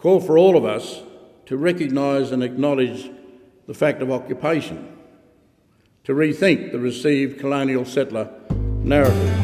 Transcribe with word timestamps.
call 0.00 0.18
for 0.18 0.38
all 0.38 0.56
of 0.56 0.64
us 0.64 1.02
to 1.44 1.58
recognise 1.58 2.32
and 2.32 2.42
acknowledge 2.42 3.10
the 3.66 3.74
fact 3.74 4.00
of 4.00 4.10
occupation, 4.10 4.96
to 6.04 6.14
rethink 6.14 6.72
the 6.72 6.78
received 6.78 7.38
colonial 7.38 7.84
settler 7.84 8.30
narrative. 8.82 9.36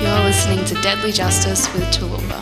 You're 0.00 0.20
listening 0.20 0.64
to 0.66 0.74
Deadly 0.80 1.10
Justice 1.10 1.72
with 1.74 1.82
Tallulah. 1.84 2.41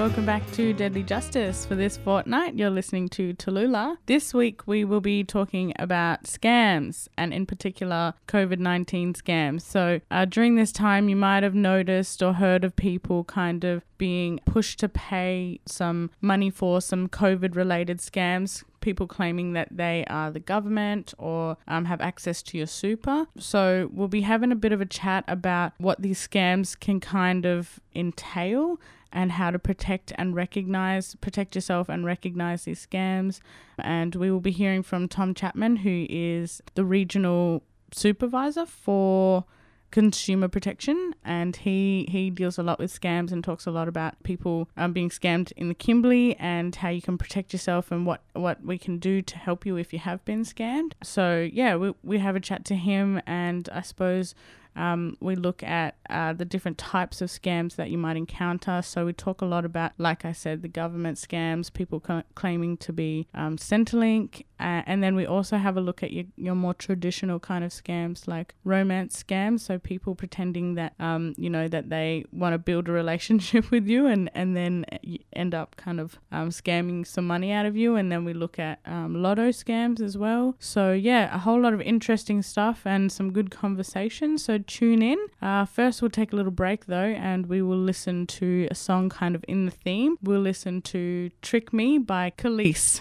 Welcome 0.00 0.24
back 0.24 0.50
to 0.52 0.72
Deadly 0.72 1.02
Justice. 1.02 1.66
For 1.66 1.74
this 1.74 1.98
fortnight, 1.98 2.54
you're 2.54 2.70
listening 2.70 3.10
to 3.10 3.34
Tallulah. 3.34 3.98
This 4.06 4.32
week, 4.32 4.66
we 4.66 4.82
will 4.82 5.02
be 5.02 5.24
talking 5.24 5.74
about 5.78 6.22
scams 6.22 7.06
and, 7.18 7.34
in 7.34 7.44
particular, 7.44 8.14
COVID 8.26 8.58
19 8.60 9.12
scams. 9.12 9.60
So, 9.60 10.00
uh, 10.10 10.24
during 10.24 10.54
this 10.54 10.72
time, 10.72 11.10
you 11.10 11.16
might 11.16 11.42
have 11.42 11.54
noticed 11.54 12.22
or 12.22 12.32
heard 12.32 12.64
of 12.64 12.74
people 12.76 13.24
kind 13.24 13.62
of 13.62 13.84
being 13.98 14.40
pushed 14.46 14.80
to 14.80 14.88
pay 14.88 15.60
some 15.66 16.10
money 16.22 16.48
for 16.48 16.80
some 16.80 17.06
COVID 17.06 17.54
related 17.54 17.98
scams 17.98 18.64
people 18.80 19.06
claiming 19.06 19.52
that 19.52 19.68
they 19.70 20.06
are 20.08 20.30
the 20.30 20.40
government 20.40 21.12
or 21.18 21.54
um, 21.68 21.84
have 21.84 22.00
access 22.00 22.42
to 22.42 22.56
your 22.56 22.66
super. 22.66 23.26
So, 23.36 23.90
we'll 23.92 24.08
be 24.08 24.22
having 24.22 24.50
a 24.50 24.56
bit 24.56 24.72
of 24.72 24.80
a 24.80 24.86
chat 24.86 25.24
about 25.28 25.72
what 25.76 26.00
these 26.00 26.26
scams 26.26 26.80
can 26.80 26.98
kind 26.98 27.44
of 27.44 27.78
entail 27.94 28.80
and 29.12 29.32
how 29.32 29.50
to 29.50 29.58
protect 29.58 30.12
and 30.16 30.34
recognize, 30.34 31.14
protect 31.16 31.54
yourself 31.54 31.88
and 31.88 32.04
recognize 32.04 32.64
these 32.64 32.86
scams. 32.86 33.40
And 33.78 34.14
we 34.14 34.30
will 34.30 34.40
be 34.40 34.50
hearing 34.50 34.82
from 34.82 35.08
Tom 35.08 35.34
Chapman, 35.34 35.76
who 35.76 36.06
is 36.08 36.62
the 36.74 36.84
regional 36.84 37.62
supervisor 37.92 38.66
for 38.66 39.44
consumer 39.90 40.46
protection 40.46 41.14
and 41.24 41.56
he 41.56 42.06
he 42.10 42.30
deals 42.30 42.58
a 42.58 42.62
lot 42.62 42.78
with 42.78 42.92
scams 42.92 43.32
and 43.32 43.42
talks 43.42 43.66
a 43.66 43.70
lot 43.70 43.88
about 43.88 44.20
people 44.22 44.68
um, 44.76 44.92
being 44.92 45.10
scammed 45.10 45.52
in 45.56 45.68
the 45.68 45.74
Kimberley 45.74 46.36
and 46.36 46.76
how 46.76 46.88
you 46.88 47.02
can 47.02 47.18
protect 47.18 47.52
yourself 47.52 47.90
and 47.90 48.06
what 48.06 48.22
what 48.34 48.64
we 48.64 48.78
can 48.78 48.98
do 48.98 49.20
to 49.20 49.36
help 49.36 49.66
you 49.66 49.76
if 49.76 49.92
you 49.92 49.98
have 49.98 50.24
been 50.24 50.44
scammed 50.44 50.92
so 51.02 51.48
yeah 51.52 51.74
we, 51.74 51.92
we 52.04 52.18
have 52.18 52.36
a 52.36 52.40
chat 52.40 52.64
to 52.66 52.76
him 52.76 53.20
and 53.26 53.68
I 53.72 53.80
suppose 53.80 54.34
um, 54.76 55.16
we 55.20 55.36
look 55.36 55.62
at 55.62 55.96
uh, 56.08 56.32
the 56.32 56.44
different 56.44 56.78
types 56.78 57.20
of 57.20 57.28
scams 57.28 57.76
that 57.76 57.90
you 57.90 57.98
might 57.98 58.16
encounter. 58.16 58.82
So 58.82 59.06
we 59.06 59.12
talk 59.12 59.40
a 59.40 59.46
lot 59.46 59.64
about, 59.64 59.92
like 59.98 60.24
I 60.24 60.32
said, 60.32 60.62
the 60.62 60.68
government 60.68 61.18
scams, 61.18 61.72
people 61.72 62.00
claiming 62.34 62.76
to 62.78 62.92
be 62.92 63.28
um, 63.34 63.56
Centrelink, 63.56 64.44
uh, 64.60 64.82
and 64.86 65.02
then 65.02 65.14
we 65.14 65.26
also 65.26 65.56
have 65.56 65.76
a 65.76 65.80
look 65.80 66.02
at 66.02 66.12
your, 66.12 66.24
your 66.36 66.54
more 66.54 66.74
traditional 66.74 67.40
kind 67.40 67.64
of 67.64 67.70
scams 67.70 68.28
like 68.28 68.54
romance 68.64 69.22
scams. 69.22 69.60
So 69.60 69.78
people 69.78 70.14
pretending 70.14 70.74
that 70.74 70.94
um, 71.00 71.34
you 71.38 71.48
know 71.48 71.66
that 71.68 71.88
they 71.88 72.24
want 72.32 72.52
to 72.52 72.58
build 72.58 72.88
a 72.88 72.92
relationship 72.92 73.70
with 73.74 73.86
you, 73.86 74.06
and 74.06 74.30
and 74.34 74.56
then 74.56 74.84
end 75.32 75.54
up 75.54 75.76
kind 75.76 75.98
of 75.98 76.18
um, 76.30 76.50
scamming 76.50 77.06
some 77.06 77.26
money 77.26 77.52
out 77.52 77.64
of 77.64 77.76
you. 77.76 77.96
And 77.96 78.12
then 78.12 78.24
we 78.24 78.34
look 78.34 78.58
at 78.58 78.80
um, 78.84 79.22
lotto 79.22 79.48
scams 79.48 80.00
as 80.00 80.18
well. 80.18 80.56
So 80.58 80.92
yeah, 80.92 81.34
a 81.34 81.38
whole 81.38 81.60
lot 81.60 81.72
of 81.72 81.80
interesting 81.80 82.42
stuff 82.42 82.82
and 82.84 83.10
some 83.10 83.32
good 83.32 83.50
conversation. 83.50 84.36
So 84.36 84.58
tune 84.58 85.02
in. 85.02 85.18
Uh, 85.40 85.64
first, 85.64 86.02
we'll 86.02 86.10
take 86.10 86.32
a 86.32 86.36
little 86.36 86.52
break 86.52 86.86
though, 86.86 86.96
and 86.98 87.46
we 87.46 87.62
will 87.62 87.78
listen 87.78 88.26
to 88.26 88.68
a 88.70 88.74
song 88.74 89.08
kind 89.08 89.34
of 89.34 89.44
in 89.48 89.64
the 89.64 89.70
theme. 89.70 90.16
We'll 90.22 90.40
listen 90.40 90.82
to 90.82 91.30
Trick 91.40 91.72
Me 91.72 91.98
by 91.98 92.30
Kelis. 92.36 93.00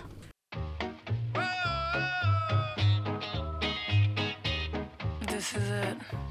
This 5.52 5.64
is 5.64 6.29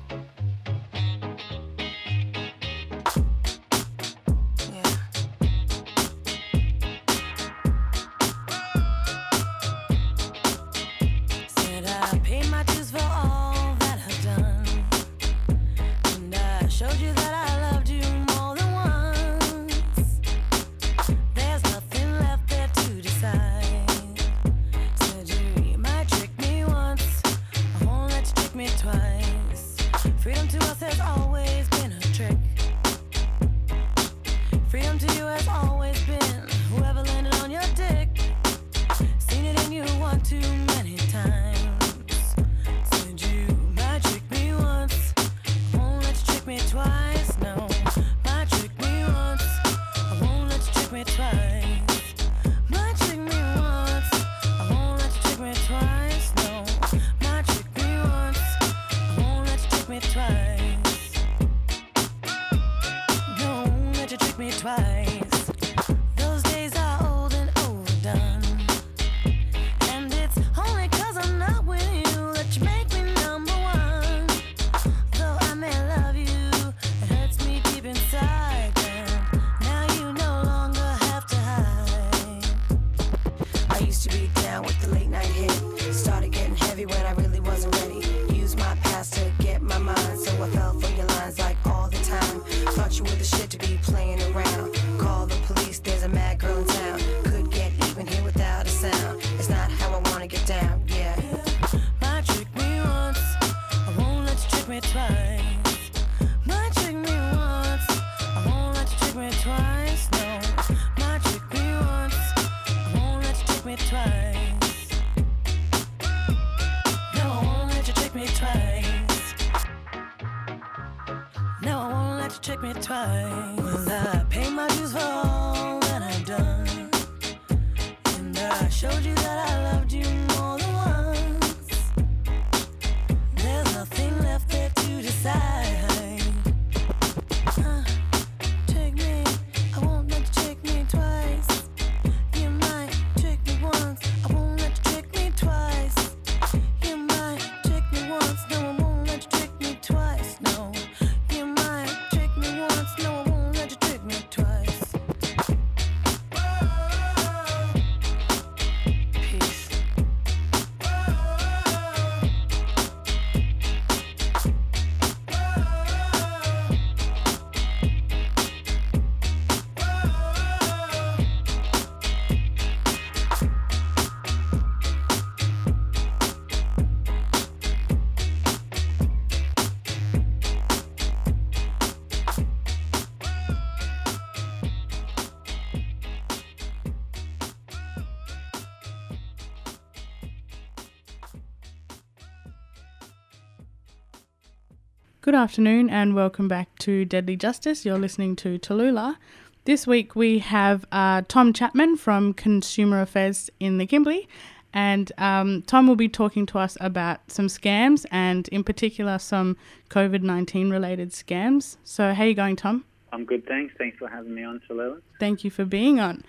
afternoon 195.38 195.88
and 195.88 196.16
welcome 196.16 196.48
back 196.48 196.68
to 196.80 197.04
Deadly 197.04 197.36
Justice. 197.36 197.86
You're 197.86 197.96
listening 197.96 198.34
to 198.36 198.58
Tallulah. 198.58 199.18
This 199.66 199.86
week 199.86 200.16
we 200.16 200.40
have 200.40 200.84
uh, 200.90 201.22
Tom 201.28 201.52
Chapman 201.52 201.96
from 201.96 202.34
Consumer 202.34 203.00
Affairs 203.00 203.48
in 203.60 203.78
the 203.78 203.86
Kimberley, 203.86 204.28
and 204.72 205.12
um, 205.16 205.62
Tom 205.62 205.86
will 205.86 205.94
be 205.94 206.08
talking 206.08 206.44
to 206.46 206.58
us 206.58 206.76
about 206.80 207.20
some 207.30 207.46
scams 207.46 208.04
and, 208.10 208.48
in 208.48 208.64
particular, 208.64 209.16
some 209.20 209.56
COVID 209.90 210.22
19 210.22 210.70
related 210.70 211.12
scams. 211.12 211.76
So, 211.84 212.14
how 212.14 212.24
are 212.24 212.26
you 212.26 212.34
going, 212.34 212.56
Tom? 212.56 212.84
I'm 213.12 213.24
good, 213.24 213.46
thanks. 213.46 213.72
Thanks 213.78 213.96
for 213.96 214.08
having 214.08 214.34
me 214.34 214.42
on, 214.42 214.60
Tallulah. 214.68 215.00
Thank 215.20 215.44
you 215.44 215.52
for 215.52 215.64
being 215.64 216.00
on. 216.00 216.24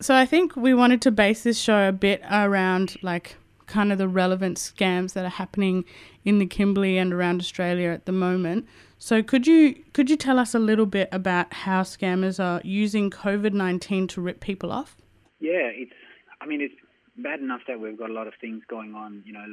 So, 0.00 0.16
I 0.16 0.26
think 0.26 0.56
we 0.56 0.74
wanted 0.74 1.00
to 1.02 1.12
base 1.12 1.44
this 1.44 1.60
show 1.60 1.88
a 1.88 1.92
bit 1.92 2.22
around 2.28 2.96
like 3.02 3.36
kind 3.68 3.92
of 3.92 3.98
the 3.98 4.08
relevant 4.08 4.58
scams 4.58 5.12
that 5.12 5.24
are 5.24 5.28
happening 5.28 5.84
in 6.24 6.38
the 6.38 6.46
Kimberley 6.46 6.98
and 6.98 7.12
around 7.12 7.40
Australia 7.40 7.90
at 7.90 8.06
the 8.06 8.12
moment. 8.12 8.66
So 8.98 9.22
could 9.22 9.46
you 9.46 9.84
could 9.92 10.10
you 10.10 10.16
tell 10.16 10.38
us 10.38 10.54
a 10.54 10.58
little 10.58 10.86
bit 10.86 11.08
about 11.12 11.52
how 11.52 11.82
scammers 11.82 12.42
are 12.42 12.60
using 12.64 13.10
COVID 13.10 13.52
nineteen 13.52 14.08
to 14.08 14.20
rip 14.20 14.40
people 14.40 14.72
off? 14.72 14.96
Yeah, 15.40 15.70
it's. 15.72 15.92
I 16.40 16.46
mean, 16.46 16.60
it's 16.60 16.74
bad 17.16 17.40
enough 17.40 17.60
that 17.68 17.80
we've 17.80 17.98
got 17.98 18.10
a 18.10 18.12
lot 18.12 18.26
of 18.26 18.34
things 18.40 18.62
going 18.68 18.94
on. 18.94 19.22
You 19.24 19.32
know, 19.34 19.46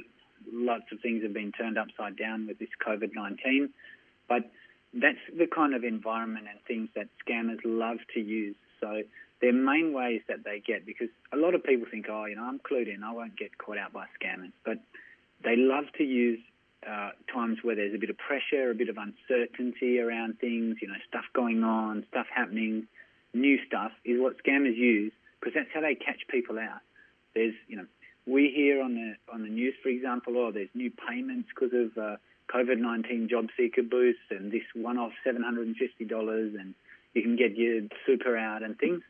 lots 0.52 0.86
of 0.92 1.00
things 1.02 1.24
have 1.24 1.34
been 1.34 1.52
turned 1.52 1.78
upside 1.78 2.18
down 2.18 2.48
with 2.48 2.58
this 2.58 2.70
COVID 2.86 3.12
nineteen, 3.14 3.70
but 4.28 4.50
that's 4.94 5.20
the 5.38 5.46
kind 5.46 5.76
of 5.76 5.84
environment 5.84 6.48
and 6.50 6.60
things 6.68 6.90
that 6.96 7.08
scammers 7.28 7.60
love 7.64 7.98
to 8.14 8.20
use. 8.20 8.56
So 8.80 9.04
their 9.42 9.54
main 9.54 9.94
ways 9.94 10.22
that 10.28 10.44
they 10.44 10.62
get, 10.66 10.86
because 10.86 11.10
a 11.34 11.38
lot 11.38 11.56
of 11.56 11.64
people 11.64 11.88
think, 11.90 12.08
oh, 12.10 12.26
you 12.26 12.36
know, 12.36 12.44
I'm 12.44 12.60
clued 12.60 12.94
in, 12.94 13.04
I 13.04 13.12
won't 13.12 13.38
get 13.38 13.58
caught 13.58 13.78
out 13.78 13.94
by 13.94 14.06
scammers, 14.20 14.52
but 14.64 14.80
they 15.44 15.56
love 15.58 15.86
to 15.98 16.04
use 16.04 16.40
uh, 16.90 17.12
times 17.34 17.60
where 17.62 17.76
there's 17.76 17.94
a 17.94 17.98
bit 17.98 18.10
of 18.10 18.18
pressure, 18.18 18.70
a 18.72 18.76
bit 18.76 18.90
of 18.90 18.98
uncertainty 18.98 20.00
around 20.00 20.40
things, 20.40 20.78
you 20.82 20.88
know, 20.88 20.96
stuff 21.08 21.26
going 21.34 21.64
on, 21.64 22.06
stuff 22.12 22.28
happening, 22.34 22.88
new 23.34 23.58
stuff 23.66 23.92
is 24.04 24.20
what 24.22 24.36
scammers 24.44 24.76
use 24.76 25.12
because 25.40 25.54
that's 25.54 25.70
how 25.74 25.82
they 25.82 25.96
catch 25.96 26.22
people 26.30 26.58
out. 26.58 26.82
There's, 27.34 27.54
you 27.68 27.78
know, 27.78 27.86
we 28.26 28.52
hear 28.56 28.82
on 28.82 28.96
the 28.96 29.16
on 29.32 29.44
the 29.44 29.50
news, 29.50 29.76
for 29.84 29.90
example, 29.90 30.38
oh, 30.38 30.52
there's 30.52 30.70
new 30.74 30.92
payments 30.92 31.50
because 31.54 31.74
of 31.74 31.98
uh, 31.98 32.16
COVID-19 32.54 33.30
job 33.30 33.48
seeker 33.58 33.84
boosts 33.84 34.30
and 34.30 34.52
this 34.52 34.64
one-off 34.74 35.12
$750 35.26 35.76
and 36.60 36.74
you 37.14 37.22
can 37.22 37.36
get 37.36 37.56
your 37.56 37.82
super 38.06 38.38
out 38.38 38.64
and 38.64 38.78
things. 38.78 39.02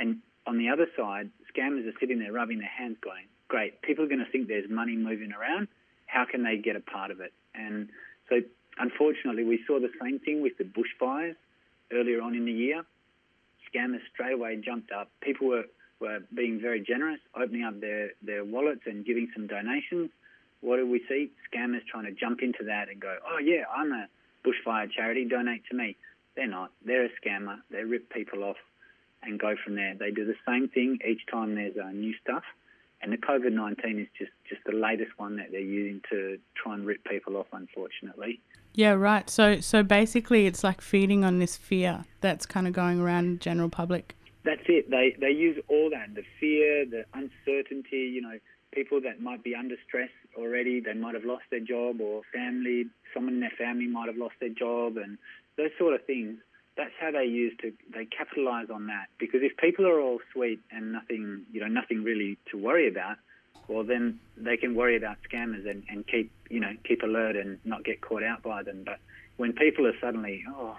And 0.00 0.16
on 0.46 0.56
the 0.58 0.70
other 0.70 0.86
side, 0.96 1.30
scammers 1.54 1.86
are 1.86 1.96
sitting 2.00 2.18
there 2.18 2.32
rubbing 2.32 2.58
their 2.58 2.68
hands 2.68 2.96
going, 3.02 3.26
great, 3.48 3.82
people 3.82 4.04
are 4.04 4.08
going 4.08 4.24
to 4.24 4.30
think 4.32 4.48
there's 4.48 4.68
money 4.68 4.96
moving 4.96 5.32
around. 5.32 5.68
How 6.06 6.24
can 6.24 6.42
they 6.42 6.56
get 6.56 6.74
a 6.74 6.80
part 6.80 7.10
of 7.10 7.20
it? 7.20 7.32
And 7.54 7.88
so, 8.28 8.36
unfortunately, 8.78 9.44
we 9.44 9.62
saw 9.66 9.78
the 9.78 9.90
same 10.02 10.18
thing 10.18 10.42
with 10.42 10.56
the 10.56 10.64
bushfires 10.64 11.36
earlier 11.92 12.22
on 12.22 12.34
in 12.34 12.46
the 12.46 12.52
year. 12.52 12.82
Scammers 13.68 14.00
straight 14.12 14.32
away 14.32 14.56
jumped 14.56 14.90
up. 14.90 15.10
People 15.20 15.48
were, 15.48 15.64
were 16.00 16.20
being 16.34 16.60
very 16.60 16.80
generous, 16.80 17.20
opening 17.36 17.64
up 17.64 17.80
their, 17.80 18.12
their 18.22 18.44
wallets 18.44 18.82
and 18.86 19.04
giving 19.04 19.28
some 19.34 19.46
donations. 19.46 20.10
What 20.62 20.76
do 20.76 20.90
we 20.90 21.02
see? 21.08 21.30
Scammers 21.52 21.84
trying 21.90 22.06
to 22.06 22.12
jump 22.12 22.40
into 22.42 22.64
that 22.64 22.88
and 22.88 23.00
go, 23.00 23.16
oh, 23.28 23.38
yeah, 23.38 23.64
I'm 23.74 23.92
a 23.92 24.08
bushfire 24.44 24.90
charity, 24.90 25.26
donate 25.26 25.62
to 25.70 25.76
me. 25.76 25.96
They're 26.36 26.48
not. 26.48 26.70
They're 26.84 27.06
a 27.06 27.10
scammer. 27.22 27.58
They 27.70 27.84
rip 27.84 28.10
people 28.10 28.44
off 28.44 28.56
and 29.22 29.38
go 29.38 29.54
from 29.62 29.74
there. 29.74 29.94
They 29.98 30.10
do 30.10 30.24
the 30.24 30.34
same 30.46 30.68
thing 30.68 30.98
each 31.08 31.22
time 31.30 31.54
there's 31.54 31.76
uh, 31.76 31.90
new 31.90 32.14
stuff. 32.22 32.42
And 33.02 33.12
the 33.12 33.16
COVID 33.16 33.52
19 33.52 33.98
is 33.98 34.08
just, 34.18 34.30
just 34.48 34.62
the 34.66 34.72
latest 34.76 35.12
one 35.16 35.36
that 35.36 35.50
they're 35.50 35.60
using 35.60 36.02
to 36.10 36.38
try 36.54 36.74
and 36.74 36.86
rip 36.86 37.02
people 37.04 37.36
off, 37.36 37.46
unfortunately. 37.52 38.40
Yeah, 38.74 38.92
right. 38.92 39.28
So 39.30 39.60
so 39.60 39.82
basically 39.82 40.46
it's 40.46 40.62
like 40.62 40.80
feeding 40.80 41.24
on 41.24 41.38
this 41.38 41.56
fear 41.56 42.04
that's 42.20 42.46
kind 42.46 42.66
of 42.66 42.72
going 42.72 43.00
around 43.00 43.32
the 43.32 43.38
general 43.38 43.70
public. 43.70 44.16
That's 44.44 44.62
it. 44.66 44.90
They, 44.90 45.16
they 45.20 45.30
use 45.30 45.62
all 45.68 45.90
that 45.90 46.14
the 46.14 46.22
fear, 46.38 46.86
the 46.86 47.04
uncertainty, 47.14 48.10
you 48.12 48.22
know, 48.22 48.38
people 48.72 49.00
that 49.02 49.20
might 49.20 49.42
be 49.42 49.54
under 49.54 49.76
stress 49.86 50.10
already, 50.36 50.80
they 50.80 50.94
might 50.94 51.14
have 51.14 51.24
lost 51.24 51.44
their 51.50 51.60
job, 51.60 52.00
or 52.00 52.22
family, 52.32 52.86
someone 53.12 53.34
in 53.34 53.40
their 53.40 53.52
family 53.58 53.86
might 53.86 54.06
have 54.06 54.16
lost 54.16 54.34
their 54.40 54.50
job, 54.50 54.96
and 54.96 55.18
those 55.56 55.70
sort 55.78 55.94
of 55.94 56.04
things 56.06 56.38
that's 56.80 56.94
how 56.98 57.10
they 57.10 57.26
use 57.26 57.52
to 57.60 57.72
they 57.92 58.06
capitalize 58.06 58.70
on 58.70 58.86
that. 58.86 59.08
Because 59.18 59.40
if 59.42 59.56
people 59.58 59.86
are 59.86 60.00
all 60.00 60.18
sweet 60.32 60.60
and 60.70 60.92
nothing 60.92 61.42
you 61.52 61.60
know 61.60 61.68
nothing 61.68 62.02
really 62.02 62.38
to 62.50 62.56
worry 62.56 62.88
about 62.88 63.18
well 63.68 63.84
then 63.84 64.18
they 64.38 64.56
can 64.56 64.74
worry 64.74 64.96
about 64.96 65.18
scammers 65.30 65.68
and, 65.68 65.84
and 65.90 66.06
keep 66.06 66.32
you 66.48 66.58
know 66.58 66.72
keep 66.88 67.02
alert 67.02 67.36
and 67.36 67.58
not 67.66 67.84
get 67.84 68.00
caught 68.00 68.22
out 68.22 68.42
by 68.42 68.62
them. 68.62 68.82
But 68.84 68.98
when 69.36 69.52
people 69.52 69.86
are 69.86 69.98
suddenly 70.00 70.42
oh 70.48 70.78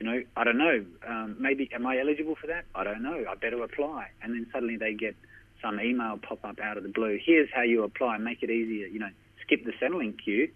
you 0.00 0.06
know 0.06 0.22
I 0.36 0.42
don't 0.42 0.58
know 0.58 0.84
um, 1.06 1.36
maybe 1.38 1.70
am 1.72 1.86
I 1.86 2.00
eligible 2.00 2.34
for 2.34 2.48
that? 2.48 2.64
I 2.74 2.82
don't 2.82 3.02
know. 3.02 3.24
I 3.30 3.34
better 3.36 3.62
apply. 3.62 4.08
And 4.22 4.34
then 4.34 4.48
suddenly 4.52 4.76
they 4.76 4.94
get 4.94 5.14
some 5.62 5.80
email 5.80 6.18
pop 6.18 6.44
up 6.44 6.58
out 6.58 6.76
of 6.76 6.82
the 6.82 6.88
blue. 6.88 7.16
Here's 7.24 7.48
how 7.54 7.62
you 7.62 7.84
apply. 7.84 8.18
Make 8.18 8.42
it 8.42 8.50
easier. 8.50 8.88
You 8.88 8.98
know 8.98 9.10
skip 9.42 9.64
the 9.64 9.72
Centrelink 9.80 10.18
queue 10.24 10.50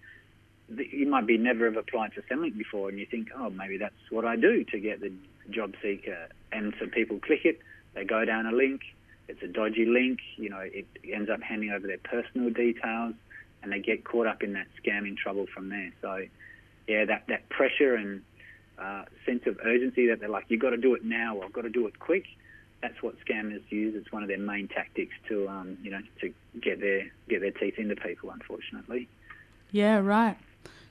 you 0.68 1.06
might 1.08 1.26
be 1.26 1.38
never 1.38 1.66
have 1.66 1.76
applied 1.76 2.12
for 2.12 2.22
Centrelink 2.22 2.56
before, 2.58 2.88
and 2.88 2.98
you 2.98 3.06
think, 3.06 3.28
oh, 3.36 3.50
maybe 3.50 3.78
that's 3.78 3.94
what 4.10 4.24
I 4.24 4.36
do 4.36 4.64
to 4.64 4.78
get 4.78 5.00
the 5.00 5.12
job 5.50 5.74
seeker. 5.82 6.28
And 6.52 6.74
so 6.80 6.86
people 6.86 7.18
click 7.18 7.44
it, 7.44 7.60
they 7.94 8.04
go 8.04 8.24
down 8.24 8.46
a 8.46 8.52
link, 8.52 8.82
it's 9.28 9.42
a 9.42 9.48
dodgy 9.48 9.86
link, 9.86 10.20
you 10.36 10.50
know, 10.50 10.60
it 10.60 10.86
ends 11.12 11.30
up 11.30 11.42
handing 11.42 11.70
over 11.70 11.86
their 11.86 11.98
personal 11.98 12.50
details, 12.50 13.14
and 13.62 13.72
they 13.72 13.80
get 13.80 14.04
caught 14.04 14.26
up 14.26 14.42
in 14.42 14.54
that 14.54 14.66
scamming 14.82 15.16
trouble 15.16 15.46
from 15.52 15.68
there. 15.68 15.92
So, 16.02 16.24
yeah, 16.86 17.04
that, 17.04 17.24
that 17.28 17.48
pressure 17.48 17.94
and 17.94 18.22
uh, 18.78 19.04
sense 19.24 19.42
of 19.46 19.58
urgency 19.64 20.08
that 20.08 20.20
they're 20.20 20.28
like, 20.28 20.46
you've 20.48 20.60
got 20.60 20.70
to 20.70 20.76
do 20.76 20.94
it 20.94 21.04
now 21.04 21.36
or 21.36 21.44
I've 21.44 21.52
got 21.52 21.62
to 21.62 21.70
do 21.70 21.86
it 21.86 21.98
quick. 21.98 22.24
That's 22.82 23.02
what 23.02 23.14
scammers 23.24 23.62
use. 23.70 23.94
It's 23.96 24.12
one 24.12 24.22
of 24.22 24.28
their 24.28 24.38
main 24.38 24.68
tactics 24.68 25.14
to, 25.28 25.48
um, 25.48 25.78
you 25.82 25.90
know, 25.90 26.00
to 26.20 26.32
get 26.60 26.78
their 26.78 27.10
get 27.28 27.40
their 27.40 27.50
teeth 27.50 27.78
into 27.78 27.96
people. 27.96 28.30
Unfortunately. 28.30 29.08
Yeah, 29.72 29.98
right. 29.98 30.36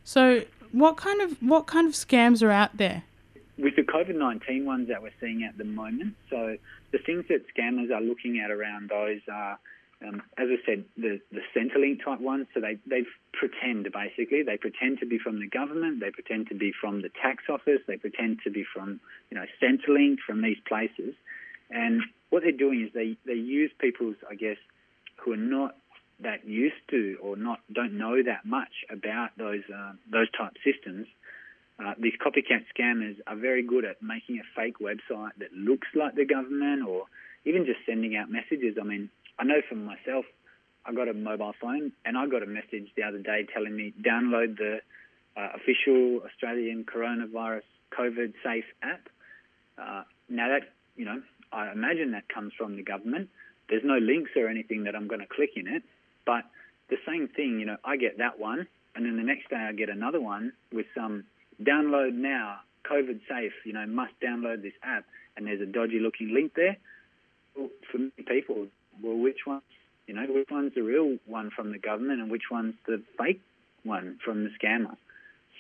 So, 0.06 0.44
what 0.72 0.98
kind 0.98 1.20
of 1.20 1.42
what 1.42 1.66
kind 1.66 1.88
of 1.88 1.94
scams 1.94 2.44
are 2.44 2.52
out 2.52 2.78
there? 2.78 3.04
With 3.58 3.76
the 3.76 3.82
COVID 3.82 4.16
nineteen 4.16 4.64
ones 4.64 4.88
that 4.88 5.02
we're 5.02 5.18
seeing 5.20 5.44
at 5.44 5.58
the 5.58 5.66
moment, 5.66 6.16
so 6.30 6.58
the 6.92 7.00
things 7.00 7.26
that 7.30 7.44
scammers 7.54 7.92
are 7.92 8.02
looking 8.02 8.40
at 8.40 8.52
around 8.52 8.92
those 8.92 9.22
are, 9.32 9.58
um, 10.08 10.22
as 10.38 10.48
I 10.52 10.58
said, 10.64 10.86
the 10.96 11.20
the 11.32 11.42
Centrelink 11.56 12.06
type 12.06 12.22
ones. 12.22 12.46
So 12.54 12.62
they 12.62 12.78
they 12.86 13.02
pretend 13.34 13.92
basically 13.92 14.44
they 14.44 14.58
pretend 14.58 15.00
to 15.00 15.08
be 15.08 15.18
from 15.18 15.40
the 15.40 15.48
government, 15.48 16.02
they 16.02 16.12
pretend 16.12 16.50
to 16.50 16.56
be 16.56 16.72
from 16.80 17.02
the 17.02 17.10
tax 17.10 17.46
office, 17.50 17.82
they 17.88 17.98
pretend 17.98 18.42
to 18.44 18.52
be 18.52 18.64
from 18.64 19.00
you 19.32 19.38
know 19.38 19.46
Centrelink 19.60 20.18
from 20.20 20.44
these 20.44 20.60
places, 20.68 21.16
and 21.72 22.04
what 22.30 22.44
they're 22.44 22.52
doing 22.52 22.84
is 22.86 22.94
they 22.94 23.18
they 23.26 23.40
use 23.40 23.72
people's 23.80 24.18
I 24.30 24.36
guess 24.36 24.58
who 25.18 25.34
are 25.34 25.38
not 25.38 25.76
that 26.20 26.48
used 26.48 26.76
to 26.90 27.18
or 27.22 27.36
not 27.36 27.60
don't 27.72 27.98
know 27.98 28.22
that 28.24 28.46
much 28.46 28.86
about 28.90 29.30
those 29.38 29.64
uh, 29.74 29.94
those 30.12 30.30
type 30.32 30.54
systems, 30.64 31.08
uh, 31.84 31.94
these 32.00 32.14
copycat 32.26 32.64
scammers 32.76 33.18
are 33.28 33.36
very 33.36 33.64
good 33.64 33.86
at 33.86 34.02
making 34.02 34.40
a 34.40 34.44
fake 34.56 34.80
website 34.80 35.32
that 35.40 35.52
looks 35.54 35.88
like 35.94 36.16
the 36.16 36.26
government, 36.26 36.88
or 36.88 37.06
even 37.44 37.66
just 37.66 37.80
sending 37.86 38.16
out 38.16 38.30
messages. 38.30 38.78
I 38.80 38.86
mean, 38.86 39.10
I 39.38 39.44
know 39.44 39.62
for 39.68 39.76
myself, 39.76 40.26
I 40.86 40.94
got 40.94 41.10
a 41.10 41.14
mobile 41.14 41.54
phone 41.60 41.92
and 42.06 42.18
I 42.18 42.28
got 42.28 42.44
a 42.44 42.46
message 42.46 42.88
the 42.96 43.04
other 43.04 43.20
day 43.20 43.46
telling 43.54 43.76
me 43.76 43.94
download 44.02 44.58
the 44.58 44.80
uh, 45.36 45.50
official 45.56 46.22
Australian 46.26 46.86
coronavirus 46.86 47.64
COVID 47.92 48.34
safe 48.44 48.66
app. 48.82 49.10
Uh, 49.78 50.04
now 50.30 50.48
that 50.48 50.70
you 50.96 51.06
know, 51.06 51.22
I 51.52 51.72
imagine 51.72 52.12
that 52.12 52.30
comes 52.30 52.54
from 52.58 52.78
the 52.78 52.84
government. 52.84 53.30
There's 53.70 53.84
no 53.84 53.98
links 53.98 54.32
or 54.36 54.48
anything 54.48 54.84
that 54.86 54.96
I'm 54.96 55.08
going 55.08 55.22
to 55.22 55.28
click 55.28 55.52
in 55.56 55.68
it. 55.68 55.84
But 56.26 56.44
the 56.90 56.98
same 57.08 57.28
thing, 57.28 57.60
you 57.60 57.66
know, 57.66 57.78
I 57.84 57.98
get 57.98 58.18
that 58.18 58.40
one, 58.40 58.68
and 58.96 59.06
then 59.06 59.18
the 59.18 59.24
next 59.24 59.50
day 59.50 59.58
I 59.58 59.72
get 59.74 59.90
another 59.90 60.22
one 60.22 60.54
with 60.72 60.86
some 60.96 61.26
download 61.62 62.14
now, 62.14 62.60
COVID 62.90 63.22
safe, 63.28 63.54
you 63.66 63.74
know, 63.74 63.86
must 63.86 64.14
download 64.22 64.62
this 64.62 64.74
app, 64.84 65.06
and 65.36 65.48
there's 65.48 65.62
a 65.62 65.66
dodgy 65.66 66.00
looking 66.00 66.34
link 66.34 66.54
there. 66.56 66.78
Well, 67.56 67.70
for 67.92 67.98
many 67.98 68.12
people, 68.28 68.68
well, 69.02 69.18
which 69.18 69.40
one, 69.46 69.62
you 70.08 70.14
know, 70.14 70.26
which 70.28 70.50
one's 70.52 70.74
the 70.76 70.84
real 70.84 71.18
one 71.26 71.50
from 71.56 71.72
the 71.72 71.80
government 71.80 72.22
and 72.22 72.30
which 72.30 72.50
one's 72.52 72.76
the 72.86 73.02
fake 73.18 73.42
one 73.84 74.20
from 74.24 74.44
the 74.44 74.50
scammer? 74.62 74.96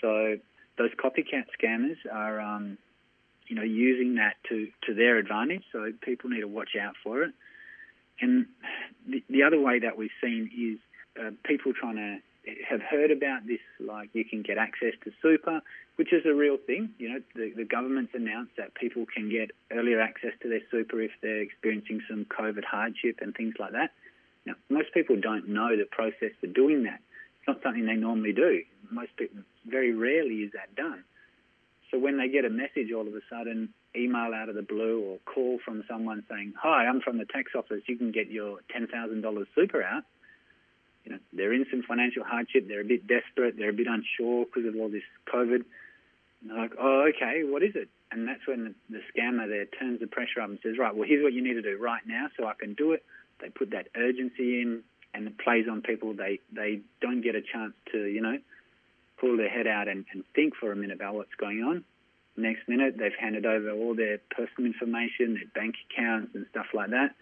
So 0.01 0.37
those 0.77 0.91
copycat 0.91 1.45
scammers 1.59 1.97
are, 2.11 2.39
um, 2.39 2.77
you 3.47 3.55
know, 3.55 3.63
using 3.63 4.15
that 4.15 4.35
to, 4.49 4.67
to 4.87 4.93
their 4.93 5.17
advantage. 5.17 5.63
So 5.71 5.91
people 6.01 6.29
need 6.29 6.41
to 6.41 6.47
watch 6.47 6.75
out 6.79 6.95
for 7.03 7.23
it. 7.23 7.33
And 8.21 8.45
the, 9.07 9.23
the 9.29 9.43
other 9.43 9.59
way 9.59 9.79
that 9.79 9.97
we've 9.97 10.15
seen 10.21 10.49
is 10.57 10.79
uh, 11.21 11.31
people 11.43 11.73
trying 11.73 11.95
to 11.95 12.17
have 12.69 12.81
heard 12.81 13.11
about 13.11 13.47
this, 13.47 13.59
like 13.79 14.09
you 14.13 14.23
can 14.23 14.41
get 14.41 14.57
access 14.57 14.93
to 15.03 15.11
super, 15.21 15.61
which 15.95 16.13
is 16.13 16.25
a 16.25 16.33
real 16.33 16.57
thing. 16.57 16.89
You 16.97 17.09
know, 17.09 17.19
the, 17.35 17.53
the 17.55 17.65
government's 17.65 18.13
announced 18.13 18.53
that 18.57 18.75
people 18.75 19.05
can 19.05 19.29
get 19.29 19.51
earlier 19.71 19.99
access 19.99 20.31
to 20.41 20.49
their 20.49 20.61
super 20.69 21.01
if 21.01 21.11
they're 21.21 21.41
experiencing 21.41 22.01
some 22.09 22.25
COVID 22.25 22.63
hardship 22.63 23.19
and 23.21 23.35
things 23.35 23.55
like 23.59 23.71
that. 23.71 23.91
Now, 24.45 24.53
most 24.69 24.93
people 24.93 25.15
don't 25.19 25.49
know 25.49 25.75
the 25.75 25.85
process 25.89 26.31
for 26.39 26.47
doing 26.47 26.83
that. 26.83 26.99
It's 27.39 27.47
not 27.47 27.63
something 27.63 27.85
they 27.85 27.95
normally 27.95 28.33
do. 28.33 28.61
most 28.91 29.15
people, 29.17 29.41
very 29.65 29.93
rarely 29.93 30.43
is 30.43 30.51
that 30.53 30.75
done. 30.75 31.03
So 31.91 31.99
when 31.99 32.17
they 32.17 32.27
get 32.27 32.45
a 32.45 32.49
message 32.49 32.91
all 32.91 33.07
of 33.07 33.13
a 33.13 33.21
sudden, 33.29 33.69
email 33.95 34.33
out 34.33 34.49
of 34.49 34.55
the 34.55 34.61
blue 34.61 35.01
or 35.01 35.17
call 35.25 35.59
from 35.63 35.83
someone 35.87 36.23
saying, 36.29 36.53
"Hi, 36.61 36.85
I'm 36.85 37.01
from 37.01 37.17
the 37.17 37.25
tax 37.25 37.51
office. 37.55 37.83
You 37.87 37.97
can 37.97 38.11
get 38.11 38.29
your 38.29 38.59
ten 38.71 38.87
thousand 38.87 39.21
dollars 39.21 39.47
super 39.55 39.83
out." 39.83 40.03
You 41.03 41.13
know, 41.13 41.19
they're 41.33 41.53
in 41.53 41.65
some 41.69 41.83
financial 41.83 42.23
hardship. 42.23 42.67
They're 42.67 42.81
a 42.81 42.85
bit 42.85 43.07
desperate. 43.07 43.57
They're 43.57 43.69
a 43.69 43.73
bit 43.73 43.87
unsure 43.87 44.45
because 44.45 44.65
of 44.65 44.75
all 44.75 44.89
this 44.89 45.03
COVID. 45.31 45.63
And 46.41 46.49
they're 46.49 46.57
like, 46.57 46.73
"Oh, 46.79 47.09
okay. 47.15 47.43
What 47.43 47.63
is 47.63 47.75
it?" 47.75 47.89
And 48.11 48.27
that's 48.27 48.45
when 48.47 48.75
the, 48.89 48.97
the 48.97 49.01
scammer 49.13 49.47
there 49.47 49.65
turns 49.65 49.99
the 49.99 50.07
pressure 50.07 50.41
up 50.41 50.49
and 50.49 50.59
says, 50.63 50.77
"Right, 50.77 50.95
well, 50.95 51.07
here's 51.07 51.23
what 51.23 51.33
you 51.33 51.43
need 51.43 51.53
to 51.53 51.61
do 51.61 51.77
right 51.77 52.05
now, 52.07 52.29
so 52.37 52.47
I 52.47 52.53
can 52.59 52.73
do 52.73 52.93
it." 52.93 53.03
They 53.39 53.49
put 53.49 53.71
that 53.71 53.89
urgency 53.95 54.61
in, 54.61 54.81
and 55.13 55.27
it 55.27 55.37
plays 55.37 55.67
on 55.69 55.81
people. 55.81 56.13
They 56.13 56.39
they 56.51 56.81
don't 57.01 57.21
get 57.21 57.35
a 57.35 57.41
chance 57.41 57.73
to, 57.91 58.05
you 58.05 58.21
know, 58.21 58.37
pull 59.19 59.37
their 59.37 59.49
head 59.49 59.67
out 59.67 59.87
and, 59.87 60.05
and 60.11 60.23
think 60.33 60.55
for 60.55 60.71
a 60.71 60.75
minute 60.75 60.95
about 60.95 61.15
what's 61.15 61.35
going 61.35 61.63
on. 61.63 61.83
Next 62.37 62.67
minute, 62.67 62.95
they've 62.97 63.15
handed 63.17 63.45
over 63.45 63.71
all 63.71 63.95
their 63.95 64.19
personal 64.29 64.65
information, 64.65 65.35
their 65.35 65.47
bank 65.53 65.75
accounts, 65.89 66.35
and 66.35 66.45
stuff 66.51 66.67
like 66.73 66.89
that. 66.89 67.15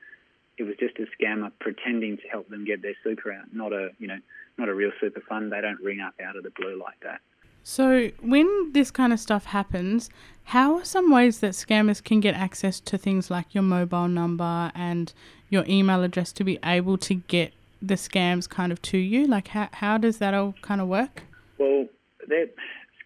It 0.57 0.63
was 0.63 0.75
just 0.79 0.97
a 0.97 1.05
scammer 1.15 1.51
pretending 1.59 2.17
to 2.17 2.27
help 2.27 2.49
them 2.49 2.65
get 2.65 2.81
their 2.81 2.95
super 3.03 3.31
out, 3.31 3.53
not 3.53 3.73
a 3.73 3.89
you 3.99 4.07
know, 4.07 4.19
not 4.57 4.69
a 4.69 4.73
real 4.73 4.91
super 4.99 5.21
fund. 5.21 5.51
They 5.51 5.61
don't 5.61 5.81
ring 5.81 5.99
up 5.99 6.13
out 6.23 6.35
of 6.35 6.43
the 6.43 6.51
blue 6.51 6.79
like 6.79 6.99
that. 7.01 7.21
So, 7.63 8.09
when 8.21 8.73
this 8.73 8.91
kind 8.91 9.13
of 9.13 9.19
stuff 9.19 9.45
happens, 9.45 10.09
how 10.43 10.75
are 10.75 10.85
some 10.85 11.09
ways 11.09 11.39
that 11.39 11.51
scammers 11.51 12.03
can 12.03 12.19
get 12.19 12.35
access 12.35 12.79
to 12.81 12.97
things 12.97 13.31
like 13.31 13.55
your 13.55 13.63
mobile 13.63 14.09
number 14.09 14.71
and 14.75 15.13
your 15.49 15.63
email 15.67 16.03
address 16.03 16.33
to 16.33 16.43
be 16.43 16.59
able 16.65 16.97
to 16.97 17.13
get 17.15 17.53
the 17.81 17.95
scams 17.95 18.49
kind 18.49 18.71
of 18.71 18.81
to 18.81 18.97
you? 18.97 19.25
Like, 19.27 19.49
how, 19.49 19.69
how 19.71 19.97
does 19.97 20.17
that 20.17 20.33
all 20.33 20.55
kind 20.61 20.81
of 20.81 20.87
work? 20.87 21.23
Well, 21.57 21.87
they're- 22.27 22.51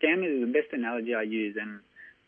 scammers 0.02 0.36
is 0.36 0.42
the 0.42 0.54
best 0.54 0.74
analogy 0.74 1.14
I 1.14 1.24
use, 1.24 1.58
and 1.58 1.80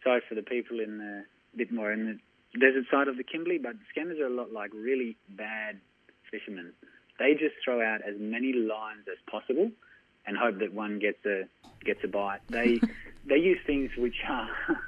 sorry 0.03 0.21
for 0.27 0.35
the 0.35 0.43
people 0.43 0.79
in 0.79 0.97
the 0.97 1.25
bit 1.55 1.71
more 1.71 1.91
in 1.91 2.05
the 2.53 2.59
desert 2.59 2.85
side 2.89 3.07
of 3.07 3.17
the 3.17 3.23
Kimberley, 3.23 3.57
but 3.57 3.75
scammers 3.93 4.19
are 4.19 4.27
a 4.27 4.29
lot 4.29 4.51
like 4.51 4.71
really 4.73 5.17
bad 5.29 5.79
fishermen. 6.31 6.73
They 7.17 7.33
just 7.33 7.55
throw 7.63 7.81
out 7.81 8.01
as 8.01 8.15
many 8.19 8.53
lines 8.53 9.07
as 9.11 9.17
possible 9.29 9.71
and 10.25 10.37
hope 10.37 10.59
that 10.59 10.73
one 10.73 10.99
gets 10.99 11.25
a 11.25 11.47
gets 11.83 12.03
a 12.03 12.07
bite. 12.07 12.41
They 12.49 12.79
they 13.25 13.37
use 13.37 13.59
things 13.65 13.91
which 13.97 14.17
are 14.27 14.49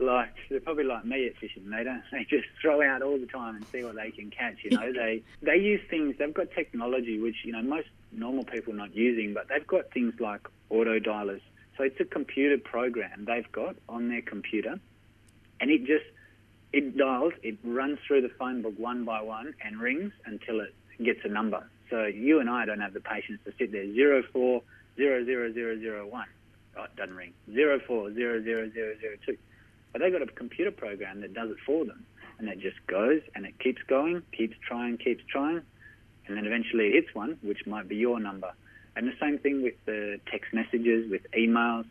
like 0.00 0.34
they're 0.48 0.60
probably 0.60 0.84
like 0.84 1.04
me 1.04 1.26
at 1.26 1.36
fishing. 1.36 1.68
They 1.70 1.84
don't 1.84 2.02
they 2.12 2.24
just 2.28 2.48
throw 2.60 2.82
out 2.82 3.02
all 3.02 3.18
the 3.18 3.26
time 3.26 3.56
and 3.56 3.66
see 3.68 3.84
what 3.84 3.96
they 3.96 4.10
can 4.10 4.30
catch. 4.30 4.58
You 4.64 4.70
know 4.70 4.92
they 4.94 5.22
they 5.42 5.56
use 5.56 5.80
things. 5.88 6.16
They've 6.18 6.32
got 6.32 6.50
technology 6.52 7.18
which 7.18 7.36
you 7.44 7.52
know 7.52 7.62
most 7.62 7.88
normal 8.12 8.44
people 8.44 8.72
are 8.72 8.76
not 8.76 8.94
using, 8.94 9.34
but 9.34 9.48
they've 9.48 9.66
got 9.66 9.92
things 9.92 10.14
like 10.20 10.46
auto 10.68 10.98
dialers. 10.98 11.42
So 11.76 11.84
it's 11.84 12.00
a 12.00 12.04
computer 12.04 12.58
program 12.58 13.24
they've 13.24 13.50
got 13.52 13.76
on 13.88 14.08
their 14.08 14.22
computer, 14.22 14.78
and 15.60 15.70
it 15.70 15.84
just 15.86 16.04
it 16.72 16.96
dials, 16.96 17.32
it 17.42 17.58
runs 17.64 17.98
through 18.06 18.22
the 18.22 18.28
phone 18.28 18.62
book 18.62 18.78
one 18.78 19.04
by 19.04 19.22
one 19.22 19.54
and 19.64 19.80
rings 19.80 20.12
until 20.24 20.60
it 20.60 20.74
gets 21.02 21.20
a 21.24 21.28
number. 21.28 21.68
So 21.88 22.04
you 22.04 22.38
and 22.38 22.48
I 22.48 22.64
don't 22.64 22.80
have 22.80 22.94
the 22.94 23.00
patience 23.00 23.40
to 23.44 23.52
sit 23.58 23.72
there 23.72 23.92
zero 23.92 24.22
four 24.32 24.62
zero 24.96 25.24
zero 25.24 25.52
zero 25.52 25.78
zero 25.78 26.06
one. 26.06 26.28
Oh, 26.76 26.84
it 26.84 26.94
doesn't 26.96 27.16
ring. 27.16 27.32
Zero 27.52 27.80
four 27.84 28.14
zero 28.14 28.42
zero 28.42 28.70
zero 28.70 28.94
zero 29.00 29.16
two. 29.26 29.36
But 29.92 30.00
they've 30.00 30.12
got 30.12 30.22
a 30.22 30.26
computer 30.26 30.70
program 30.70 31.20
that 31.22 31.34
does 31.34 31.50
it 31.50 31.56
for 31.66 31.84
them, 31.84 32.04
and 32.38 32.48
it 32.48 32.60
just 32.60 32.78
goes 32.86 33.20
and 33.34 33.44
it 33.44 33.58
keeps 33.58 33.82
going, 33.88 34.22
keeps 34.36 34.56
trying, 34.66 34.98
keeps 34.98 35.22
trying, 35.28 35.62
and 36.26 36.36
then 36.36 36.46
eventually 36.46 36.86
it 36.88 36.94
hits 36.94 37.14
one, 37.14 37.38
which 37.42 37.66
might 37.66 37.88
be 37.88 37.96
your 37.96 38.20
number. 38.20 38.52
And 38.96 39.06
the 39.06 39.16
same 39.20 39.38
thing 39.38 39.62
with 39.62 39.74
the 39.86 40.20
text 40.30 40.52
messages, 40.52 41.10
with 41.10 41.22
emails. 41.32 41.86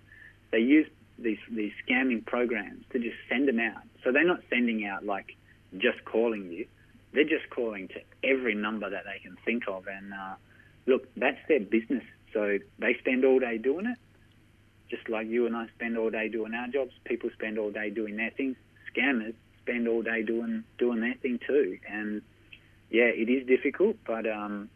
They 0.52 0.60
use 0.60 0.88
these 1.18 1.38
these 1.52 1.72
scamming 1.86 2.26
programs 2.26 2.84
to 2.92 3.00
just 3.00 3.16
send 3.30 3.48
them 3.48 3.60
out. 3.60 3.84
So 4.04 4.12
they're 4.12 4.26
not 4.26 4.42
sending 4.50 4.86
out 4.86 5.06
like 5.06 5.36
just 5.78 6.04
calling 6.06 6.52
you. 6.52 6.66
They're 7.14 7.24
just 7.24 7.50
calling 7.50 7.88
to 7.90 8.02
every 8.24 8.56
number 8.56 8.90
that 8.90 9.04
they 9.06 9.20
can 9.20 9.38
think 9.46 9.64
of. 9.68 9.88
And 9.88 10.14
uh, 10.14 10.36
look, 10.86 11.08
that's 11.16 11.40
their 11.48 11.60
business. 11.60 12.04
So 12.34 12.60
they 12.78 12.96
spend 13.00 13.26
all 13.26 13.40
day 13.40 13.58
doing 13.58 13.88
it, 13.88 13.98
just 14.90 15.08
like 15.10 15.28
you 15.28 15.46
and 15.46 15.56
I 15.56 15.68
spend 15.76 15.98
all 15.98 16.10
day 16.10 16.30
doing 16.30 16.54
our 16.54 16.68
jobs. 16.68 16.92
People 17.06 17.30
spend 17.34 17.58
all 17.58 17.72
day 17.72 17.90
doing 17.90 18.18
their 18.18 18.32
things. 18.32 18.56
Scammers 18.94 19.34
spend 19.62 19.88
all 19.88 20.02
day 20.02 20.24
doing 20.24 20.64
doing 20.78 21.00
their 21.02 21.16
thing 21.16 21.40
too. 21.46 21.78
And 21.88 22.22
yeah, 22.90 23.04
it 23.14 23.30
is 23.30 23.46
difficult, 23.46 23.98
but 24.06 24.26
um, 24.28 24.70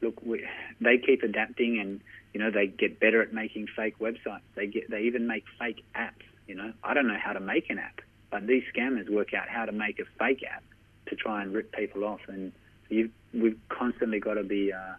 look, 0.00 0.20
we, 0.24 0.44
they 0.80 0.98
keep 0.98 1.22
adapting, 1.22 1.78
and 1.78 2.00
you 2.34 2.40
know 2.40 2.50
they 2.50 2.66
get 2.66 2.98
better 2.98 3.22
at 3.22 3.32
making 3.32 3.68
fake 3.76 3.98
websites. 4.00 4.42
They 4.54 4.66
get 4.66 4.90
they 4.90 5.02
even 5.02 5.26
make 5.26 5.44
fake 5.58 5.84
apps. 5.94 6.26
You 6.46 6.56
know, 6.56 6.72
I 6.82 6.92
don't 6.94 7.06
know 7.06 7.18
how 7.22 7.32
to 7.32 7.40
make 7.40 7.70
an 7.70 7.78
app, 7.78 8.00
but 8.30 8.46
these 8.46 8.64
scammers 8.74 9.08
work 9.08 9.32
out 9.32 9.48
how 9.48 9.64
to 9.64 9.72
make 9.72 10.00
a 10.00 10.04
fake 10.18 10.42
app 10.44 10.64
to 11.06 11.16
try 11.16 11.42
and 11.42 11.54
rip 11.54 11.72
people 11.72 12.04
off. 12.04 12.20
And 12.26 12.52
you, 12.88 13.10
we've 13.32 13.58
constantly 13.68 14.18
got 14.18 14.34
to 14.34 14.42
be 14.42 14.72
uh, 14.72 14.94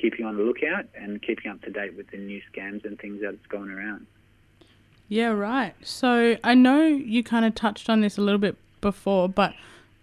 keeping 0.00 0.24
on 0.24 0.36
the 0.36 0.42
lookout 0.42 0.86
and 0.94 1.20
keeping 1.22 1.50
up 1.50 1.60
to 1.62 1.70
date 1.70 1.96
with 1.96 2.10
the 2.10 2.18
new 2.18 2.40
scams 2.52 2.84
and 2.84 2.98
things 2.98 3.20
that's 3.22 3.44
going 3.48 3.70
around. 3.70 4.06
Yeah, 5.08 5.28
right. 5.28 5.74
So 5.82 6.36
I 6.44 6.54
know 6.54 6.84
you 6.84 7.22
kind 7.24 7.44
of 7.44 7.54
touched 7.54 7.88
on 7.88 8.00
this 8.00 8.18
a 8.18 8.20
little 8.20 8.38
bit 8.38 8.56
before, 8.80 9.28
but 9.28 9.54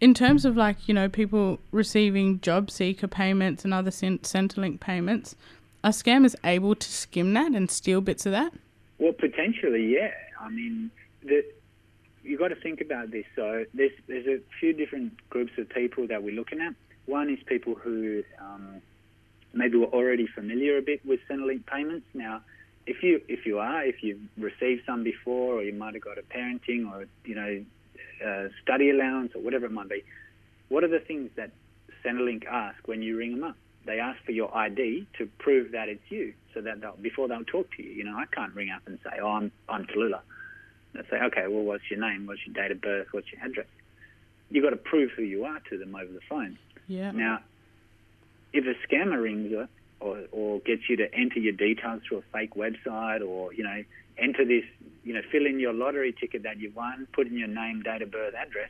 in 0.02 0.14
terms 0.14 0.46
of 0.46 0.58
like, 0.58 0.88
you 0.88 0.94
know, 0.94 1.08
people 1.08 1.60
receiving 1.72 2.42
job 2.42 2.72
seeker 2.72 3.08
payments 3.08 3.64
and 3.64 3.74
other 3.74 3.92
Centrelink 3.92 4.80
payments, 4.80 5.36
are 5.84 5.92
scammers 5.92 6.36
able 6.44 6.74
to 6.75 6.92
skim 6.92 7.34
that 7.34 7.52
and 7.52 7.70
steal 7.70 8.02
bits 8.02 8.25
of 8.25 8.32
that? 8.32 8.52
Well, 8.98 9.14
potentially, 9.14 9.94
yeah. 9.94 10.12
I 10.40 10.50
mean, 10.50 10.90
the, 11.24 11.46
you've 12.24 12.40
got 12.40 12.48
to 12.48 12.56
think 12.56 12.82
about 12.82 13.12
this. 13.12 13.25
So 13.36 13.66
there's 13.74 13.92
there's 14.08 14.25
a 14.25 14.40
few 14.60 14.74
different 14.74 15.14
groups 15.30 15.52
of 15.58 15.70
people 15.70 16.08
that 16.08 16.24
we're 16.24 16.36
looking 16.36 16.60
at. 16.60 16.74
One 17.06 17.30
is 17.30 17.38
people 17.46 17.75
who 17.75 18.24
um, 18.42 18.82
maybe 19.55 19.77
were 19.77 19.85
already 19.85 20.27
familiar 20.27 20.77
a 20.77 20.81
bit 20.81 21.03
with 21.05 21.19
Centrelink 21.29 21.65
payments. 21.65 22.05
Now, 22.13 22.41
if 22.85 23.01
you 23.01 23.21
if 23.27 23.45
you 23.45 23.59
are, 23.59 23.83
if 23.83 24.03
you've 24.03 24.21
received 24.38 24.83
some 24.85 25.03
before, 25.03 25.55
or 25.55 25.63
you 25.63 25.74
might 25.74 25.95
have 25.95 26.03
got 26.03 26.17
a 26.17 26.21
parenting 26.21 26.91
or 26.91 27.05
you 27.24 27.35
know 27.35 27.65
uh, 28.25 28.50
study 28.62 28.89
allowance 28.91 29.31
or 29.33 29.41
whatever 29.41 29.65
it 29.65 29.71
might 29.71 29.89
be, 29.89 30.03
what 30.69 30.83
are 30.83 30.89
the 30.89 31.00
things 31.00 31.31
that 31.35 31.51
Centrelink 32.03 32.45
ask 32.45 32.88
when 32.88 33.01
you 33.01 33.17
ring 33.17 33.31
them 33.31 33.43
up? 33.43 33.55
They 33.85 34.00
ask 34.00 34.24
for 34.24 34.31
your 34.31 34.55
ID 34.55 35.07
to 35.17 35.27
prove 35.39 35.71
that 35.71 35.89
it's 35.89 36.03
you, 36.09 36.33
so 36.53 36.62
that 36.62 36.81
they'll, 36.81 36.97
before 37.01 37.27
they'll 37.27 37.43
talk 37.43 37.69
to 37.77 37.83
you, 37.83 37.91
you 37.91 38.03
know, 38.03 38.17
I 38.17 38.25
can't 38.25 38.53
ring 38.53 38.69
up 38.69 38.81
and 38.85 39.00
say, 39.03 39.19
"Oh, 39.21 39.29
I'm 39.29 39.51
I'm 39.69 39.85
Tallulah." 39.85 40.21
They 40.93 41.01
say, 41.09 41.17
"Okay, 41.24 41.47
well, 41.47 41.63
what's 41.63 41.89
your 41.89 42.00
name? 42.00 42.27
What's 42.27 42.41
your 42.45 42.53
date 42.53 42.71
of 42.71 42.81
birth? 42.81 43.07
What's 43.12 43.31
your 43.31 43.43
address?" 43.43 43.67
You've 44.51 44.63
got 44.63 44.71
to 44.71 44.75
prove 44.75 45.12
who 45.15 45.24
you 45.24 45.45
are 45.45 45.59
to 45.71 45.77
them 45.77 45.95
over 45.95 46.12
the 46.12 46.21
phone. 46.29 46.59
Yeah. 46.88 47.12
Now, 47.12 47.39
if 48.55 48.65
a 48.65 48.75
scammer 48.88 49.21
rings 49.21 49.53
or, 50.00 50.19
or 50.31 50.59
gets 50.59 50.89
you 50.89 50.97
to 50.97 51.13
enter 51.13 51.39
your 51.39 51.53
details 51.53 52.01
through 52.07 52.19
a 52.19 52.24
fake 52.33 52.55
website 52.55 53.25
or, 53.25 53.53
you 53.53 53.63
know, 53.63 53.83
enter 54.17 54.45
this, 54.45 54.63
you 55.03 55.13
know, 55.13 55.21
fill 55.31 55.45
in 55.45 55.59
your 55.59 55.74
lottery 55.74 56.13
ticket 56.19 56.43
that 56.43 56.59
you 56.59 56.71
won, 56.75 57.07
put 57.13 57.27
in 57.27 57.38
your 57.38 57.47
name, 57.47 57.81
date 57.83 58.01
of 58.01 58.12
birth, 58.12 58.33
address, 58.33 58.69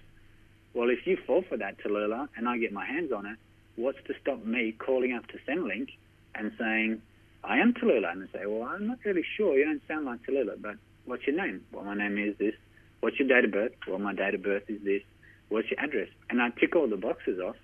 well, 0.75 0.89
if 0.89 1.07
you 1.07 1.17
fall 1.25 1.41
for 1.47 1.55
that, 1.57 1.77
Tallulah, 1.79 2.27
and 2.35 2.49
I 2.49 2.57
get 2.57 2.73
my 2.73 2.85
hands 2.85 3.13
on 3.13 3.25
it, 3.25 3.37
what's 3.77 3.97
to 4.07 4.13
stop 4.21 4.43
me 4.43 4.73
calling 4.77 5.13
up 5.13 5.25
to 5.27 5.37
Centrelink 5.47 5.91
and 6.35 6.51
saying, 6.59 7.01
I 7.45 7.59
am 7.59 7.73
Tallulah? 7.73 8.11
And 8.11 8.23
they 8.23 8.39
say, 8.39 8.45
well, 8.45 8.63
I'm 8.63 8.85
not 8.85 8.99
really 9.05 9.23
sure. 9.37 9.57
You 9.57 9.63
don't 9.63 9.81
sound 9.87 10.05
like 10.05 10.19
Tallulah, 10.27 10.61
but 10.61 10.75
what's 11.05 11.25
your 11.25 11.37
name? 11.37 11.63
Well, 11.71 11.85
my 11.85 11.95
name 11.95 12.17
is 12.17 12.37
this. 12.37 12.55
What's 12.99 13.17
your 13.17 13.27
date 13.29 13.45
of 13.45 13.51
birth? 13.51 13.71
Well, 13.87 13.99
my 13.99 14.13
date 14.13 14.35
of 14.35 14.43
birth 14.43 14.63
is 14.67 14.83
this. 14.83 15.01
What's 15.47 15.71
your 15.71 15.79
address? 15.79 16.09
And 16.29 16.41
I 16.41 16.49
tick 16.49 16.75
all 16.75 16.89
the 16.89 16.97
boxes 16.97 17.39
off 17.39 17.55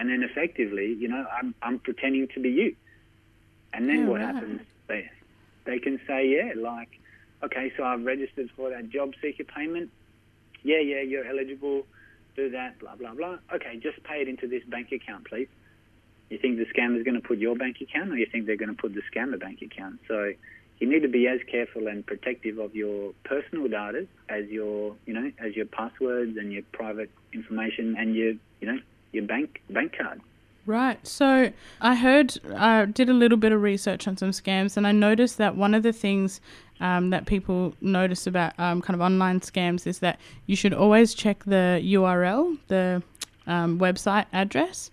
and 0.00 0.08
then 0.08 0.22
effectively, 0.22 0.96
you 0.98 1.08
know, 1.08 1.26
I'm 1.30 1.54
I'm 1.62 1.78
pretending 1.78 2.26
to 2.34 2.40
be 2.40 2.48
you. 2.48 2.74
And 3.74 3.88
then 3.88 4.00
Yeah, 4.00 4.06
what 4.08 4.20
right. 4.20 4.34
happens? 4.34 4.62
They 4.88 5.08
they 5.66 5.78
can 5.78 6.00
say, 6.06 6.26
yeah, 6.26 6.52
like, 6.56 6.88
okay, 7.44 7.70
so 7.76 7.84
I've 7.84 8.02
registered 8.04 8.50
for 8.56 8.70
that 8.70 8.88
job 8.88 9.12
seeker 9.20 9.44
payment. 9.44 9.90
Yeah, 10.62 10.78
yeah, 10.80 11.02
you're 11.02 11.26
eligible. 11.26 11.86
Do 12.34 12.48
that, 12.50 12.78
blah 12.78 12.96
blah 12.96 13.12
blah. 13.14 13.36
Okay, 13.52 13.76
just 13.76 14.02
pay 14.02 14.22
it 14.22 14.28
into 14.28 14.48
this 14.48 14.64
bank 14.64 14.90
account, 14.90 15.28
please. 15.28 15.48
You 16.30 16.38
think 16.38 16.56
the 16.56 16.66
scammer's 16.66 17.04
going 17.04 17.20
to 17.20 17.26
put 17.28 17.38
your 17.38 17.56
bank 17.56 17.76
account, 17.82 18.10
or 18.10 18.16
you 18.16 18.26
think 18.32 18.46
they're 18.46 18.56
going 18.56 18.74
to 18.74 18.80
put 18.80 18.94
the 18.94 19.02
scammer 19.12 19.38
bank 19.38 19.60
account? 19.62 20.00
So 20.08 20.32
you 20.78 20.88
need 20.88 21.02
to 21.02 21.08
be 21.08 21.28
as 21.28 21.40
careful 21.50 21.88
and 21.88 22.06
protective 22.06 22.58
of 22.58 22.74
your 22.74 23.12
personal 23.24 23.68
data 23.68 24.06
as 24.30 24.46
your, 24.48 24.96
you 25.06 25.12
know, 25.12 25.30
as 25.38 25.54
your 25.56 25.66
passwords 25.66 26.38
and 26.38 26.52
your 26.52 26.62
private 26.72 27.10
information 27.34 27.96
and 27.98 28.14
your, 28.14 28.32
you 28.60 28.66
know, 28.68 28.78
your 29.12 29.24
bank 29.24 29.62
bank 29.70 29.96
card. 29.96 30.20
Right. 30.66 31.04
So 31.06 31.52
I 31.80 31.94
heard, 31.94 32.38
I 32.54 32.84
did 32.84 33.08
a 33.08 33.14
little 33.14 33.38
bit 33.38 33.50
of 33.50 33.62
research 33.62 34.06
on 34.06 34.16
some 34.16 34.30
scams, 34.30 34.76
and 34.76 34.86
I 34.86 34.92
noticed 34.92 35.38
that 35.38 35.56
one 35.56 35.74
of 35.74 35.82
the 35.82 35.92
things 35.92 36.40
um, 36.80 37.10
that 37.10 37.26
people 37.26 37.74
notice 37.80 38.26
about 38.26 38.52
um, 38.58 38.80
kind 38.80 38.94
of 38.94 39.00
online 39.00 39.40
scams 39.40 39.86
is 39.86 39.98
that 40.00 40.20
you 40.46 40.56
should 40.56 40.74
always 40.74 41.14
check 41.14 41.44
the 41.44 41.80
URL, 41.82 42.58
the 42.68 43.02
um, 43.46 43.78
website 43.78 44.26
address. 44.32 44.90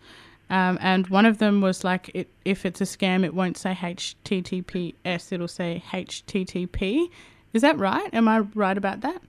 Um, 0.49 0.77
and 0.81 1.07
one 1.07 1.25
of 1.25 1.39
them 1.39 1.61
was 1.61 1.83
like, 1.83 2.09
it, 2.13 2.29
if 2.45 2.65
it's 2.65 2.79
a 2.79 2.85
scam, 2.85 3.25
it 3.25 3.33
won't 3.33 3.57
say 3.57 3.73
HTTPS, 3.73 5.31
it'll 5.31 5.47
say 5.47 5.83
HTTP. 5.91 7.09
Is 7.53 7.61
that 7.61 7.77
right? 7.77 8.09
Am 8.13 8.27
I 8.27 8.39
right 8.39 8.77
about 8.77 9.01
that? 9.01 9.21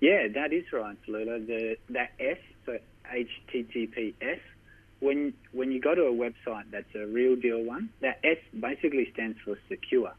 Yeah, 0.00 0.28
that 0.28 0.52
is 0.52 0.64
right, 0.72 0.96
Lula. 1.06 1.40
The 1.40 1.76
that 1.90 2.12
S, 2.18 2.38
HTTPS. 3.12 4.40
When 5.00 5.32
when 5.52 5.72
you 5.72 5.80
go 5.80 5.94
to 5.94 6.02
a 6.02 6.12
website 6.12 6.64
that's 6.70 6.94
a 6.94 7.06
real 7.06 7.36
deal 7.36 7.62
one, 7.62 7.90
that 8.00 8.20
S 8.22 8.36
basically 8.58 9.10
stands 9.12 9.38
for 9.44 9.58
secure. 9.68 10.12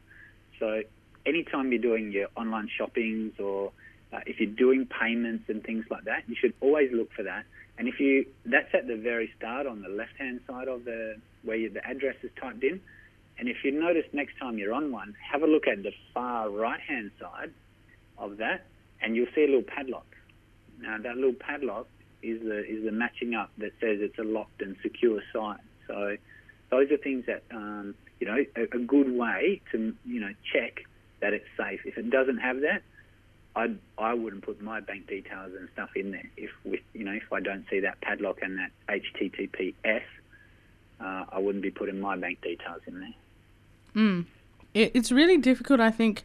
So 0.58 0.82
anytime 1.24 1.72
you're 1.72 1.80
doing 1.82 2.12
your 2.12 2.28
online 2.36 2.68
shoppings 2.76 3.38
or 3.38 3.72
uh, 4.12 4.20
if 4.26 4.40
you're 4.40 4.50
doing 4.50 4.86
payments 4.86 5.44
and 5.48 5.62
things 5.62 5.84
like 5.90 6.04
that, 6.04 6.24
you 6.26 6.34
should 6.38 6.52
always 6.60 6.90
look 6.92 7.12
for 7.12 7.22
that. 7.22 7.44
And 7.78 7.88
if 7.88 7.98
you 8.00 8.26
that's 8.44 8.74
at 8.74 8.86
the 8.86 8.96
very 8.96 9.32
start 9.36 9.66
on 9.66 9.82
the 9.82 9.88
left 9.88 10.16
hand 10.18 10.40
side 10.46 10.68
of 10.68 10.84
the 10.84 11.16
where 11.42 11.56
you, 11.56 11.70
the 11.70 11.84
address 11.86 12.16
is 12.22 12.30
typed 12.40 12.62
in. 12.62 12.80
And 13.38 13.48
if 13.48 13.64
you 13.64 13.72
notice 13.72 14.04
next 14.12 14.38
time 14.38 14.58
you're 14.58 14.74
on 14.74 14.92
one, 14.92 15.14
have 15.32 15.42
a 15.42 15.46
look 15.46 15.66
at 15.66 15.82
the 15.82 15.92
far 16.12 16.50
right 16.50 16.80
hand 16.80 17.10
side 17.18 17.52
of 18.18 18.36
that, 18.36 18.66
and 19.00 19.16
you'll 19.16 19.32
see 19.34 19.42
a 19.42 19.46
little 19.46 19.62
padlock. 19.62 20.06
Now 20.80 20.98
that 20.98 21.16
little 21.16 21.32
padlock 21.32 21.86
is 22.22 22.42
the 22.42 22.64
is 22.64 22.84
the 22.84 22.92
matching 22.92 23.34
up 23.34 23.50
that 23.58 23.72
says 23.80 23.98
it's 24.00 24.18
a 24.18 24.24
locked 24.24 24.62
and 24.62 24.76
secure 24.82 25.22
site. 25.32 25.60
So 25.86 26.16
those 26.70 26.90
are 26.90 26.96
things 26.96 27.26
that 27.26 27.42
um, 27.50 27.94
you 28.20 28.26
know 28.26 28.44
a, 28.56 28.62
a 28.62 28.78
good 28.78 29.10
way 29.16 29.60
to 29.72 29.94
you 30.04 30.20
know 30.20 30.32
check 30.52 30.84
that 31.20 31.32
it's 31.32 31.46
safe. 31.56 31.80
If 31.84 31.98
it 31.98 32.10
doesn't 32.10 32.38
have 32.38 32.60
that, 32.60 32.82
I 33.54 33.74
I 33.98 34.14
wouldn't 34.14 34.42
put 34.42 34.60
my 34.60 34.80
bank 34.80 35.06
details 35.06 35.52
and 35.58 35.68
stuff 35.72 35.90
in 35.96 36.10
there. 36.12 36.30
If 36.36 36.50
with 36.64 36.80
you 36.94 37.04
know 37.04 37.12
if 37.12 37.32
I 37.32 37.40
don't 37.40 37.64
see 37.70 37.80
that 37.80 38.00
padlock 38.00 38.38
and 38.42 38.58
that 38.58 38.70
HTTPS, 38.88 40.02
uh, 41.00 41.24
I 41.30 41.38
wouldn't 41.38 41.62
be 41.62 41.70
putting 41.70 42.00
my 42.00 42.16
bank 42.16 42.40
details 42.42 42.82
in 42.86 43.00
there. 43.00 43.14
Mm. 43.94 44.26
It's 44.74 45.12
really 45.12 45.36
difficult, 45.36 45.80
I 45.80 45.90
think, 45.90 46.22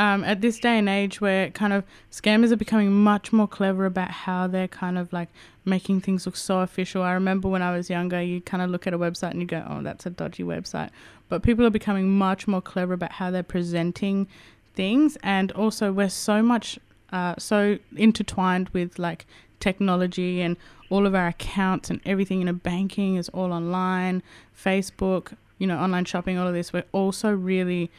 um, 0.00 0.24
at 0.24 0.40
this 0.40 0.58
day 0.58 0.78
and 0.78 0.88
age 0.88 1.20
where 1.20 1.50
kind 1.50 1.74
of 1.74 1.84
scammers 2.10 2.50
are 2.50 2.56
becoming 2.56 2.90
much 2.90 3.34
more 3.34 3.46
clever 3.46 3.84
about 3.84 4.10
how 4.10 4.46
they're 4.46 4.66
kind 4.66 4.96
of 4.96 5.12
like 5.12 5.28
making 5.66 6.00
things 6.00 6.24
look 6.24 6.36
so 6.36 6.60
official. 6.60 7.02
I 7.02 7.12
remember 7.12 7.48
when 7.50 7.60
I 7.60 7.70
was 7.76 7.90
younger, 7.90 8.22
you 8.22 8.40
kind 8.40 8.62
of 8.62 8.70
look 8.70 8.86
at 8.86 8.94
a 8.94 8.98
website 8.98 9.32
and 9.32 9.42
you 9.42 9.46
go, 9.46 9.62
oh, 9.68 9.82
that's 9.82 10.06
a 10.06 10.10
dodgy 10.10 10.42
website. 10.42 10.88
But 11.28 11.42
people 11.42 11.66
are 11.66 11.70
becoming 11.70 12.08
much 12.16 12.48
more 12.48 12.62
clever 12.62 12.94
about 12.94 13.12
how 13.12 13.30
they're 13.30 13.42
presenting 13.42 14.26
things. 14.74 15.18
And 15.22 15.52
also, 15.52 15.92
we're 15.92 16.08
so 16.08 16.42
much, 16.42 16.78
uh, 17.12 17.34
so 17.36 17.76
intertwined 17.94 18.70
with 18.70 18.98
like 18.98 19.26
technology 19.60 20.40
and 20.40 20.56
all 20.88 21.06
of 21.06 21.14
our 21.14 21.28
accounts 21.28 21.90
and 21.90 22.00
everything, 22.06 22.38
you 22.38 22.46
know, 22.46 22.54
banking 22.54 23.16
is 23.16 23.28
all 23.28 23.52
online, 23.52 24.22
Facebook, 24.56 25.36
you 25.58 25.66
know, 25.66 25.76
online 25.76 26.06
shopping, 26.06 26.38
all 26.38 26.48
of 26.48 26.54
this. 26.54 26.72
We're 26.72 26.84
also 26.92 27.30
really 27.30 27.90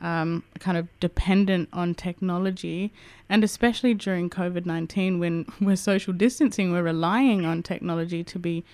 um, 0.00 0.42
kind 0.58 0.76
of 0.76 0.88
dependent 0.98 1.68
on 1.72 1.94
technology, 1.94 2.92
and 3.28 3.44
especially 3.44 3.94
during 3.94 4.30
COVID 4.30 4.66
19 4.66 5.18
when 5.18 5.46
we're 5.60 5.76
social 5.76 6.12
distancing, 6.12 6.72
we're 6.72 6.82
relying 6.82 7.44
on 7.44 7.62
technology 7.62 8.24
to 8.24 8.38
be, 8.38 8.64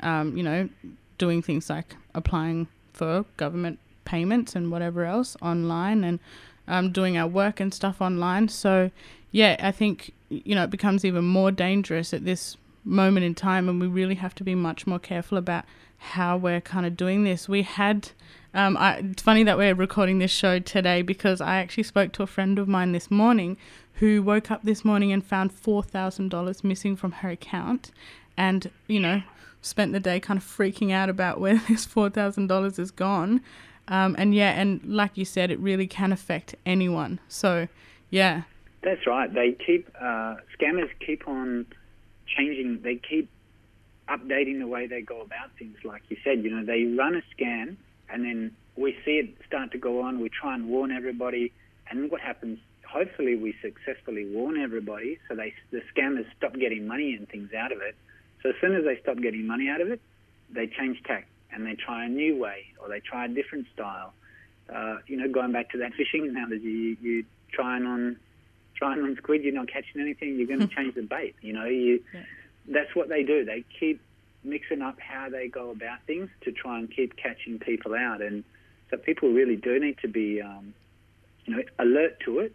um, 0.00 0.36
you 0.36 0.42
know, 0.42 0.68
doing 1.18 1.42
things 1.42 1.68
like 1.70 1.96
applying 2.14 2.68
for 2.92 3.24
government 3.36 3.78
payments 4.04 4.54
and 4.54 4.70
whatever 4.70 5.04
else 5.04 5.36
online 5.42 6.04
and 6.04 6.20
um, 6.68 6.92
doing 6.92 7.16
our 7.16 7.26
work 7.26 7.60
and 7.60 7.72
stuff 7.74 8.00
online. 8.00 8.48
So, 8.48 8.90
yeah, 9.32 9.56
I 9.60 9.72
think, 9.72 10.12
you 10.28 10.54
know, 10.54 10.64
it 10.64 10.70
becomes 10.70 11.04
even 11.04 11.24
more 11.24 11.50
dangerous 11.50 12.14
at 12.14 12.24
this 12.24 12.56
moment 12.84 13.26
in 13.26 13.34
time, 13.34 13.68
and 13.68 13.80
we 13.80 13.86
really 13.86 14.14
have 14.14 14.34
to 14.36 14.44
be 14.44 14.54
much 14.54 14.86
more 14.86 14.98
careful 14.98 15.36
about 15.36 15.64
how 15.98 16.36
we're 16.36 16.60
kind 16.60 16.86
of 16.86 16.96
doing 16.96 17.24
this. 17.24 17.48
We 17.48 17.62
had 17.62 18.10
um, 18.56 18.76
I, 18.78 18.96
it's 18.96 19.22
funny 19.22 19.44
that 19.44 19.58
we're 19.58 19.74
recording 19.74 20.18
this 20.18 20.30
show 20.30 20.58
today 20.58 21.02
because 21.02 21.42
I 21.42 21.58
actually 21.58 21.82
spoke 21.82 22.12
to 22.12 22.22
a 22.22 22.26
friend 22.26 22.58
of 22.58 22.66
mine 22.66 22.92
this 22.92 23.10
morning 23.10 23.58
who 23.94 24.22
woke 24.22 24.50
up 24.50 24.62
this 24.62 24.82
morning 24.82 25.12
and 25.12 25.24
found 25.24 25.54
$4,000 25.54 26.64
missing 26.64 26.96
from 26.96 27.12
her 27.12 27.28
account 27.28 27.90
and, 28.34 28.70
you 28.86 28.98
know, 28.98 29.22
spent 29.60 29.92
the 29.92 30.00
day 30.00 30.20
kind 30.20 30.38
of 30.38 30.44
freaking 30.44 30.90
out 30.90 31.10
about 31.10 31.38
where 31.38 31.60
this 31.68 31.86
$4,000 31.86 32.78
is 32.78 32.90
gone. 32.90 33.42
Um, 33.88 34.16
and 34.18 34.34
yeah, 34.34 34.58
and 34.58 34.82
like 34.84 35.18
you 35.18 35.26
said, 35.26 35.50
it 35.50 35.58
really 35.60 35.86
can 35.86 36.10
affect 36.10 36.54
anyone. 36.64 37.20
So, 37.28 37.68
yeah. 38.08 38.42
That's 38.80 39.06
right. 39.06 39.32
They 39.32 39.52
keep, 39.52 39.86
uh, 40.00 40.36
scammers 40.58 40.88
keep 41.04 41.28
on 41.28 41.66
changing, 42.26 42.80
they 42.82 42.96
keep 42.96 43.28
updating 44.08 44.60
the 44.60 44.66
way 44.66 44.86
they 44.86 45.02
go 45.02 45.20
about 45.20 45.50
things. 45.58 45.76
Like 45.84 46.02
you 46.08 46.16
said, 46.24 46.42
you 46.42 46.50
know, 46.50 46.64
they 46.64 46.84
run 46.84 47.16
a 47.16 47.22
scan 47.32 47.76
and 48.10 48.24
then 48.24 48.52
we 48.76 48.96
see 49.04 49.12
it 49.18 49.34
start 49.46 49.72
to 49.72 49.78
go 49.78 50.02
on. 50.02 50.20
We 50.20 50.28
try 50.28 50.54
and 50.54 50.68
warn 50.68 50.90
everybody, 50.92 51.52
and 51.90 52.10
what 52.10 52.20
happens? 52.20 52.58
Hopefully, 52.88 53.36
we 53.36 53.54
successfully 53.62 54.26
warn 54.26 54.58
everybody, 54.60 55.18
so 55.28 55.34
they 55.34 55.54
the 55.70 55.82
scammers 55.94 56.26
stop 56.36 56.54
getting 56.54 56.86
money 56.86 57.14
and 57.14 57.28
things 57.28 57.52
out 57.52 57.72
of 57.72 57.80
it. 57.82 57.94
So 58.42 58.50
as 58.50 58.54
soon 58.60 58.74
as 58.76 58.84
they 58.84 58.98
stop 59.02 59.16
getting 59.18 59.46
money 59.46 59.68
out 59.68 59.80
of 59.80 59.88
it, 59.90 60.00
they 60.50 60.66
change 60.66 61.02
tack 61.04 61.26
and 61.52 61.66
they 61.66 61.74
try 61.74 62.04
a 62.04 62.08
new 62.08 62.36
way 62.36 62.66
or 62.80 62.88
they 62.88 63.00
try 63.00 63.24
a 63.24 63.28
different 63.28 63.66
style. 63.74 64.12
Uh, 64.72 64.98
you 65.06 65.16
know, 65.16 65.28
going 65.28 65.52
back 65.52 65.70
to 65.70 65.78
that 65.78 65.94
fishing 65.94 66.28
analogy, 66.28 66.62
you, 66.64 66.96
you 67.00 67.24
trying 67.52 67.84
on 67.86 68.16
trying 68.76 69.00
on 69.00 69.16
squid, 69.16 69.42
you're 69.42 69.54
not 69.54 69.68
catching 69.68 70.00
anything. 70.00 70.36
You're 70.36 70.46
going 70.46 70.60
to 70.68 70.74
change 70.74 70.94
the 70.94 71.02
bait. 71.02 71.34
You 71.40 71.54
know, 71.54 71.64
you 71.64 72.02
Yeah. 72.14 72.20
that's 72.68 72.94
what 72.94 73.08
they 73.08 73.22
do. 73.22 73.44
They 73.44 73.64
keep 73.80 74.00
mixing 74.46 74.82
up 74.82 74.98
how 75.00 75.28
they 75.28 75.48
go 75.48 75.70
about 75.70 75.98
things 76.06 76.30
to 76.42 76.52
try 76.52 76.78
and 76.78 76.90
keep 76.90 77.16
catching 77.16 77.58
people 77.58 77.94
out. 77.94 78.22
And 78.22 78.44
so 78.90 78.96
people 78.96 79.32
really 79.32 79.56
do 79.56 79.78
need 79.78 79.98
to 79.98 80.08
be, 80.08 80.40
um, 80.40 80.74
you 81.44 81.56
know, 81.56 81.62
alert 81.78 82.20
to 82.24 82.38
it. 82.40 82.54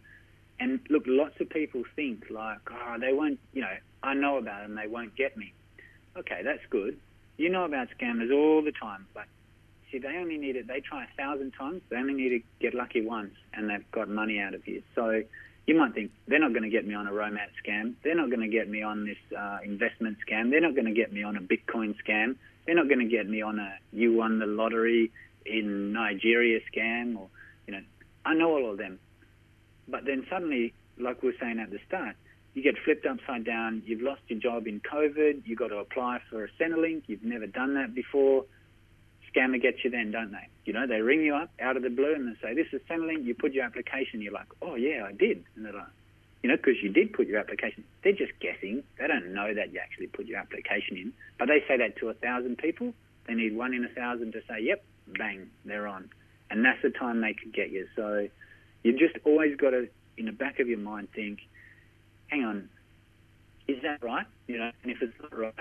And 0.60 0.80
look, 0.89 1.04
lots 1.08 1.39
of 1.39 1.49
people 1.49 1.84
think 1.95 2.25
like, 2.30 2.60
oh, 2.71 2.97
they 2.99 3.13
won't, 3.13 3.39
you 3.54 3.62
know, 3.62 3.75
I 4.04 4.13
know 4.13 4.38
about 4.38 4.62
them, 4.62 4.75
they 4.75 4.88
won't 4.88 5.15
get 5.15 5.38
me. 5.38 5.54
Okay, 6.17 6.41
that's 6.43 6.65
good. 6.69 6.97
You 7.38 7.49
know 7.49 7.63
about 7.65 7.88
scammers 7.97 8.32
all 8.32 8.62
the 8.62 8.71
time, 8.71 9.08
but 9.13 9.25
see, 9.91 9.97
they 9.97 10.17
only 10.17 10.38
need 10.38 10.56
it. 10.56 10.67
They 10.67 10.82
try 10.82 11.06
a 11.06 11.17
thousand 11.17 11.51
times. 11.51 11.82
They 11.89 11.97
only 11.97 12.13
need 12.13 12.30
to 12.30 12.41
get 12.60 12.73
lucky 12.73 13.01
once, 13.01 13.34
and 13.54 13.69
they've 13.69 13.89
got 13.91 14.10
money 14.10 14.39
out 14.39 14.54
of 14.54 14.67
you. 14.67 14.84
So 14.95 15.23
you 15.67 15.78
might 15.78 15.93
think 15.93 16.12
they're 16.28 16.39
not 16.39 16.54
going 16.54 16.63
to 16.63 16.69
get 16.69 16.86
me 16.86 16.93
on 16.93 17.08
a 17.08 17.13
romance 17.13 17.52
scam. 17.65 17.93
They're 18.04 18.15
not 18.15 18.30
going 18.30 18.41
to 18.41 18.47
get 18.47 18.69
me 18.69 18.82
on 18.82 19.06
this 19.06 19.17
uh, 19.38 19.60
investment 19.63 20.17
scam. 20.28 20.50
They're 20.50 20.62
not 20.62 20.76
going 20.76 20.86
to 20.86 20.93
get 20.93 21.13
me 21.13 21.24
on 21.24 21.38
a 21.38 21.41
Bitcoin 21.41 21.95
scam. 22.06 22.36
They're 22.65 22.76
not 22.76 22.88
going 22.88 23.00
to 23.00 23.06
get 23.06 23.28
me 23.28 23.41
on 23.41 23.60
a 23.60 23.74
you 23.91 24.13
won 24.13 24.39
the 24.39 24.45
lottery 24.45 25.12
in 25.45 25.93
Nigeria 25.93 26.60
scam 26.74 27.17
or 27.17 27.28
you 27.67 27.74
know 27.74 27.82
I 28.26 28.34
know 28.34 28.52
all 28.52 28.71
of 28.71 28.78
them. 28.78 29.00
But 29.88 30.06
then 30.06 30.26
suddenly, 30.30 30.74
like 31.00 31.21
we 31.21 31.30
were 31.30 31.36
saying 31.39 31.60
at 31.60 31.71
the 31.71 31.80
start, 31.88 32.15
you 32.54 32.62
get 32.62 32.76
flipped 32.84 33.06
upside 33.06 33.45
down. 33.45 33.84
You've 33.86 34.02
lost 34.02 34.21
your 34.28 34.39
job 34.39 34.67
in 34.67 34.82
COVID. 34.82 35.43
You've 35.45 35.60
got 35.60 35.69
to 35.69 35.78
apply 35.78 36.19
for 36.30 36.43
a 36.43 36.50
Centrelink. 36.60 37.04
You've 37.08 37.24
never 37.24 37.47
done 37.47 37.76
that 37.76 37.95
before. 37.95 38.45
Scammer 39.34 39.62
gets 39.62 39.84
you 39.84 39.89
then, 39.89 40.12
don't 40.12 40.32
they? 40.32 40.48
You 40.65 40.74
know, 40.74 40.88
they 40.88 41.02
ring 41.02 41.22
you 41.22 41.36
up 41.36 41.52
out 41.60 41.78
of 41.78 41.84
the 41.84 41.89
blue 41.89 42.13
and 42.13 42.28
they 42.28 42.39
say, 42.41 42.54
"This 42.54 42.67
is 42.74 42.82
Centrelink." 42.89 43.24
You 43.24 43.34
put 43.34 43.54
your 43.54 43.63
application. 43.63 44.22
You're 44.22 44.34
like, 44.34 44.48
"Oh 44.62 44.76
yeah, 44.76 45.06
I 45.08 45.13
did," 45.13 45.44
and 45.56 45.65
they're 45.65 45.74
like, 45.74 45.88
you 46.44 46.50
know, 46.50 46.58
because 46.58 46.82
you 46.82 46.89
did 46.89 47.13
put 47.13 47.28
your 47.28 47.39
application. 47.39 47.84
They're 48.04 48.13
just 48.13 48.34
guessing. 48.39 48.84
They 48.98 49.08
don't 49.08 49.34
know 49.34 49.54
that 49.54 49.72
you 49.72 49.80
actually 49.80 50.08
put 50.08 50.26
your 50.26 50.39
application 50.39 50.98
in. 50.98 51.13
But 51.38 51.48
they 51.48 51.63
say 51.67 51.78
that 51.78 51.98
to 51.98 52.10
a 52.10 52.13
thousand 52.13 52.58
people. 52.58 52.94
They 53.28 53.36
need 53.36 53.56
one 53.56 53.74
in 53.74 53.86
a 53.86 53.89
thousand 53.89 54.34
to 54.34 54.41
say, 54.48 54.62
"Yep, 54.62 54.84
bang, 55.17 55.50
they're 55.65 55.88
on," 55.88 56.10
and 56.50 56.65
that's 56.65 56.82
the 56.82 56.89
time 56.89 57.22
they 57.22 57.34
could 57.34 57.54
get 57.54 57.70
you. 57.72 57.88
So 57.96 58.28
you 58.84 58.98
just 58.98 59.17
always 59.24 59.56
got 59.56 59.72
to, 59.72 59.88
in 60.17 60.26
the 60.26 60.32
back 60.32 60.60
of 60.60 60.67
your 60.67 60.80
mind, 60.80 61.12
think, 61.12 61.39
"Hang 62.28 62.44
on, 62.44 62.70
is 63.67 63.82
that 63.84 64.02
right?" 64.04 64.26
You 64.48 64.58
know, 64.58 64.72
and 64.82 64.91
if 64.91 65.02
it's 65.02 65.13
not 65.22 65.38
right, 65.38 65.54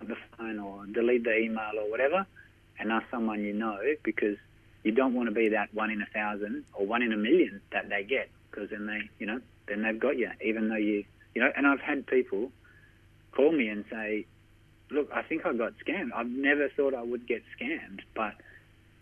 the 0.00 0.16
phone 0.36 0.58
or 0.58 0.86
delete 0.86 1.24
the 1.24 1.36
email 1.36 1.72
or 1.78 1.90
whatever, 1.90 2.26
and 2.78 2.92
ask 2.92 3.06
someone 3.10 3.42
you 3.42 3.52
know 3.52 3.78
because 4.02 4.36
you 4.84 4.92
don't 4.92 5.14
want 5.14 5.28
to 5.28 5.34
be 5.34 5.48
that 5.50 5.72
one 5.74 5.90
in 5.90 6.00
a 6.00 6.06
thousand 6.06 6.64
or 6.74 6.86
one 6.86 7.02
in 7.02 7.12
a 7.12 7.16
million 7.16 7.60
that 7.72 7.88
they 7.88 8.04
get 8.04 8.30
because 8.50 8.70
then 8.70 8.86
they, 8.86 9.00
you 9.18 9.26
know, 9.26 9.40
then 9.66 9.82
they've 9.82 9.98
got 9.98 10.16
you, 10.16 10.30
even 10.42 10.68
though 10.68 10.76
you, 10.76 11.04
you 11.34 11.42
know. 11.42 11.50
And 11.56 11.66
I've 11.66 11.80
had 11.80 12.06
people 12.06 12.50
call 13.32 13.52
me 13.52 13.68
and 13.68 13.84
say, 13.90 14.26
"Look, 14.90 15.10
I 15.12 15.22
think 15.22 15.44
I 15.46 15.52
got 15.52 15.74
scammed. 15.84 16.10
I've 16.14 16.28
never 16.28 16.68
thought 16.70 16.94
I 16.94 17.02
would 17.02 17.26
get 17.26 17.42
scammed, 17.58 18.00
but 18.14 18.34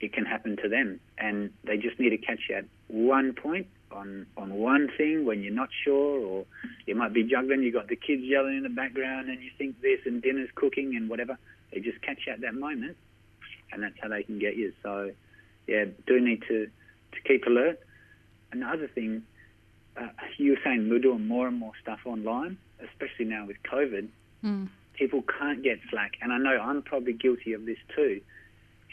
it 0.00 0.12
can 0.12 0.24
happen 0.24 0.56
to 0.62 0.68
them, 0.68 1.00
and 1.18 1.50
they 1.64 1.76
just 1.76 1.98
need 1.98 2.10
to 2.10 2.18
catch 2.18 2.40
you 2.48 2.56
at 2.56 2.64
one 2.88 3.32
point 3.32 3.66
on 3.92 4.26
on 4.36 4.52
one 4.54 4.90
thing 4.96 5.24
when 5.24 5.42
you're 5.42 5.54
not 5.54 5.68
sure, 5.84 6.20
or 6.20 6.44
you 6.86 6.94
might 6.94 7.12
be 7.12 7.22
juggling. 7.22 7.62
you've 7.62 7.74
got 7.74 7.88
the 7.88 7.96
kids 7.96 8.22
yelling 8.22 8.56
in 8.56 8.62
the 8.62 8.68
background, 8.68 9.28
and 9.28 9.42
you 9.42 9.50
think 9.56 9.80
this, 9.80 10.00
and 10.04 10.22
dinner's 10.22 10.50
cooking, 10.54 10.96
and 10.96 11.08
whatever. 11.08 11.38
They 11.72 11.80
just 11.80 12.00
catch 12.02 12.26
you 12.26 12.32
at 12.32 12.40
that 12.40 12.54
moment, 12.54 12.96
and 13.72 13.83
that's 13.83 13.94
how 14.00 14.09
they 14.09 14.22
can 14.22 14.38
get 14.38 14.57
you. 14.57 14.72
So, 14.83 15.11
yeah, 15.66 15.85
do 16.07 16.20
need 16.20 16.42
to 16.48 16.66
to 17.12 17.20
keep 17.26 17.46
alert. 17.46 17.81
Another 18.52 18.88
thing, 18.88 19.22
uh, 19.96 20.09
you 20.38 20.52
were 20.52 20.59
saying 20.64 20.88
we're 20.90 20.98
doing 20.98 21.26
more 21.26 21.48
and 21.48 21.59
more 21.59 21.72
stuff 21.83 22.00
online, 22.05 22.59
especially 22.81 23.24
now 23.24 23.46
with 23.46 23.57
COVID. 23.70 24.09
Mm. 24.44 24.68
people 24.96 25.22
can't 25.22 25.62
get 25.62 25.79
slack. 25.90 26.12
And 26.20 26.33
I 26.33 26.38
know 26.38 26.59
I'm 26.61 26.83
probably 26.83 27.12
guilty 27.12 27.52
of 27.52 27.66
this 27.66 27.79
too. 27.94 28.20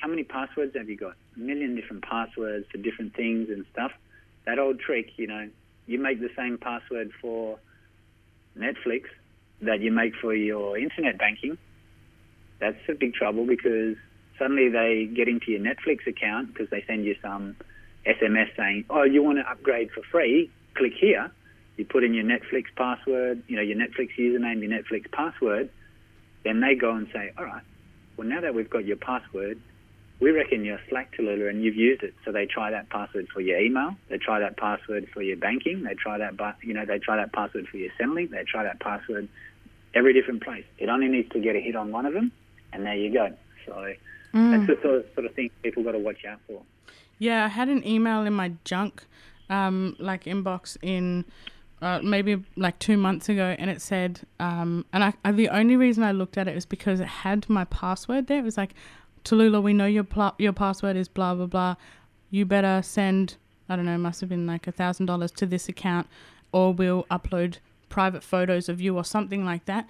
How 0.02 0.08
many 0.08 0.24
passwords 0.24 0.76
have 0.76 0.90
you 0.90 0.98
got? 0.98 1.16
A 1.36 1.40
million 1.40 1.76
different 1.76 2.04
passwords 2.04 2.66
for 2.72 2.78
different 2.78 3.16
things 3.16 3.50
and 3.50 3.66
stuff. 3.72 3.92
That 4.46 4.60
old 4.60 4.80
trick, 4.80 5.12
you 5.18 5.28
know, 5.28 5.50
you 5.88 6.00
make 6.00 6.20
the 6.20 6.30
same 6.36 6.58
password 6.58 7.12
for 7.22 7.60
Netflix 8.58 9.04
that 9.62 9.80
you 9.80 9.92
make 9.92 10.14
for 10.16 10.34
your 10.34 10.78
internet 10.78 11.18
banking. 11.18 11.58
That's 12.60 12.78
a 12.90 12.94
big 12.94 13.14
trouble 13.14 13.46
because 13.46 13.96
suddenly 14.38 14.70
they 14.70 15.06
get 15.06 15.28
into 15.28 15.52
your 15.52 15.62
Netflix 15.62 16.08
account 16.08 16.54
because 16.54 16.70
they 16.70 16.84
send 16.88 17.06
you 17.06 17.16
some 17.22 17.56
SMS 18.06 18.50
saying, 18.58 18.86
"Oh, 18.90 19.04
you 19.04 19.24
want 19.24 19.38
to 19.40 19.50
upgrade 19.50 19.92
for 19.92 20.02
free? 20.04 20.50
Click 20.76 20.94
here." 20.94 21.32
You 21.78 21.86
put 21.86 22.04
in 22.04 22.14
your 22.14 22.24
Netflix 22.24 22.66
password, 22.76 23.42
you 23.48 23.56
know, 23.56 23.62
your 23.62 23.78
Netflix 23.78 24.16
username, 24.18 24.62
your 24.62 24.72
Netflix 24.72 25.12
password. 25.12 25.70
Then 26.44 26.60
they 26.60 26.76
go 26.76 26.92
and 26.92 27.08
say, 27.12 27.32
"All 27.38 27.46
right, 27.46 27.64
well 28.18 28.28
now 28.28 28.42
that 28.42 28.54
we've 28.54 28.70
got 28.70 28.86
your 28.86 28.98
password, 28.98 29.60
we 30.20 30.32
reckon 30.32 30.66
you're 30.66 30.80
Slack 30.90 31.16
Tallulah 31.16 31.50
and 31.50 31.64
you've 31.64 31.76
used 31.76 32.04
it." 32.04 32.14
So 32.26 32.32
they 32.32 32.46
try 32.46 32.70
that 32.72 32.90
password 32.90 33.28
for 33.30 33.42
your 33.42 33.60
email, 33.60 33.96
they 34.10 34.18
try 34.18 34.40
that 34.40 34.58
password 34.58 35.10
for 35.10 35.22
your 35.22 35.38
banking, 35.38 35.84
they 35.84 35.96
try 35.96 36.18
that, 36.18 36.36
you 36.62 36.74
know, 36.74 36.86
they 36.86 37.00
try 37.00 37.16
that 37.16 37.32
password 37.34 37.68
for 37.68 37.78
your 37.78 37.90
Centrelink, 38.00 38.30
they 38.30 38.44
try 38.44 38.64
that 38.64 38.80
password 38.80 39.28
every 39.96 40.14
different 40.14 40.44
place. 40.44 40.66
It 40.78 40.90
only 40.90 41.08
needs 41.08 41.30
to 41.30 41.40
get 41.40 41.56
a 41.56 41.60
hit 41.60 41.76
on 41.76 41.92
one 41.92 42.06
of 42.06 42.14
them, 42.14 42.32
and 42.72 42.86
there 42.86 42.96
you 42.96 43.12
go. 43.12 43.34
So 43.66 43.94
that's 44.34 44.68
the 44.68 44.80
sort 44.82 44.96
of, 44.96 45.06
sort 45.14 45.26
of 45.28 45.34
thing 45.36 45.50
people 45.62 45.84
got 45.84 45.92
to 45.92 46.00
watch 46.00 46.26
out 46.26 46.40
for. 46.48 46.62
Yeah, 47.20 47.46
I 47.46 47.48
had 47.48 47.70
an 47.70 47.86
email 47.88 48.24
in 48.24 48.34
my 48.34 48.54
junk, 48.64 49.06
um, 49.50 49.96
like 50.00 50.24
inbox 50.26 50.78
in 50.82 51.26
uh, 51.82 52.00
maybe 52.02 52.44
like 52.56 52.80
two 52.80 52.98
months 52.98 53.30
ago, 53.30 53.56
and 53.60 53.70
it 53.70 53.82
said, 53.82 54.22
um, 54.40 54.86
and 54.92 55.04
I, 55.04 55.14
I 55.24 55.32
the 55.32 55.50
only 55.50 55.76
reason 55.76 56.04
I 56.04 56.12
looked 56.12 56.38
at 56.38 56.48
it 56.48 56.56
was 56.56 56.66
because 56.66 57.00
it 57.00 57.08
had 57.08 57.50
my 57.50 57.66
password 57.66 58.28
there. 58.28 58.40
It 58.40 58.44
was 58.44 58.58
like, 58.58 58.74
Tallulah, 59.24 59.62
we 59.62 59.74
know 59.74 59.86
your 59.86 60.04
pl- 60.04 60.36
your 60.38 60.54
password 60.54 60.96
is 60.96 61.08
blah 61.08 61.36
blah 61.36 61.46
blah. 61.46 61.76
You 62.32 62.46
better 62.46 62.82
send 62.82 63.38
I 63.70 63.76
don't 63.76 63.86
know, 63.86 63.98
must 63.98 64.20
have 64.22 64.30
been 64.30 64.48
like 64.48 64.68
a 64.68 64.72
thousand 64.72 65.06
dollars 65.06 65.32
to 65.32 65.46
this 65.46 65.70
account, 65.70 66.08
or 66.52 66.74
we'll 66.74 67.04
upload 67.06 67.58
private 67.90 68.24
photos 68.24 68.70
of 68.70 68.82
you 68.82 68.96
or 68.98 69.04
something 69.04 69.46
like 69.46 69.66
that. 69.66 69.88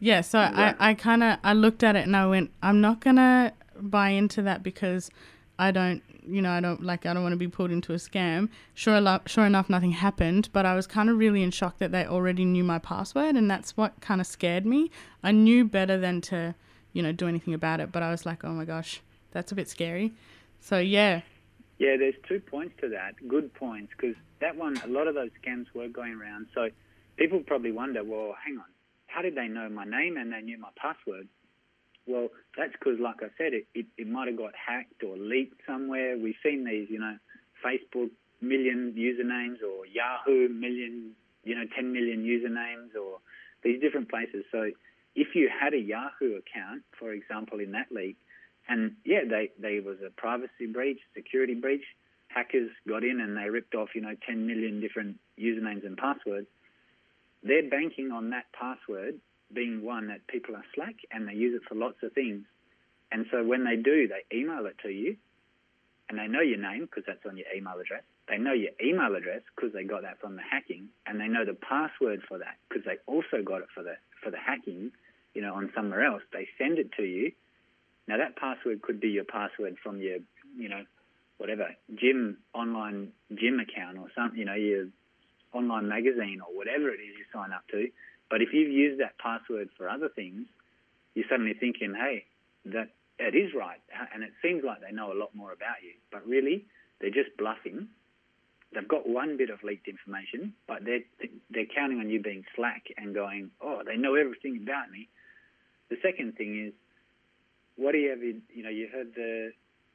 Yeah, 0.00 0.20
so 0.20 0.38
I, 0.38 0.74
I 0.78 0.94
kind 0.94 1.24
of 1.24 1.38
I 1.42 1.54
looked 1.54 1.82
at 1.82 1.96
it 1.96 2.06
and 2.06 2.16
I 2.16 2.26
went, 2.26 2.50
I'm 2.62 2.80
not 2.80 3.00
gonna 3.00 3.52
buy 3.80 4.10
into 4.10 4.42
that 4.42 4.62
because 4.62 5.10
I 5.58 5.70
don't, 5.72 6.02
you 6.26 6.40
know, 6.40 6.50
I 6.50 6.60
don't 6.60 6.82
like 6.82 7.04
I 7.06 7.12
don't 7.14 7.22
want 7.22 7.32
to 7.32 7.38
be 7.38 7.48
pulled 7.48 7.70
into 7.70 7.92
a 7.92 7.96
scam. 7.96 8.48
Sure, 8.74 8.96
enough, 8.96 9.22
sure 9.26 9.44
enough, 9.44 9.68
nothing 9.68 9.92
happened, 9.92 10.48
but 10.52 10.64
I 10.64 10.74
was 10.74 10.86
kind 10.86 11.10
of 11.10 11.18
really 11.18 11.42
in 11.42 11.50
shock 11.50 11.78
that 11.78 11.90
they 11.90 12.06
already 12.06 12.44
knew 12.44 12.62
my 12.64 12.78
password, 12.78 13.34
and 13.34 13.50
that's 13.50 13.76
what 13.76 14.00
kind 14.00 14.20
of 14.20 14.26
scared 14.26 14.64
me. 14.64 14.90
I 15.22 15.32
knew 15.32 15.64
better 15.64 15.98
than 15.98 16.20
to, 16.22 16.54
you 16.92 17.02
know, 17.02 17.12
do 17.12 17.26
anything 17.26 17.54
about 17.54 17.80
it, 17.80 17.90
but 17.90 18.02
I 18.02 18.10
was 18.10 18.24
like, 18.24 18.44
oh 18.44 18.52
my 18.52 18.64
gosh, 18.64 19.00
that's 19.32 19.50
a 19.50 19.54
bit 19.54 19.68
scary. 19.68 20.12
So 20.60 20.78
yeah, 20.78 21.22
Yeah, 21.78 21.96
there's 21.96 22.14
two 22.28 22.40
points 22.40 22.74
to 22.80 22.88
that. 22.90 23.14
Good 23.26 23.52
points, 23.54 23.92
because 23.96 24.16
that 24.40 24.56
one, 24.56 24.80
a 24.84 24.88
lot 24.88 25.08
of 25.08 25.14
those 25.14 25.30
scams 25.42 25.66
were 25.74 25.88
going 25.88 26.14
around. 26.14 26.46
So 26.54 26.68
people 27.16 27.40
probably 27.40 27.72
wonder, 27.72 28.04
well, 28.04 28.34
hang 28.44 28.58
on, 28.58 28.64
how 29.06 29.22
did 29.22 29.34
they 29.34 29.48
know 29.48 29.68
my 29.68 29.84
name 29.84 30.16
and 30.16 30.32
they 30.32 30.40
knew 30.40 30.58
my 30.58 30.68
password? 30.76 31.26
Well, 32.08 32.28
that's 32.56 32.72
because, 32.72 32.98
like 32.98 33.22
I 33.22 33.28
said, 33.36 33.52
it, 33.52 33.66
it, 33.74 33.86
it 33.98 34.08
might 34.08 34.28
have 34.28 34.38
got 34.38 34.52
hacked 34.56 35.04
or 35.04 35.16
leaked 35.16 35.60
somewhere. 35.66 36.16
We've 36.16 36.40
seen 36.42 36.64
these, 36.64 36.88
you 36.88 36.98
know, 36.98 37.16
Facebook 37.64 38.10
million 38.40 38.94
usernames 38.96 39.62
or 39.62 39.84
Yahoo 39.84 40.48
million, 40.48 41.12
you 41.44 41.54
know, 41.54 41.64
10 41.76 41.92
million 41.92 42.24
usernames 42.24 42.98
or 42.98 43.18
these 43.62 43.80
different 43.80 44.08
places. 44.08 44.44
So 44.50 44.70
if 45.14 45.34
you 45.34 45.50
had 45.52 45.74
a 45.74 45.78
Yahoo 45.78 46.38
account, 46.38 46.82
for 46.98 47.12
example, 47.12 47.60
in 47.60 47.72
that 47.72 47.92
leak, 47.92 48.16
and 48.68 48.92
yeah, 49.04 49.20
they, 49.28 49.50
they 49.60 49.80
was 49.80 49.98
a 50.06 50.10
privacy 50.10 50.66
breach, 50.72 51.00
security 51.14 51.54
breach, 51.54 51.84
hackers 52.28 52.70
got 52.88 53.04
in 53.04 53.20
and 53.20 53.36
they 53.36 53.50
ripped 53.50 53.74
off, 53.74 53.90
you 53.94 54.00
know, 54.00 54.14
10 54.26 54.46
million 54.46 54.80
different 54.80 55.18
usernames 55.38 55.84
and 55.84 55.96
passwords. 55.96 56.46
They're 57.42 57.68
banking 57.68 58.12
on 58.12 58.30
that 58.30 58.46
password 58.52 59.20
being 59.52 59.82
one 59.82 60.08
that 60.08 60.26
people 60.26 60.56
are 60.56 60.64
slack 60.74 60.96
and 61.10 61.28
they 61.28 61.34
use 61.34 61.54
it 61.54 61.68
for 61.68 61.74
lots 61.74 62.02
of 62.02 62.12
things. 62.12 62.44
And 63.10 63.26
so 63.30 63.42
when 63.44 63.64
they 63.64 63.76
do, 63.76 64.08
they 64.08 64.36
email 64.36 64.66
it 64.66 64.76
to 64.82 64.90
you 64.90 65.16
and 66.08 66.18
they 66.18 66.26
know 66.26 66.40
your 66.40 66.58
name 66.58 66.82
because 66.86 67.04
that's 67.06 67.24
on 67.26 67.36
your 67.36 67.46
email 67.54 67.78
address. 67.80 68.02
They 68.28 68.38
know 68.38 68.52
your 68.52 68.72
email 68.82 69.14
address 69.14 69.42
because 69.54 69.72
they 69.72 69.84
got 69.84 70.02
that 70.02 70.20
from 70.20 70.36
the 70.36 70.42
hacking, 70.42 70.88
and 71.06 71.20
they 71.20 71.28
know 71.28 71.44
the 71.44 71.54
password 71.54 72.22
for 72.28 72.38
that 72.38 72.56
because 72.68 72.84
they 72.84 72.96
also 73.06 73.42
got 73.44 73.60
it 73.62 73.68
for 73.74 73.82
the 73.82 73.96
for 74.22 74.30
the 74.30 74.38
hacking, 74.38 74.92
you 75.34 75.42
know, 75.42 75.54
on 75.54 75.70
somewhere 75.74 76.04
else. 76.04 76.22
They 76.32 76.48
send 76.58 76.78
it 76.78 76.92
to 76.96 77.04
you. 77.04 77.32
Now 78.06 78.18
that 78.18 78.36
password 78.36 78.82
could 78.82 79.00
be 79.00 79.08
your 79.08 79.24
password 79.24 79.76
from 79.82 80.00
your, 80.00 80.18
you 80.56 80.68
know, 80.68 80.84
whatever 81.36 81.68
gym 81.94 82.38
online 82.54 83.12
gym 83.34 83.60
account 83.60 83.98
or 83.98 84.08
something, 84.14 84.38
you 84.38 84.44
know, 84.44 84.54
your 84.54 84.86
online 85.52 85.88
magazine 85.88 86.40
or 86.46 86.54
whatever 86.54 86.88
it 86.90 87.00
is 87.00 87.16
you 87.16 87.24
sign 87.32 87.52
up 87.52 87.64
to. 87.70 87.88
But 88.30 88.42
if 88.42 88.50
you've 88.52 88.70
used 88.70 89.00
that 89.00 89.18
password 89.18 89.70
for 89.76 89.88
other 89.88 90.08
things, 90.08 90.46
you're 91.14 91.26
suddenly 91.30 91.54
thinking, 91.54 91.94
hey, 91.94 92.24
that 92.66 92.90
it 93.18 93.34
is 93.34 93.52
right, 93.54 93.80
and 94.14 94.22
it 94.22 94.30
seems 94.42 94.62
like 94.64 94.80
they 94.80 94.92
know 94.92 95.12
a 95.12 95.18
lot 95.18 95.34
more 95.34 95.52
about 95.52 95.82
you, 95.82 95.92
but 96.12 96.26
really 96.26 96.66
they're 97.00 97.10
just 97.10 97.36
bluffing. 97.36 97.88
They've 98.72 98.86
got 98.86 99.08
one 99.08 99.36
bit 99.36 99.50
of 99.50 99.62
leaked 99.64 99.88
information, 99.88 100.52
but 100.66 100.84
they're 100.84 101.00
they're 101.50 101.66
counting 101.74 102.00
on 102.00 102.10
you 102.10 102.20
being 102.20 102.44
slack 102.54 102.84
and 102.96 103.14
going, 103.14 103.50
oh, 103.60 103.82
they 103.84 103.96
know 103.96 104.14
everything 104.14 104.60
about 104.62 104.90
me. 104.90 105.08
The 105.88 105.96
second 106.02 106.36
thing 106.36 106.66
is, 106.66 106.72
what 107.76 107.92
do 107.92 107.98
you 107.98 108.10
have? 108.10 108.20
In, 108.20 108.42
you 108.54 108.62
know, 108.62 108.68
you 108.68 108.88
heard 108.92 109.14
the 109.14 109.52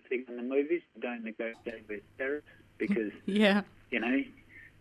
thing 0.09 0.25
on 0.27 0.37
the 0.37 0.43
movies, 0.43 0.81
don't 0.99 1.23
negotiate 1.23 1.85
with 1.87 2.01
terrorists 2.17 2.49
because 2.77 3.11
yeah, 3.25 3.61
you 3.91 3.99
know, 3.99 4.23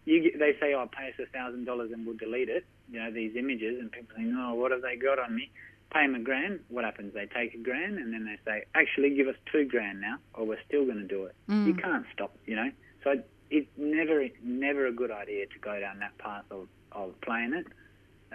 you 0.04 0.32
they 0.38 0.56
say, 0.60 0.74
"Oh, 0.74 0.88
pay 0.90 1.08
us 1.08 1.14
a 1.22 1.30
thousand 1.30 1.66
dollars 1.66 1.90
and 1.92 2.06
we'll 2.06 2.16
delete 2.16 2.48
it." 2.48 2.64
You 2.92 3.00
know, 3.00 3.10
these 3.10 3.34
images, 3.36 3.80
and 3.80 3.90
people 3.90 4.14
think, 4.14 4.34
"Oh, 4.36 4.54
what 4.54 4.70
have 4.70 4.82
they 4.82 4.96
got 4.96 5.18
on 5.18 5.34
me?" 5.34 5.50
Pay 5.92 6.02
them 6.06 6.14
a 6.14 6.20
grand. 6.20 6.60
What 6.68 6.84
happens? 6.84 7.14
They 7.14 7.26
take 7.26 7.54
a 7.54 7.58
grand, 7.58 7.98
and 7.98 8.12
then 8.12 8.24
they 8.26 8.38
say, 8.44 8.64
"Actually, 8.74 9.14
give 9.14 9.28
us 9.28 9.36
two 9.50 9.64
grand 9.64 10.00
now, 10.00 10.18
or 10.34 10.44
we're 10.46 10.62
still 10.66 10.84
going 10.84 10.98
to 10.98 11.08
do 11.08 11.24
it." 11.24 11.34
You 11.66 11.74
can't 11.74 12.04
stop. 12.12 12.36
You 12.46 12.56
know, 12.56 12.70
so 13.02 13.22
it's 13.50 13.68
never, 13.76 14.28
never 14.42 14.86
a 14.86 14.92
good 14.92 15.10
idea 15.10 15.46
to 15.46 15.58
go 15.58 15.80
down 15.80 15.98
that 16.00 16.16
path 16.18 16.44
of 16.50 16.68
of 16.92 17.18
playing 17.22 17.54
it, 17.54 17.66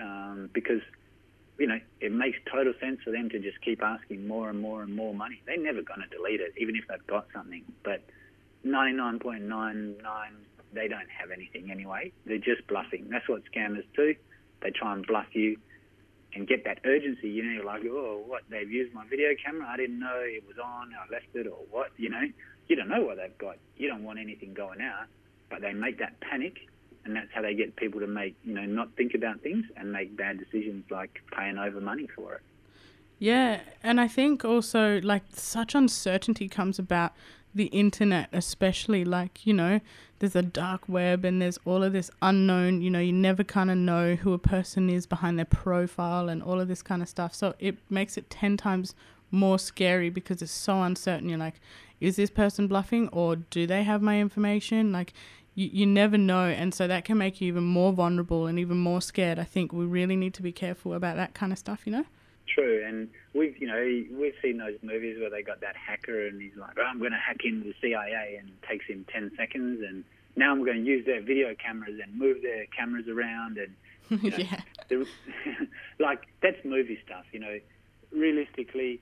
um, 0.02 0.50
because 0.54 0.82
you 1.60 1.68
know 1.68 1.80
it 2.02 2.12
makes 2.12 2.40
total 2.52 2.74
sense 2.80 3.02
for 3.04 3.12
them 3.12 3.30
to 3.30 3.40
just 3.40 3.62
keep 3.62 3.84
asking 3.84 4.28
more 4.28 4.50
and 4.50 4.60
more 4.60 4.82
and 4.82 4.96
more 4.96 5.14
money. 5.14 5.42
They're 5.46 5.58
never 5.62 5.84
going 5.84 6.02
to 6.02 6.08
delete 6.08 6.42
it, 6.42 6.54
even 6.58 6.76
if 6.76 6.88
they've 6.88 7.06
got 7.06 7.28
something. 7.32 7.64
But 7.84 8.02
99.99 8.66 10.32
they 10.74 10.88
don't 10.88 11.10
have 11.10 11.32
anything 11.32 11.72
anyway. 11.72 12.12
They're 12.26 12.38
just 12.38 12.68
bluffing. 12.68 13.08
That's 13.10 13.28
what 13.30 13.44
scammers 13.52 13.86
do. 13.96 14.16
They 14.62 14.72
try 14.72 14.94
and 14.94 15.06
bluff 15.06 15.28
you 15.34 15.58
and 16.34 16.48
get 16.48 16.64
that 16.66 16.80
urgency. 16.86 17.30
You 17.30 17.44
know, 17.44 17.52
you're 17.52 17.66
like, 17.66 17.84
oh, 17.86 18.24
what? 18.26 18.44
They've 18.50 18.70
used 18.70 18.94
my 18.94 19.06
video 19.08 19.30
camera. 19.44 19.68
I 19.68 19.78
didn't 19.78 20.00
know 20.00 20.20
it 20.20 20.44
was 20.48 20.58
on. 20.64 20.92
I 20.94 21.12
left 21.12 21.28
it, 21.34 21.48
or 21.48 21.60
what? 21.72 21.92
You 21.98 22.10
know, 22.10 22.24
you 22.68 22.76
don't 22.76 22.90
know 22.90 23.02
what 23.02 23.18
they've 23.18 23.38
got. 23.38 23.58
You 23.78 23.88
don't 23.88 24.04
want 24.04 24.20
anything 24.20 24.54
going 24.54 24.82
out, 24.82 25.06
but 25.50 25.62
they 25.62 25.74
make 25.74 26.00
that 26.00 26.20
panic, 26.20 26.58
and 27.06 27.16
that's 27.16 27.30
how 27.34 27.42
they 27.42 27.54
get 27.56 27.76
people 27.76 28.00
to 28.02 28.08
make, 28.08 28.36
you 28.44 28.54
know, 28.54 28.66
not 28.66 28.90
think 28.98 29.14
about 29.14 29.42
things 29.42 29.66
and 29.78 29.92
make 29.92 30.16
bad 30.18 30.38
decisions 30.40 30.84
like 30.92 31.22
paying 31.36 31.58
over 31.58 31.80
money 31.80 32.08
for 32.16 32.36
it. 32.36 32.42
Yeah, 33.20 33.62
and 33.82 34.00
I 34.00 34.08
think 34.08 34.46
also 34.46 35.02
like 35.02 35.24
such 35.34 35.74
uncertainty 35.74 36.48
comes 36.48 36.78
about 36.78 37.14
the 37.56 37.66
internet, 37.66 38.30
especially 38.32 39.04
like, 39.04 39.46
you 39.46 39.54
know, 39.54 39.80
there's 40.20 40.36
a 40.36 40.42
dark 40.42 40.88
web 40.88 41.26
and 41.26 41.42
there's 41.42 41.60
all 41.66 41.84
of 41.84 41.94
this 41.94 42.10
unknown, 42.22 42.82
you 42.82 42.90
know, 42.90 43.00
you 43.00 43.14
never 43.14 43.44
kind 43.44 43.70
of 43.70 43.78
know 43.78 44.16
who 44.16 44.34
a 44.34 44.40
person 44.40 44.90
is 44.90 45.06
behind 45.06 45.38
their 45.38 45.46
profile 45.46 46.30
and 46.30 46.42
all 46.42 46.60
of 46.60 46.68
this 46.68 46.82
kind 46.82 47.02
of 47.02 47.10
stuff. 47.10 47.34
So 47.34 47.56
it 47.60 47.78
makes 47.90 48.18
it 48.18 48.30
10 48.30 48.58
times 48.58 48.96
more 49.32 49.60
scary 49.60 50.10
because 50.10 50.42
it's 50.42 50.52
so 50.52 50.82
uncertain. 50.82 51.30
You're 51.30 51.38
like, 51.38 51.60
is 52.00 52.16
this 52.16 52.30
person 52.30 52.68
bluffing 52.68 53.10
or 53.10 53.36
do 53.36 53.68
they 53.68 53.84
have 53.84 54.02
my 54.02 54.20
information? 54.20 54.92
Like, 54.92 55.14
you, 55.56 55.70
you 55.72 55.86
never 55.86 56.18
know. 56.18 56.46
And 56.46 56.74
so 56.74 56.88
that 56.88 57.06
can 57.06 57.18
make 57.18 57.42
you 57.42 57.48
even 57.48 57.64
more 57.64 57.92
vulnerable 57.92 58.48
and 58.48 58.60
even 58.60 58.78
more 58.78 59.02
scared. 59.02 59.40
I 59.40 59.44
think 59.44 59.74
we 59.74 59.86
really 59.86 60.16
need 60.16 60.34
to 60.36 60.44
be 60.44 60.52
careful 60.52 60.94
about 60.94 61.16
that 61.18 61.34
kind 61.34 61.52
of 61.52 61.60
stuff, 61.60 61.82
you 61.86 61.92
know? 61.92 62.06
True, 62.48 62.84
and 62.86 63.10
we've 63.34 63.58
you 63.62 63.68
know 63.68 64.20
we've 64.20 64.34
seen 64.42 64.58
those 64.58 64.78
movies 64.82 65.18
where 65.20 65.30
they 65.30 65.44
got 65.44 65.62
that 65.62 65.76
hacker 65.76 66.28
and 66.28 66.42
he's 66.42 66.56
like, 66.56 66.78
oh, 66.78 66.84
I'm 66.84 67.00
going 67.00 67.12
to 67.12 67.18
hack 67.18 67.42
into 67.44 67.66
the 67.66 67.74
CIA 67.82 68.38
and 68.40 68.50
it 68.50 68.68
takes 68.68 68.86
him 68.86 69.06
ten 69.12 69.32
seconds, 69.38 69.84
and 69.88 70.04
now 70.36 70.52
I'm 70.52 70.64
going 70.64 70.78
to 70.78 70.84
use 70.84 71.06
their 71.06 71.22
video 71.22 71.54
cameras 71.56 72.00
and 72.02 72.18
move 72.18 72.42
their 72.42 72.66
cameras 72.68 73.08
around 73.08 73.58
and 73.58 73.76
you 74.24 74.32
know, 74.32 74.38
yeah. 74.38 74.62
the- 74.90 75.08
like 76.00 76.22
that's 76.42 76.64
movie 76.64 77.00
stuff. 77.06 77.26
You 77.32 77.40
know, 77.40 77.60
realistically, 78.12 79.02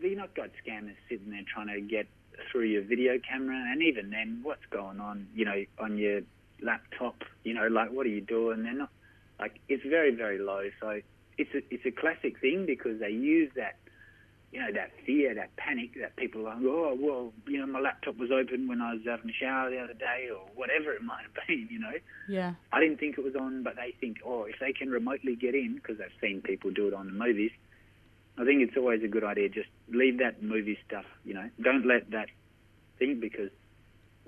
you're 0.00 0.16
not 0.16 0.34
got 0.34 0.50
scammers 0.64 0.96
sitting 1.08 1.30
there 1.30 1.42
trying 1.52 1.68
to 1.68 1.80
get 1.80 2.06
through 2.50 2.66
your 2.66 2.82
video 2.82 3.18
camera, 3.18 3.56
and 3.70 3.82
even 3.82 4.10
then, 4.10 4.40
what's 4.42 4.64
going 4.70 5.00
on? 5.00 5.26
You 5.34 5.44
know, 5.44 5.64
on 5.78 5.98
your 5.98 6.20
laptop. 6.62 7.22
You 7.44 7.54
know, 7.54 7.66
like 7.66 7.90
what 7.92 8.06
are 8.06 8.10
you 8.10 8.20
doing? 8.20 8.62
They're 8.62 8.72
not 8.72 8.90
like 9.38 9.60
it's 9.68 9.84
very 9.84 10.14
very 10.14 10.38
low. 10.38 10.70
So 10.80 11.00
it's 11.38 11.54
a 11.54 11.62
it's 11.72 11.86
a 11.86 11.90
classic 11.90 12.40
thing 12.40 12.66
because 12.66 12.98
they 13.00 13.10
use 13.10 13.50
that 13.56 13.76
you 14.52 14.60
know 14.60 14.72
that 14.72 14.90
fear, 15.04 15.34
that 15.34 15.54
panic 15.56 15.90
that 16.00 16.16
people 16.16 16.46
are 16.46 16.58
oh 16.62 16.96
well 16.98 17.32
you 17.46 17.58
know 17.58 17.66
my 17.66 17.80
laptop 17.80 18.16
was 18.16 18.30
open 18.30 18.66
when 18.66 18.80
I 18.80 18.94
was 18.94 19.02
having 19.06 19.30
a 19.30 19.32
shower 19.32 19.70
the 19.70 19.78
other 19.78 19.94
day 19.94 20.28
or 20.30 20.46
whatever 20.54 20.92
it 20.92 21.02
might 21.10 21.22
have 21.22 21.34
been 21.46 21.68
you 21.70 21.78
know. 21.78 21.92
Yeah. 22.28 22.54
I 22.72 22.80
didn't 22.80 22.98
think 22.98 23.18
it 23.18 23.24
was 23.24 23.36
on 23.36 23.62
but 23.62 23.76
they 23.76 23.94
think 24.00 24.18
oh 24.24 24.44
if 24.44 24.58
they 24.58 24.72
can 24.72 24.90
remotely 24.90 25.36
get 25.36 25.54
in 25.54 25.74
because 25.76 25.98
they've 25.98 26.08
seen 26.20 26.40
people 26.42 26.70
do 26.70 26.88
it 26.88 26.94
on 26.94 27.06
the 27.06 27.12
movies 27.12 27.52
I 28.36 28.44
think 28.44 28.62
it's 28.62 28.76
always 28.76 29.02
a 29.02 29.08
good 29.08 29.24
idea 29.24 29.48
just 29.48 29.68
leave 29.88 30.18
that 30.18 30.42
movie 30.42 30.78
stuff 30.86 31.04
you 31.24 31.34
know. 31.34 31.48
Don't 31.62 31.86
let 31.86 32.10
that 32.10 32.28
thing 32.98 33.20
because 33.20 33.50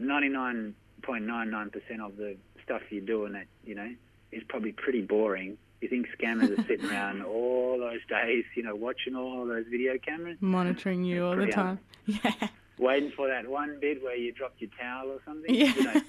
99.99% 0.01 0.75
of 2.01 2.16
the 2.16 2.37
stuff 2.62 2.83
you're 2.90 3.01
doing 3.01 3.33
that 3.33 3.46
you 3.64 3.75
know 3.75 3.90
is 4.33 4.42
probably 4.49 4.73
pretty 4.73 5.01
boring 5.03 5.57
you 5.81 5.88
think 5.88 6.07
scammers 6.19 6.57
are 6.59 6.62
sitting 6.64 6.90
around 6.90 7.23
all 7.25 7.79
those 7.79 8.01
days, 8.09 8.45
you 8.55 8.62
know, 8.62 8.75
watching 8.75 9.14
all 9.14 9.47
those 9.47 9.64
video 9.71 9.99
cameras, 9.99 10.37
Monitoring 10.40 11.05
you 11.05 11.25
all 11.27 11.37
the 11.37 11.47
time. 11.47 11.79
Yeah. 12.07 12.49
waiting 12.79 13.12
for 13.14 13.29
that 13.29 13.47
one 13.47 13.79
bit 13.81 14.03
where 14.03 14.16
you 14.16 14.33
dropped 14.33 14.61
your 14.61 14.71
towel 14.81 15.11
or 15.11 15.21
something. 15.25 15.55
Yeah. 15.55 15.75
You 15.77 15.85
know, 15.85 16.01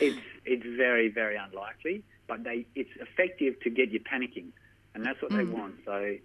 it's 0.00 0.18
it's 0.44 0.66
very 0.76 1.08
very 1.08 1.36
unlikely, 1.36 2.02
but 2.26 2.44
they 2.44 2.66
it's 2.74 2.90
effective 3.00 3.58
to 3.60 3.70
get 3.70 3.90
you 3.90 4.00
panicking, 4.00 4.48
and 4.94 5.06
that's 5.06 5.22
what 5.22 5.30
they 5.30 5.44
mm. 5.44 5.52
want. 5.52 5.76
So 5.86 6.16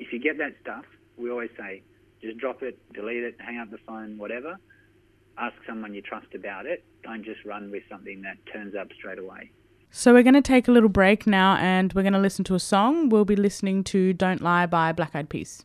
if 0.00 0.12
you 0.12 0.18
get 0.18 0.38
that 0.38 0.54
stuff, 0.60 0.84
we 1.16 1.30
always 1.30 1.50
say 1.56 1.82
just 2.22 2.38
drop 2.38 2.62
it, 2.62 2.78
delete 2.92 3.22
it, 3.22 3.36
hang 3.38 3.58
up 3.58 3.70
the 3.70 3.78
phone, 3.86 4.18
whatever. 4.18 4.58
Ask 5.38 5.54
someone 5.68 5.94
you 5.94 6.02
trust 6.02 6.34
about 6.34 6.66
it. 6.66 6.84
Don't 7.04 7.24
just 7.24 7.44
run 7.44 7.70
with 7.70 7.82
something 7.90 8.22
that 8.22 8.38
turns 8.52 8.74
up 8.74 8.88
straight 8.98 9.18
away. 9.18 9.52
So 9.98 10.12
we're 10.12 10.22
going 10.22 10.34
to 10.34 10.42
take 10.42 10.68
a 10.68 10.72
little 10.72 10.90
break 10.90 11.26
now 11.26 11.56
and 11.56 11.90
we're 11.94 12.02
going 12.02 12.12
to 12.12 12.18
listen 12.18 12.44
to 12.44 12.54
a 12.54 12.60
song. 12.60 13.08
We'll 13.08 13.24
be 13.24 13.34
listening 13.34 13.82
to 13.84 14.12
Don't 14.12 14.42
Lie 14.42 14.66
by 14.66 14.92
Black 14.92 15.16
Eyed 15.16 15.30
Peas. 15.30 15.64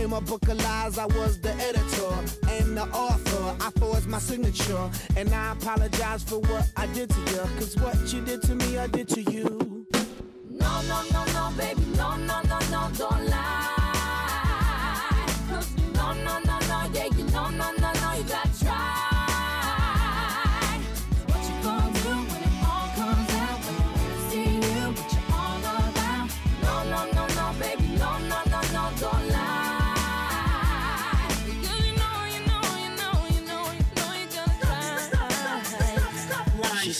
In 0.00 0.10
my 0.10 0.20
book 0.20 0.46
of 0.48 0.58
lies, 0.58 0.98
I 0.98 1.06
was 1.06 1.38
the 1.40 1.54
editor 1.54 2.12
and 2.50 2.76
the 2.76 2.84
author. 2.92 3.56
I 3.64 3.70
forged 3.78 4.06
my 4.06 4.18
signature. 4.18 4.90
And 5.16 5.32
I 5.32 5.52
apologize 5.52 6.22
for 6.24 6.40
what 6.40 6.70
I 6.76 6.86
did 6.88 7.10
to 7.10 7.20
you. 7.30 7.42
Cause 7.58 7.76
what 7.76 7.96
you 8.12 8.20
did 8.20 8.42
to 8.42 8.54
me, 8.54 8.78
I 8.78 8.86
did 8.86 9.08
to 9.10 9.22
you. 9.22 9.86
No, 10.50 10.82
no, 10.88 11.02
no, 11.12 11.13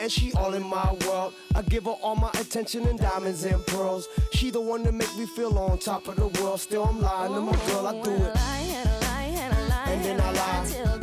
And 0.00 0.10
she 0.10 0.32
all 0.32 0.54
in 0.54 0.62
my 0.62 0.94
world, 1.06 1.34
I 1.54 1.62
give 1.62 1.84
her 1.84 1.90
all 1.90 2.16
my 2.16 2.30
attention 2.40 2.86
and 2.86 2.98
diamonds 2.98 3.44
and 3.44 3.64
pearls. 3.66 4.08
She 4.32 4.50
the 4.50 4.60
one 4.60 4.82
that 4.84 4.92
make 4.92 5.14
me 5.16 5.26
feel 5.26 5.56
on 5.58 5.78
top 5.78 6.08
of 6.08 6.16
the 6.16 6.28
world. 6.40 6.60
Still, 6.60 6.84
I'm 6.84 7.00
lying 7.00 7.34
to 7.34 7.40
my 7.40 7.52
girl. 7.66 7.86
I 7.86 8.02
do 8.02 8.10
it. 8.10 8.36
And 9.88 10.04
then 10.04 10.20
I 10.20 10.32
lie. 10.32 10.97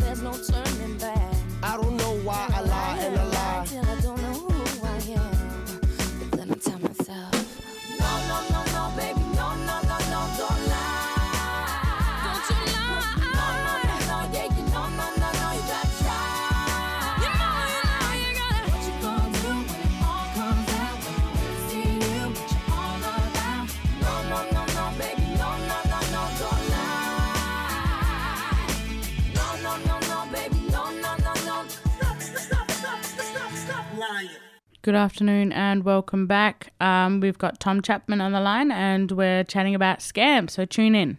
Good 34.86 34.94
afternoon 34.94 35.52
and 35.52 35.84
welcome 35.84 36.28
back. 36.28 36.72
Um, 36.80 37.20
we've 37.20 37.40
got 37.40 37.60
Tom 37.60 37.82
Chapman 37.82 38.22
on 38.22 38.34
the 38.34 38.40
line 38.40 38.72
and 38.72 39.12
we're 39.12 39.44
chatting 39.44 39.74
about 39.74 39.98
scams, 39.98 40.52
so 40.52 40.64
tune 40.64 40.94
in. 40.94 41.18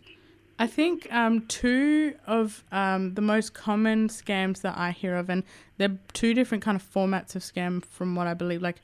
I 0.56 0.68
think 0.68 1.12
um, 1.12 1.44
two 1.48 2.14
of 2.28 2.62
um, 2.70 3.14
the 3.14 3.22
most 3.22 3.54
common 3.54 4.06
scams 4.06 4.60
that 4.60 4.78
I 4.78 4.92
hear 4.92 5.16
of, 5.16 5.28
and 5.28 5.42
they're 5.78 5.98
two 6.12 6.32
different 6.32 6.62
kind 6.62 6.76
of 6.76 6.82
formats 6.88 7.34
of 7.34 7.42
scam 7.42 7.84
from 7.84 8.14
what 8.14 8.28
I 8.28 8.34
believe. 8.34 8.62
Like 8.62 8.76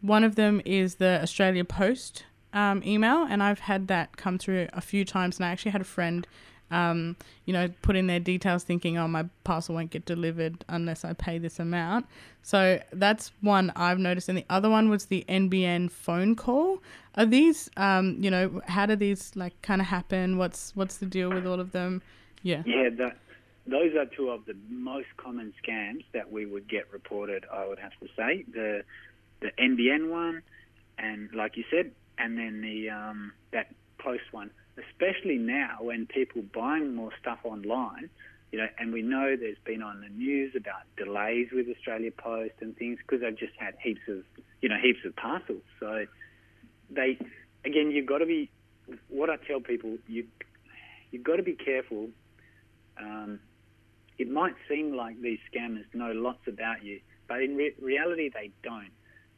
one 0.00 0.24
of 0.24 0.36
them 0.36 0.62
is 0.64 0.94
the 0.94 1.20
Australia 1.20 1.62
Post 1.66 2.24
um, 2.54 2.82
email, 2.82 3.26
and 3.28 3.42
I've 3.42 3.60
had 3.60 3.88
that 3.88 4.16
come 4.16 4.38
through 4.38 4.68
a 4.72 4.80
few 4.80 5.04
times. 5.04 5.36
And 5.36 5.44
I 5.44 5.50
actually 5.50 5.72
had 5.72 5.82
a 5.82 5.84
friend, 5.84 6.26
um, 6.70 7.16
you 7.44 7.52
know, 7.52 7.68
put 7.82 7.96
in 7.96 8.06
their 8.06 8.20
details 8.20 8.64
thinking, 8.64 8.96
oh, 8.98 9.08
my 9.08 9.26
parcel 9.44 9.74
won't 9.74 9.90
get 9.90 10.04
delivered 10.04 10.64
unless 10.68 11.04
I 11.04 11.12
pay 11.12 11.38
this 11.38 11.58
amount. 11.58 12.06
So 12.42 12.80
that's 12.92 13.32
one 13.40 13.72
I've 13.76 13.98
noticed. 13.98 14.28
And 14.28 14.38
the 14.38 14.46
other 14.48 14.70
one 14.70 14.88
was 14.88 15.06
the 15.06 15.24
NBN 15.28 15.90
phone 15.90 16.36
call. 16.36 16.82
Are 17.16 17.26
these, 17.26 17.70
um, 17.76 18.16
you 18.20 18.30
know, 18.30 18.62
how 18.66 18.86
do 18.86 18.96
these 18.96 19.32
like 19.34 19.60
kind 19.62 19.80
of 19.80 19.86
happen? 19.88 20.38
What's 20.38 20.74
what's 20.76 20.98
the 20.98 21.06
deal 21.06 21.30
with 21.30 21.46
all 21.46 21.60
of 21.60 21.72
them? 21.72 22.02
Yeah. 22.42 22.62
Yeah, 22.64 22.88
that, 22.98 23.16
those 23.66 23.94
are 23.94 24.06
two 24.06 24.30
of 24.30 24.46
the 24.46 24.56
most 24.68 25.08
common 25.16 25.52
scams 25.62 26.04
that 26.12 26.30
we 26.30 26.46
would 26.46 26.68
get 26.68 26.92
reported. 26.92 27.44
I 27.52 27.66
would 27.66 27.78
have 27.78 27.92
to 28.00 28.08
say 28.16 28.44
the 28.52 28.84
the 29.40 29.50
NBN 29.58 30.10
one, 30.10 30.42
and 30.98 31.32
like 31.34 31.56
you 31.56 31.64
said, 31.70 31.92
and 32.18 32.38
then 32.38 32.60
the 32.60 32.90
um, 32.90 33.32
that 33.52 33.74
post 33.98 34.24
one. 34.30 34.50
Especially 34.76 35.36
now 35.36 35.78
when 35.80 36.06
people 36.06 36.42
buying 36.54 36.94
more 36.94 37.10
stuff 37.20 37.38
online, 37.44 38.08
you 38.52 38.58
know, 38.58 38.66
and 38.78 38.92
we 38.92 39.02
know 39.02 39.36
there's 39.36 39.58
been 39.64 39.82
on 39.82 40.00
the 40.00 40.08
news 40.08 40.54
about 40.56 40.82
delays 40.96 41.48
with 41.52 41.68
Australia 41.68 42.10
Post 42.10 42.54
and 42.60 42.76
things 42.76 42.98
because 42.98 43.20
they've 43.20 43.38
just 43.38 43.52
had 43.56 43.74
heaps 43.82 44.00
of, 44.08 44.24
you 44.60 44.68
know, 44.68 44.76
heaps 44.80 45.00
of 45.04 45.14
parcels. 45.16 45.62
So 45.78 46.06
they, 46.90 47.18
again, 47.64 47.90
you've 47.90 48.06
got 48.06 48.18
to 48.18 48.26
be. 48.26 48.50
What 49.08 49.30
I 49.30 49.36
tell 49.36 49.60
people, 49.60 49.98
you 50.08 50.26
you've 51.12 51.22
got 51.22 51.36
to 51.36 51.44
be 51.44 51.54
careful. 51.54 52.08
Um, 53.00 53.38
it 54.18 54.28
might 54.28 54.54
seem 54.68 54.94
like 54.94 55.20
these 55.20 55.38
scammers 55.52 55.84
know 55.94 56.12
lots 56.12 56.46
about 56.46 56.84
you, 56.84 57.00
but 57.28 57.40
in 57.42 57.56
re- 57.56 57.74
reality 57.80 58.30
they 58.32 58.50
don't. 58.62 58.90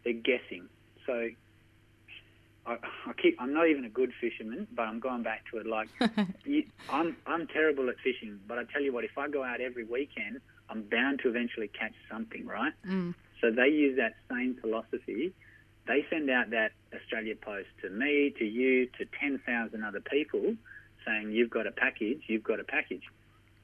They're 0.05 0.14
guessing. 0.14 0.68
So 1.07 1.29
I, 2.66 2.77
I 3.07 3.12
keep. 3.20 3.37
I'm 3.40 3.53
not 3.53 3.68
even 3.68 3.85
a 3.85 3.88
good 3.88 4.12
fisherman, 4.20 4.68
but 4.75 4.83
I'm 4.83 5.01
going 5.01 5.22
back 5.22 5.44
to 5.51 5.59
it. 5.59 5.66
Like, 5.66 5.88
you, 6.44 6.64
I'm 6.90 7.16
I'm 7.27 7.46
terrible 7.48 7.88
at 7.88 7.96
fishing, 8.03 8.38
but 8.46 8.59
I 8.59 8.64
tell 8.64 8.83
you 8.83 8.92
what, 8.92 9.05
if 9.05 9.18
I 9.18 9.29
go 9.29 9.42
out 9.42 9.61
every 9.61 9.85
weekend, 9.85 10.40
I'm 10.68 10.83
bound 10.83 11.20
to 11.22 11.29
eventually 11.29 11.68
catch 11.68 11.94
something, 12.11 12.46
right? 12.46 12.72
Mm. 12.87 13.14
So 13.40 13.51
they 13.51 13.68
use 13.68 13.96
that 13.96 14.14
same 14.31 14.57
philosophy. 14.61 15.33
They 15.87 16.07
send 16.09 16.31
out 16.31 16.51
that 16.51 16.72
Australia 16.94 17.35
Post 17.35 17.68
to 17.83 17.90
me, 17.90 18.33
to 18.38 18.44
you, 18.44 18.87
to 18.98 19.05
10,000 19.20 19.83
other 19.83 20.01
people 20.01 20.55
saying, 21.05 21.33
You've 21.33 21.51
got 21.51 21.66
a 21.66 21.72
package, 21.72 22.22
you've 22.29 22.44
got 22.44 22.61
a 22.61 22.64
package. 22.64 23.03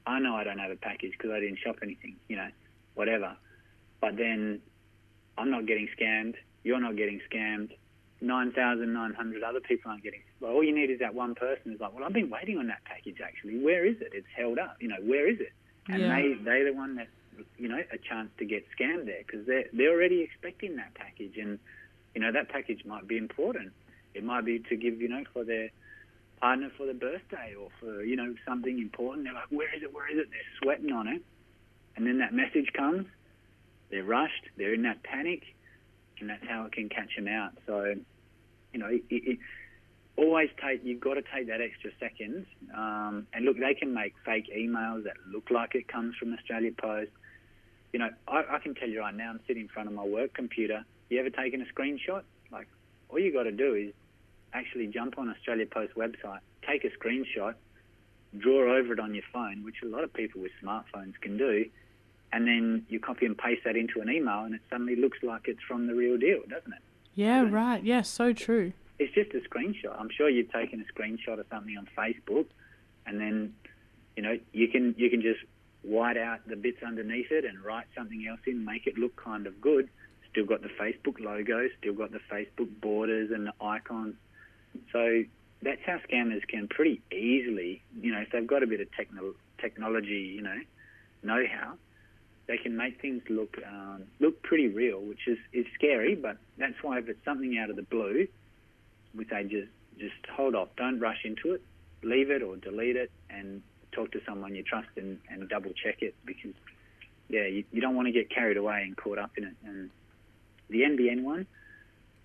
I 0.05 0.19
know 0.19 0.35
I 0.35 0.43
don't 0.43 0.59
have 0.59 0.71
a 0.71 0.75
package 0.75 1.13
because 1.17 1.31
I 1.31 1.39
didn't 1.39 1.59
shop 1.59 1.77
anything, 1.81 2.17
you 2.27 2.35
know, 2.35 2.49
whatever. 2.95 3.37
But 4.01 4.17
then 4.17 4.61
I'm 5.37 5.49
not 5.49 5.65
getting 5.65 5.87
scammed, 5.97 6.35
you're 6.63 6.81
not 6.81 6.97
getting 6.97 7.21
scammed, 7.31 7.71
9,900 8.21 9.43
other 9.43 9.59
people 9.61 9.91
aren't 9.91 10.03
getting 10.03 10.21
well, 10.41 10.51
all 10.51 10.63
you 10.63 10.75
need 10.75 10.89
is 10.89 10.99
that 10.99 11.13
one 11.13 11.35
person 11.35 11.61
who's 11.71 11.79
like, 11.79 11.93
Well, 11.93 12.03
I've 12.03 12.13
been 12.13 12.29
waiting 12.29 12.57
on 12.57 12.67
that 12.67 12.83
package 12.85 13.17
actually. 13.23 13.59
Where 13.59 13.85
is 13.85 13.95
it? 14.01 14.09
It's 14.13 14.27
held 14.35 14.59
up. 14.59 14.77
You 14.79 14.89
know, 14.89 15.01
where 15.01 15.29
is 15.29 15.39
it? 15.39 15.53
And 15.87 16.03
Yeah. 16.03 16.15
they, 16.15 16.33
they're 16.43 16.65
the 16.71 16.73
one 16.77 16.95
that, 16.95 17.07
you 17.57 17.67
know, 17.67 17.79
a 17.91 17.97
chance 17.97 18.29
to 18.39 18.45
get 18.45 18.65
scammed 18.77 19.05
there 19.05 19.21
because 19.25 19.45
they're, 19.47 19.65
they're 19.73 19.91
already 19.91 20.21
expecting 20.21 20.75
that 20.77 20.93
package. 20.95 21.37
And, 21.37 21.59
you 22.13 22.21
know, 22.21 22.31
that 22.31 22.49
package 22.49 22.83
might 22.85 23.07
be 23.07 23.17
important. 23.17 23.71
It 24.13 24.23
might 24.23 24.45
be 24.45 24.59
to 24.59 24.75
give, 24.75 25.01
you 25.01 25.07
know, 25.09 25.23
for 25.33 25.43
their 25.43 25.69
partner 26.41 26.71
for 26.77 26.85
their 26.85 26.95
birthday 26.95 27.53
or 27.59 27.69
for, 27.79 28.03
you 28.03 28.15
know, 28.15 28.33
something 28.47 28.79
important. 28.79 29.25
They're 29.25 29.33
like, 29.33 29.49
Where 29.51 29.73
is 29.75 29.83
it? 29.83 29.93
Where 29.93 30.09
is 30.11 30.17
it? 30.17 30.27
They're 30.29 30.51
sweating 30.61 30.91
on 30.91 31.07
it. 31.07 31.21
And 31.95 32.05
then 32.07 32.19
that 32.19 32.33
message 32.33 32.71
comes. 32.73 33.07
They're 33.91 34.03
rushed. 34.03 34.45
They're 34.57 34.73
in 34.73 34.83
that 34.83 35.03
panic 35.03 35.43
and 36.19 36.29
that's 36.29 36.45
how 36.47 36.65
it 36.65 36.71
can 36.71 36.89
catch 36.89 37.15
them 37.15 37.27
out. 37.27 37.53
So, 37.65 37.95
you 38.73 38.79
know, 38.79 38.87
it, 38.87 39.03
it, 39.09 39.39
always 40.15 40.49
take 40.61 40.81
you've 40.83 40.99
got 40.99 41.15
to 41.15 41.23
take 41.33 41.47
that 41.47 41.61
extra 41.61 41.91
second. 41.99 42.45
Um, 42.75 43.27
and 43.33 43.45
look, 43.45 43.57
they 43.57 43.73
can 43.73 43.93
make 43.93 44.15
fake 44.25 44.49
emails 44.55 45.03
that 45.05 45.15
look 45.31 45.49
like 45.49 45.75
it 45.75 45.87
comes 45.87 46.15
from 46.15 46.33
Australia 46.33 46.71
Post. 46.71 47.11
You 47.93 47.99
know, 47.99 48.09
I, 48.27 48.43
I 48.51 48.59
can 48.59 48.75
tell 48.75 48.89
you 48.89 48.99
right 48.99 49.15
now, 49.15 49.31
I'm 49.31 49.39
sitting 49.47 49.63
in 49.63 49.69
front 49.69 49.87
of 49.87 49.95
my 49.95 50.03
work 50.03 50.33
computer. 50.33 50.83
You 51.09 51.19
ever 51.19 51.29
taken 51.29 51.61
a 51.61 51.65
screenshot? 51.65 52.23
Like, 52.51 52.67
all 53.09 53.19
you 53.19 53.33
got 53.33 53.43
to 53.43 53.51
do 53.51 53.73
is 53.73 53.93
actually 54.53 54.87
jump 54.87 55.17
on 55.17 55.29
Australia 55.29 55.65
Post 55.65 55.95
website, 55.95 56.39
take 56.67 56.83
a 56.83 56.89
screenshot, 56.89 57.55
draw 58.37 58.77
over 58.77 58.93
it 58.93 58.99
on 58.99 59.13
your 59.13 59.23
phone, 59.33 59.63
which 59.63 59.77
a 59.83 59.87
lot 59.87 60.03
of 60.03 60.13
people 60.13 60.41
with 60.41 60.51
smartphones 60.63 61.13
can 61.21 61.37
do, 61.37 61.65
and 62.31 62.47
then 62.47 62.85
you 62.89 62.99
copy 62.99 63.25
and 63.25 63.37
paste 63.37 63.63
that 63.65 63.75
into 63.75 64.01
an 64.01 64.09
email, 64.09 64.43
and 64.43 64.55
it 64.55 64.61
suddenly 64.69 64.95
looks 64.95 65.17
like 65.23 65.43
it's 65.45 65.61
from 65.67 65.87
the 65.87 65.95
real 65.95 66.17
deal, 66.17 66.41
doesn't 66.49 66.73
it? 66.73 66.81
Yeah, 67.15 67.41
right. 67.49 67.83
Yeah, 67.83 68.01
so 68.01 68.33
true. 68.33 68.73
It's 68.99 69.13
just 69.13 69.31
a 69.33 69.39
screenshot. 69.49 69.99
I'm 69.99 70.09
sure 70.09 70.29
you've 70.29 70.51
taken 70.51 70.83
a 70.83 70.93
screenshot 70.93 71.39
of 71.39 71.45
something 71.49 71.77
on 71.77 71.87
Facebook, 71.97 72.45
and 73.05 73.19
then 73.19 73.53
you 74.15 74.23
know 74.23 74.37
you 74.51 74.67
can 74.67 74.95
you 74.97 75.09
can 75.09 75.21
just 75.21 75.39
white 75.81 76.17
out 76.17 76.39
the 76.47 76.55
bits 76.55 76.83
underneath 76.85 77.31
it 77.31 77.45
and 77.45 77.59
write 77.63 77.85
something 77.95 78.25
else 78.27 78.41
in, 78.45 78.65
make 78.65 78.85
it 78.85 78.97
look 78.97 79.15
kind 79.15 79.47
of 79.47 79.61
good. 79.61 79.89
Still 80.31 80.45
got 80.45 80.61
the 80.61 80.69
Facebook 80.69 81.19
logo, 81.19 81.67
still 81.79 81.93
got 81.93 82.11
the 82.11 82.19
Facebook 82.31 82.69
borders 82.81 83.31
and 83.31 83.47
the 83.47 83.53
icons. 83.61 84.15
So 84.91 85.23
that's 85.61 85.81
how 85.85 85.97
scammers 86.09 86.47
can 86.47 86.67
pretty 86.67 87.01
easily, 87.11 87.81
you 88.01 88.11
know, 88.11 88.19
if 88.19 88.31
they've 88.31 88.45
got 88.45 88.61
a 88.61 88.67
bit 88.67 88.79
of 88.81 88.91
techno- 88.91 89.35
technology, 89.59 90.31
you 90.35 90.41
know, 90.41 90.57
know-how, 91.23 91.73
they 92.49 92.57
can 92.57 92.75
make 92.75 92.99
things 92.99 93.21
look 93.29 93.57
um, 93.65 94.05
look 94.19 94.41
pretty 94.41 94.67
real, 94.67 94.99
which 94.99 95.27
is, 95.27 95.37
is 95.53 95.67
scary. 95.75 96.15
But 96.15 96.37
that's 96.57 96.73
why 96.81 96.97
if 96.97 97.07
it's 97.07 97.23
something 97.23 97.57
out 97.59 97.69
of 97.69 97.75
the 97.75 97.83
blue, 97.83 98.27
we 99.15 99.25
say 99.25 99.43
just 99.43 99.69
just 99.99 100.15
hold 100.35 100.55
off, 100.55 100.69
don't 100.75 100.99
rush 100.99 101.23
into 101.23 101.53
it, 101.53 101.61
leave 102.01 102.31
it 102.31 102.41
or 102.41 102.57
delete 102.57 102.95
it, 102.95 103.11
and 103.29 103.61
talk 103.91 104.11
to 104.13 104.21
someone 104.25 104.55
you 104.55 104.63
trust 104.63 104.87
and, 104.97 105.19
and 105.29 105.47
double 105.47 105.71
check 105.71 106.01
it 106.01 106.15
because 106.25 106.53
yeah, 107.27 107.45
you, 107.45 107.63
you 107.71 107.81
don't 107.81 107.95
want 107.95 108.07
to 108.07 108.11
get 108.11 108.31
carried 108.31 108.57
away 108.57 108.81
and 108.81 108.97
caught 108.97 109.19
up 109.19 109.31
in 109.37 109.43
it. 109.43 109.55
And 109.63 109.91
the 110.69 110.81
NBN 110.81 111.21
one, 111.21 111.45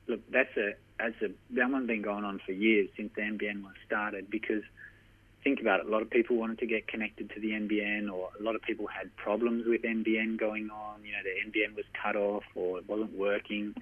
look, 0.07 0.21
that's 0.31 0.57
a 0.57 0.73
that's 0.99 1.21
a 1.21 1.29
that 1.51 1.71
one's 1.71 1.87
been 1.87 2.01
going 2.01 2.25
on 2.25 2.41
for 2.47 2.53
years 2.53 2.89
since 2.97 3.13
the 3.15 3.21
NBN 3.21 3.63
one 3.63 3.75
started 3.85 4.31
because 4.31 4.63
think 5.45 5.61
about 5.61 5.81
it, 5.81 5.87
a 5.87 5.91
lot 5.91 6.03
of 6.03 6.11
people 6.11 6.37
wanted 6.37 6.59
to 6.59 6.67
get 6.67 6.89
connected 6.89 7.31
to 7.35 7.41
the 7.41 7.51
NBN 7.51 8.11
or 8.11 8.31
a 8.39 8.43
lot 8.43 8.57
of 8.57 8.63
people 8.63 8.87
had 8.87 9.15
problems 9.17 9.67
with 9.67 9.83
NBN 9.83 10.39
going 10.39 10.71
on. 10.71 11.05
You 11.05 11.13
know, 11.13 11.19
the 11.23 11.51
NBN 11.51 11.77
was 11.77 11.85
cut 12.03 12.17
off 12.17 12.45
or 12.55 12.79
it 12.79 12.89
wasn't 12.89 13.13
working. 13.17 13.75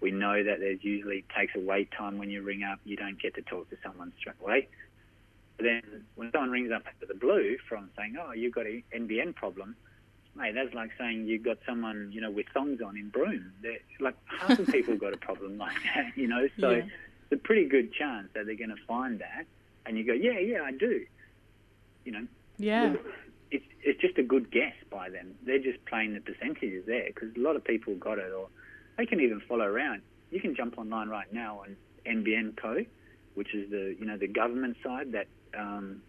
We 0.00 0.10
know 0.12 0.44
that 0.44 0.60
there's 0.60 0.84
usually 0.84 1.24
takes 1.36 1.54
a 1.56 1.60
wait 1.60 1.90
time 1.90 2.18
when 2.18 2.30
you 2.30 2.42
ring 2.42 2.62
up. 2.62 2.78
You 2.84 2.96
don't 2.96 3.20
get 3.20 3.34
to 3.36 3.42
talk 3.42 3.68
to 3.70 3.76
someone 3.82 4.12
straight 4.18 4.36
away. 4.42 4.68
But 5.56 5.64
then 5.64 6.04
when 6.14 6.30
someone 6.30 6.50
rings 6.50 6.70
up 6.70 6.82
out 6.86 7.02
of 7.02 7.08
the 7.08 7.14
blue 7.14 7.56
from 7.68 7.90
saying, 7.96 8.16
"Oh, 8.20 8.32
you've 8.32 8.54
got 8.54 8.66
an 8.66 8.84
NBN 8.94 9.34
problem," 9.34 9.74
mate, 10.36 10.54
that's 10.54 10.72
like 10.72 10.90
saying 10.96 11.26
you've 11.26 11.42
got 11.42 11.58
someone 11.66 12.10
you 12.12 12.20
know 12.20 12.30
with 12.30 12.46
thongs 12.54 12.80
on 12.80 12.96
in 12.96 13.08
Broome. 13.08 13.52
They're, 13.60 13.78
like 13.98 14.14
half 14.26 14.56
the 14.56 14.70
people 14.70 14.94
got 14.96 15.14
a 15.14 15.16
problem 15.16 15.58
like 15.58 15.74
that, 15.94 16.12
you 16.16 16.28
know. 16.28 16.46
So 16.60 16.70
Yeah. 16.70 16.84
it's 17.30 17.32
a 17.32 17.36
pretty 17.38 17.64
good 17.64 17.92
chance 17.92 18.28
that 18.34 18.46
they're 18.46 18.54
going 18.54 18.70
to 18.70 18.84
find 18.86 19.18
that, 19.18 19.46
and 19.88 19.96
you 19.98 20.04
go, 20.04 20.12
"Yeah, 20.12 20.38
yeah, 20.38 20.62
I 20.62 20.72
do." 20.72 21.04
You 22.04 22.12
know, 22.12 22.26
Yeah. 22.58 22.94
it's 23.50 23.64
it's 23.82 24.00
just 24.00 24.18
a 24.18 24.22
good 24.22 24.50
guess 24.50 24.74
by 24.90 25.08
them. 25.10 25.34
They're 25.44 25.58
just 25.58 25.84
playing 25.86 26.14
the 26.14 26.20
percentages 26.20 26.84
there 26.86 27.06
because 27.06 27.34
a 27.34 27.40
lot 27.40 27.56
of 27.56 27.64
people 27.64 27.94
got 27.96 28.18
it, 28.18 28.30
or 28.32 28.48
they 28.96 29.06
can 29.06 29.20
even 29.20 29.40
follow 29.40 29.64
around. 29.64 30.02
You 30.30 30.40
can 30.40 30.54
jump 30.54 30.78
online 30.78 31.08
right 31.08 31.32
now 31.32 31.60
on 31.64 31.76
NBN 32.06 32.56
Co, 32.56 32.84
which 33.34 33.54
is 33.54 33.70
the 33.70 33.96
you 33.98 34.04
know 34.06 34.16
the 34.18 34.28
government 34.28 34.76
side 34.84 35.12
that 35.12 35.26
um, 35.58 36.02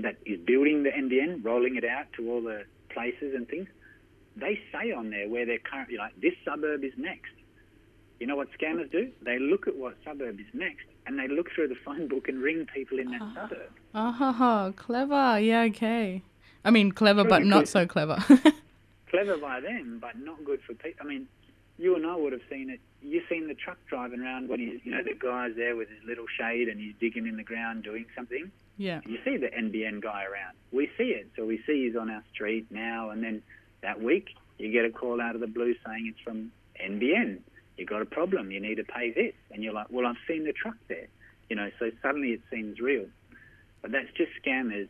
that 0.00 0.16
is 0.24 0.40
building 0.40 0.82
the 0.82 0.90
NBN, 0.90 1.44
rolling 1.44 1.76
it 1.76 1.84
out 1.84 2.06
to 2.14 2.30
all 2.30 2.42
the 2.42 2.64
places 2.88 3.34
and 3.34 3.46
things. 3.48 3.68
They 4.36 4.60
say 4.72 4.92
on 4.92 5.10
there 5.10 5.28
where 5.28 5.44
they're 5.44 5.58
currently 5.58 5.96
like 5.98 6.18
this 6.20 6.34
suburb 6.44 6.82
is 6.84 6.92
next. 6.96 7.32
You 8.20 8.26
know 8.26 8.36
what 8.36 8.48
scammers 8.58 8.90
do? 8.90 9.10
They 9.22 9.38
look 9.38 9.68
at 9.68 9.76
what 9.76 9.96
suburb 10.04 10.40
is 10.40 10.46
next, 10.52 10.86
and 11.08 11.18
they 11.18 11.26
look 11.26 11.50
through 11.54 11.68
the 11.68 11.74
phone 11.84 12.06
book 12.06 12.28
and 12.28 12.40
ring 12.40 12.66
people 12.72 12.98
in 12.98 13.10
that 13.10 13.22
uh-huh. 13.22 13.48
suburb. 13.48 13.70
Oh, 13.94 14.16
ah, 14.20 14.72
clever. 14.76 15.40
Yeah, 15.40 15.62
okay. 15.62 16.22
I 16.64 16.70
mean, 16.70 16.92
clever, 16.92 17.24
but 17.24 17.44
not 17.44 17.60
good. 17.60 17.68
so 17.68 17.86
clever. 17.86 18.18
clever 19.10 19.38
by 19.38 19.60
them, 19.60 19.98
but 20.00 20.18
not 20.18 20.44
good 20.44 20.60
for 20.66 20.74
people. 20.74 21.00
I 21.00 21.08
mean, 21.08 21.26
you 21.78 21.96
and 21.96 22.06
I 22.06 22.14
would 22.14 22.32
have 22.32 22.42
seen 22.50 22.68
it. 22.68 22.80
You've 23.00 23.24
seen 23.28 23.48
the 23.48 23.54
truck 23.54 23.78
driving 23.88 24.20
around 24.20 24.50
when 24.50 24.60
he's, 24.60 24.80
you 24.84 24.92
know, 24.92 25.02
the 25.02 25.14
guy's 25.14 25.56
there 25.56 25.76
with 25.76 25.88
his 25.88 26.04
little 26.06 26.26
shade 26.38 26.68
and 26.68 26.78
he's 26.78 26.94
digging 27.00 27.26
in 27.26 27.36
the 27.36 27.42
ground 27.42 27.84
doing 27.84 28.04
something. 28.14 28.50
yeah. 28.76 29.00
You 29.06 29.18
see 29.24 29.38
the 29.38 29.46
NBN 29.46 30.02
guy 30.02 30.24
around. 30.24 30.56
We 30.72 30.90
see 30.98 31.04
it. 31.04 31.30
So 31.36 31.46
we 31.46 31.62
see 31.66 31.86
he's 31.86 31.96
on 31.96 32.10
our 32.10 32.22
street 32.34 32.66
now, 32.70 33.10
and 33.10 33.22
then 33.22 33.42
that 33.80 34.02
week 34.02 34.30
you 34.58 34.70
get 34.70 34.84
a 34.84 34.90
call 34.90 35.22
out 35.22 35.34
of 35.36 35.40
the 35.40 35.46
blue 35.46 35.74
saying 35.86 36.12
it's 36.12 36.20
from 36.20 36.52
NBN. 36.84 37.38
You 37.78 37.86
got 37.86 38.02
a 38.02 38.06
problem. 38.06 38.50
You 38.50 38.60
need 38.60 38.76
to 38.76 38.84
pay 38.84 39.10
this, 39.10 39.34
and 39.50 39.62
you're 39.62 39.72
like, 39.72 39.86
well, 39.90 40.06
I've 40.06 40.16
seen 40.26 40.44
the 40.44 40.52
truck 40.52 40.76
there. 40.88 41.06
You 41.48 41.56
know, 41.56 41.70
so 41.78 41.90
suddenly 42.02 42.32
it 42.32 42.40
seems 42.50 42.80
real. 42.80 43.06
But 43.80 43.92
that's 43.92 44.10
just 44.16 44.30
scammers 44.44 44.88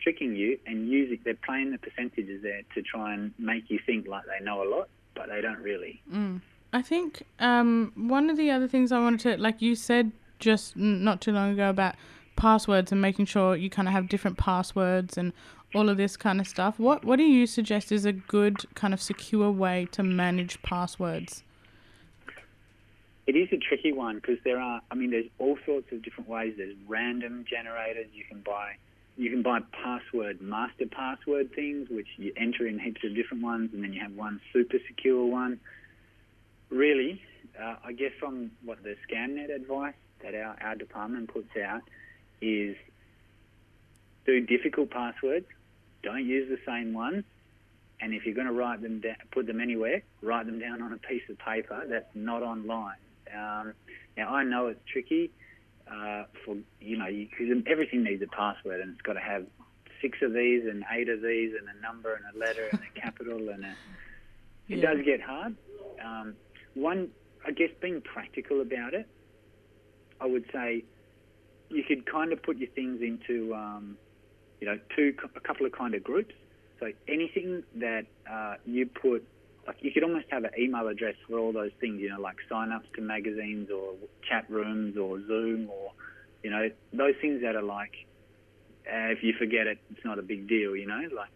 tricking 0.00 0.36
you 0.36 0.58
and 0.66 0.88
using. 0.88 1.18
They're 1.24 1.34
playing 1.34 1.72
the 1.72 1.78
percentages 1.78 2.42
there 2.42 2.62
to 2.74 2.82
try 2.82 3.14
and 3.14 3.34
make 3.38 3.68
you 3.68 3.78
think 3.84 4.06
like 4.06 4.24
they 4.26 4.44
know 4.44 4.62
a 4.62 4.68
lot, 4.68 4.88
but 5.14 5.28
they 5.28 5.40
don't 5.40 5.58
really. 5.58 6.00
I 6.72 6.82
think 6.82 7.22
um, 7.40 7.92
one 7.96 8.30
of 8.30 8.36
the 8.36 8.50
other 8.50 8.68
things 8.68 8.92
I 8.92 9.00
wanted 9.00 9.20
to, 9.20 9.42
like 9.42 9.60
you 9.60 9.74
said 9.74 10.12
just 10.38 10.76
not 10.76 11.20
too 11.20 11.32
long 11.32 11.52
ago 11.52 11.68
about 11.68 11.96
passwords 12.36 12.92
and 12.92 13.00
making 13.00 13.26
sure 13.26 13.56
you 13.56 13.68
kind 13.68 13.88
of 13.88 13.92
have 13.92 14.08
different 14.08 14.38
passwords 14.38 15.18
and 15.18 15.32
all 15.74 15.88
of 15.88 15.96
this 15.96 16.16
kind 16.16 16.40
of 16.40 16.46
stuff. 16.46 16.78
What 16.78 17.04
what 17.04 17.16
do 17.16 17.24
you 17.24 17.46
suggest 17.46 17.90
is 17.92 18.04
a 18.04 18.12
good 18.12 18.64
kind 18.74 18.94
of 18.94 19.02
secure 19.02 19.50
way 19.50 19.88
to 19.92 20.02
manage 20.02 20.62
passwords? 20.62 21.42
It 23.28 23.36
is 23.36 23.48
a 23.52 23.58
tricky 23.58 23.92
one 23.92 24.16
because 24.16 24.38
there 24.42 24.58
are. 24.58 24.80
I 24.90 24.94
mean, 24.94 25.10
there's 25.10 25.28
all 25.38 25.58
sorts 25.66 25.92
of 25.92 26.00
different 26.02 26.30
ways. 26.30 26.54
There's 26.56 26.74
random 26.86 27.44
generators 27.46 28.06
you 28.14 28.24
can 28.24 28.40
buy. 28.40 28.76
You 29.18 29.28
can 29.28 29.42
buy 29.42 29.58
password 29.70 30.40
master 30.40 30.86
password 30.86 31.52
things, 31.54 31.90
which 31.90 32.06
you 32.16 32.32
enter 32.38 32.66
in 32.66 32.78
heaps 32.78 33.04
of 33.04 33.14
different 33.14 33.42
ones, 33.42 33.74
and 33.74 33.84
then 33.84 33.92
you 33.92 34.00
have 34.00 34.12
one 34.12 34.40
super 34.50 34.78
secure 34.88 35.26
one. 35.26 35.60
Really, 36.70 37.20
uh, 37.60 37.74
I 37.84 37.92
guess 37.92 38.12
from 38.18 38.50
what 38.64 38.82
the 38.82 38.96
ScamNet 39.06 39.54
advice 39.54 39.94
that 40.22 40.34
our, 40.34 40.56
our 40.62 40.74
department 40.74 41.30
puts 41.30 41.54
out 41.54 41.82
is 42.40 42.76
do 44.24 44.40
difficult 44.40 44.88
passwords. 44.88 45.46
Don't 46.02 46.24
use 46.24 46.48
the 46.48 46.60
same 46.64 46.94
ones. 46.94 47.24
And 48.00 48.14
if 48.14 48.24
you're 48.24 48.34
going 48.34 48.46
to 48.46 48.54
write 48.54 48.80
them 48.80 49.00
down, 49.00 49.16
put 49.32 49.46
them 49.46 49.60
anywhere, 49.60 50.02
write 50.22 50.46
them 50.46 50.58
down 50.60 50.80
on 50.80 50.94
a 50.94 50.98
piece 50.98 51.28
of 51.28 51.38
paper 51.38 51.84
that's 51.86 52.08
not 52.14 52.42
online. 52.42 52.96
Um, 53.34 53.74
now 54.16 54.34
I 54.34 54.44
know 54.44 54.66
it's 54.68 54.80
tricky 54.92 55.30
uh, 55.90 56.24
for 56.44 56.56
you 56.80 56.96
know 56.96 57.06
because 57.08 57.62
everything 57.66 58.02
needs 58.04 58.22
a 58.22 58.26
password 58.26 58.80
and 58.80 58.92
it's 58.92 59.02
got 59.02 59.14
to 59.14 59.20
have 59.20 59.46
six 60.02 60.18
of 60.22 60.32
these 60.32 60.64
and 60.66 60.84
eight 60.92 61.08
of 61.08 61.20
these 61.22 61.52
and 61.58 61.68
a 61.68 61.80
number 61.80 62.14
and 62.14 62.24
a 62.34 62.38
letter 62.38 62.68
and 62.72 62.82
a 62.82 63.00
capital 63.00 63.48
and 63.48 63.64
a, 63.64 63.70
it 64.68 64.78
Yeah. 64.78 64.94
does 64.94 65.04
get 65.04 65.20
hard. 65.20 65.56
Um, 66.04 66.34
one, 66.74 67.08
I 67.44 67.50
guess, 67.52 67.70
being 67.80 68.00
practical 68.02 68.60
about 68.60 68.94
it, 68.94 69.06
I 70.20 70.26
would 70.26 70.44
say 70.52 70.84
you 71.70 71.82
could 71.84 72.06
kind 72.06 72.32
of 72.32 72.42
put 72.42 72.56
your 72.58 72.70
things 72.70 73.00
into 73.02 73.54
um, 73.54 73.98
you 74.60 74.66
know 74.66 74.78
two 74.96 75.14
a 75.34 75.40
couple 75.40 75.66
of 75.66 75.72
kind 75.72 75.94
of 75.94 76.02
groups. 76.04 76.34
So 76.80 76.92
anything 77.08 77.64
that 77.76 78.06
uh, 78.30 78.54
you 78.64 78.86
put 78.86 79.26
like 79.68 79.76
you 79.82 79.92
could 79.92 80.02
almost 80.02 80.24
have 80.30 80.44
an 80.44 80.50
email 80.58 80.88
address 80.88 81.14
for 81.28 81.38
all 81.38 81.52
those 81.52 81.72
things, 81.78 82.00
you 82.00 82.08
know, 82.08 82.18
like 82.18 82.36
sign-ups 82.48 82.88
to 82.96 83.02
magazines 83.02 83.68
or 83.70 83.92
chat 84.26 84.46
rooms 84.48 84.96
or 84.96 85.20
Zoom 85.26 85.68
or, 85.68 85.92
you 86.42 86.48
know, 86.48 86.70
those 86.94 87.12
things 87.20 87.42
that 87.42 87.54
are 87.54 87.62
like, 87.62 87.92
uh, 88.90 89.12
if 89.12 89.22
you 89.22 89.34
forget 89.38 89.66
it, 89.66 89.78
it's 89.90 90.02
not 90.06 90.18
a 90.18 90.22
big 90.22 90.48
deal, 90.48 90.74
you 90.74 90.86
know, 90.86 91.02
like, 91.14 91.28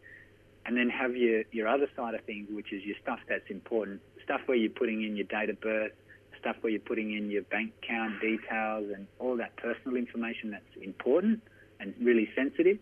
and 0.65 0.75
then 0.75 0.89
have 0.89 1.15
your, 1.15 1.43
your 1.53 1.69
other 1.69 1.87
side 1.95 2.15
of 2.15 2.25
things, 2.25 2.49
which 2.51 2.73
is 2.73 2.83
your 2.85 2.97
stuff 3.03 3.19
that's 3.29 3.51
important, 3.51 4.01
stuff 4.25 4.41
where 4.47 4.57
you're 4.57 4.71
putting 4.71 5.05
in 5.05 5.15
your 5.15 5.27
date 5.27 5.51
of 5.51 5.61
birth, 5.61 5.93
stuff 6.41 6.57
where 6.63 6.71
you're 6.71 6.81
putting 6.81 7.15
in 7.15 7.31
your 7.31 7.43
bank 7.43 7.75
account 7.83 8.19
details 8.23 8.91
and 8.95 9.07
all 9.19 9.37
that 9.37 9.55
personal 9.57 9.95
information 9.95 10.53
that's 10.53 10.83
important 10.83 11.43
and 11.81 11.93
really 12.01 12.31
sensitive. 12.35 12.79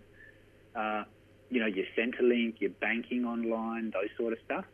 Uh, 0.77 1.03
you 1.51 1.59
know, 1.59 1.67
your 1.67 1.87
Centrelink, 1.99 2.61
your 2.61 2.71
banking 2.71 3.25
online, 3.25 3.91
those 3.91 4.11
sort 4.17 4.33
of 4.33 4.39
stuff 4.45 4.65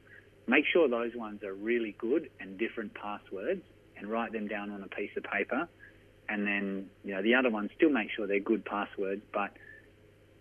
make 0.46 0.64
sure 0.72 0.88
those 0.88 1.14
ones 1.14 1.42
are 1.42 1.54
really 1.54 1.94
good 1.98 2.30
and 2.40 2.58
different 2.58 2.94
passwords 2.94 3.62
and 3.96 4.08
write 4.08 4.32
them 4.32 4.46
down 4.46 4.70
on 4.70 4.82
a 4.82 4.88
piece 4.88 5.10
of 5.16 5.24
paper. 5.24 5.68
And 6.28 6.46
then 6.46 6.90
you 7.04 7.14
know 7.14 7.22
the 7.22 7.34
other 7.34 7.50
ones 7.50 7.70
still 7.76 7.90
make 7.90 8.10
sure 8.10 8.26
they're 8.26 8.40
good 8.40 8.64
passwords 8.64 9.22
but 9.32 9.52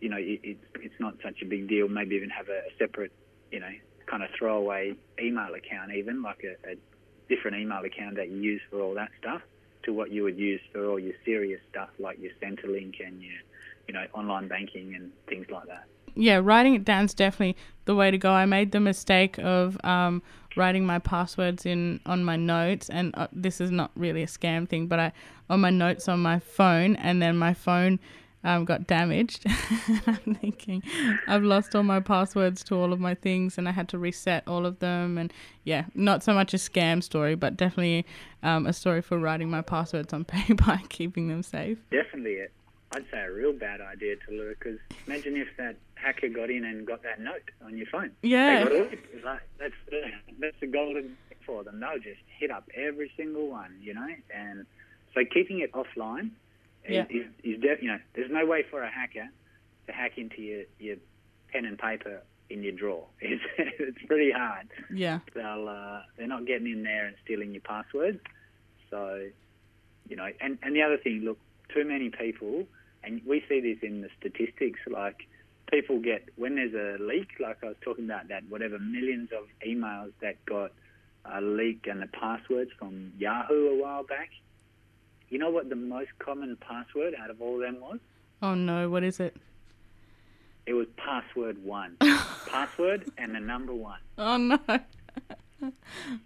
you 0.02 0.10
know 0.10 0.18
it, 0.18 0.40
it's 0.44 0.66
it's 0.76 1.00
not 1.00 1.16
such 1.24 1.42
a 1.42 1.46
big 1.46 1.68
deal. 1.68 1.88
Maybe 1.88 2.16
even 2.16 2.30
have 2.30 2.50
a, 2.50 2.58
a 2.58 2.78
separate 2.80 3.12
you 3.52 3.60
know 3.60 3.70
kind 4.08 4.24
of 4.24 4.30
throwaway 4.38 4.96
email 5.22 5.54
account 5.54 5.92
even 5.92 6.22
like 6.22 6.44
a, 6.44 6.72
a 6.72 6.76
different 7.30 7.58
email 7.58 7.84
account 7.84 8.16
that 8.16 8.30
you 8.30 8.38
use 8.38 8.62
for 8.70 8.82
all 8.82 8.94
that 8.96 9.10
stuff 9.20 9.42
to 9.84 9.94
what 9.94 10.12
you 10.12 10.24
would 10.24 10.38
use 10.38 10.62
for 10.72 10.86
all 10.88 11.00
your 11.00 11.14
serious 11.24 11.62
stuff 11.70 11.90
like 12.00 12.20
your 12.20 12.32
Centrelink 12.42 12.96
and 13.06 13.22
your 13.22 13.40
you 13.88 13.94
know 13.94 14.06
online 14.14 14.48
banking 14.48 14.96
and 14.96 15.12
things 15.28 15.48
like 15.50 15.68
that 15.68 15.86
yeah, 16.16 16.40
writing 16.42 16.76
it 16.76 16.86
down 16.86 17.06
is 17.06 17.14
definitely 17.14 17.58
the 17.86 17.96
way 17.96 18.12
to 18.12 18.18
go. 18.18 18.32
I 18.32 18.46
made 18.46 18.72
the 18.72 18.80
mistake 18.80 19.38
of 19.40 19.78
um, 19.84 20.22
writing 20.56 20.86
my 20.86 21.00
passwords 21.00 21.66
in 21.66 22.00
on 22.06 22.24
my 22.24 22.36
notes, 22.36 22.90
and 22.90 23.14
uh, 23.16 23.28
this 23.32 23.62
is 23.62 23.72
not 23.72 23.92
really 23.96 24.24
a 24.24 24.28
scam 24.28 24.68
thing, 24.68 24.88
but 24.88 25.00
I 25.00 25.12
on 25.50 25.62
my 25.62 25.70
notes 25.70 26.08
on 26.08 26.20
my 26.22 26.40
phone, 26.40 26.96
and 26.96 27.22
then 27.22 27.38
my 27.38 27.54
phone 27.54 28.00
um, 28.44 28.64
got 28.64 28.88
damaged. 28.88 29.46
I'm 30.08 30.36
thinking 30.36 30.84
I've 31.28 31.44
lost 31.44 31.76
all 31.76 31.84
my 31.84 32.00
passwords 32.00 32.64
to 32.66 32.76
all 32.76 32.94
of 32.94 33.00
my 33.00 33.16
things, 33.16 33.58
and 33.58 33.68
I 33.68 33.72
had 33.72 33.90
to 33.90 33.98
reset 33.98 34.48
all 34.48 34.66
of 34.66 34.80
them. 34.80 35.18
And 35.18 35.34
yeah, 35.64 35.86
not 35.94 36.24
so 36.24 36.34
much 36.34 36.54
a 36.54 36.58
scam 36.58 37.04
story, 37.04 37.36
but 37.36 37.58
definitely 37.58 38.06
um, 38.44 38.66
a 38.68 38.74
story 38.74 39.02
for 39.02 39.18
writing 39.18 39.50
my 39.50 39.62
passwords 39.62 40.14
on 40.14 40.26
paper 40.26 40.72
and 40.72 40.90
keeping 40.90 41.28
them 41.28 41.44
safe. 41.44 41.78
definitely 41.92 42.34
it. 42.34 42.52
I'd 42.94 43.06
say 43.12 43.20
a 43.20 43.32
real 43.32 43.52
bad 43.52 43.82
idea 43.82 44.16
to 44.16 44.32
Lou 44.32 44.56
because 44.58 44.80
imagine 45.06 45.36
if 45.36 45.48
that 45.58 45.76
hacker 46.06 46.30
got 46.30 46.50
in 46.50 46.64
and 46.66 46.86
got 46.86 47.02
that 47.04 47.20
note 47.20 47.50
on 47.66 47.78
your 47.78 47.88
phone. 47.88 48.12
Yeah. 48.22 48.64
They 48.66 48.70
got 48.70 48.72
all. 48.74 48.88
Like, 49.24 49.42
that's 49.60 49.74
that's 50.40 50.56
the 50.62 50.68
golden 50.68 51.18
for 51.46 51.64
them. 51.64 51.80
They'll 51.80 51.96
just 52.00 52.22
hit 52.40 52.52
up 52.52 52.70
every 52.76 53.12
single 53.18 53.48
one, 53.50 53.76
you 53.82 53.94
know. 53.94 54.08
And 54.34 54.66
so 55.14 55.22
keeping 55.26 55.60
it 55.60 55.72
offline 55.74 56.30
Yeah. 56.88 57.06
is, 57.10 57.26
is, 57.44 57.56
is 57.56 57.62
def- 57.62 57.82
you 57.82 57.90
know 57.90 58.00
there's 58.14 58.32
no 58.32 58.46
way 58.46 58.64
for 58.70 58.84
a 58.84 58.90
hacker 58.90 59.28
to 59.88 59.92
hack 59.92 60.18
into 60.18 60.42
your, 60.42 60.64
your 60.80 60.96
pen 61.52 61.66
and 61.66 61.78
paper 61.78 62.22
in 62.50 62.62
your 62.64 62.74
drawer. 62.74 63.06
It's 63.22 63.42
it's 63.58 64.06
pretty 64.06 64.32
hard. 64.32 64.68
Yeah. 64.94 65.20
They'll 65.34 65.68
uh, 65.68 66.02
they're 66.18 66.28
not 66.28 66.46
getting 66.46 66.68
in 66.72 66.84
there 66.84 67.06
and 67.08 67.16
stealing 67.24 67.52
your 67.52 67.62
password. 67.62 68.20
So, 68.92 69.28
you 70.08 70.16
know, 70.16 70.30
and 70.40 70.58
and 70.62 70.76
the 70.76 70.84
other 70.84 70.98
thing, 70.98 71.22
look, 71.26 71.40
too 71.74 71.84
many 71.86 72.10
people, 72.12 72.66
and 73.04 73.22
we 73.26 73.44
see 73.50 73.60
this 73.60 73.80
in 73.82 74.02
the 74.02 74.10
statistics, 74.20 74.80
like 74.88 75.28
people 75.72 76.00
get 76.00 76.30
when 76.36 76.56
there's 76.56 76.74
a 76.74 77.02
leak, 77.04 77.30
like 77.40 77.64
I 77.64 77.68
was 77.68 77.76
talking 77.82 78.06
about 78.06 78.28
that, 78.30 78.44
whatever 78.50 78.78
millions 78.80 79.30
of 79.32 79.46
emails 79.68 80.12
that 80.22 80.44
got 80.46 80.72
a 81.26 81.42
leak 81.42 81.88
and 81.90 82.02
the 82.02 82.08
passwords 82.08 82.72
from 82.78 83.12
Yahoo 83.18 83.70
a 83.70 83.82
while 83.82 84.04
back. 84.04 84.30
You 85.30 85.40
know 85.40 85.50
what 85.50 85.70
the 85.70 85.76
most 85.76 86.12
common 86.20 86.56
password 86.58 87.16
out 87.20 87.30
of 87.30 87.42
all 87.42 87.56
of 87.56 87.62
them 87.62 87.80
was? 87.82 88.00
Oh 88.42 88.54
no, 88.54 88.90
what 88.90 89.04
is 89.04 89.20
it? 89.20 89.36
It 90.66 90.74
was 90.74 90.88
password 90.98 91.64
one. 91.64 91.98
password 92.48 93.12
and 93.18 93.34
the 93.36 93.40
number 93.40 93.74
one. 93.74 94.00
Oh 94.18 94.38
no. 94.38 94.60
oh 94.70 95.72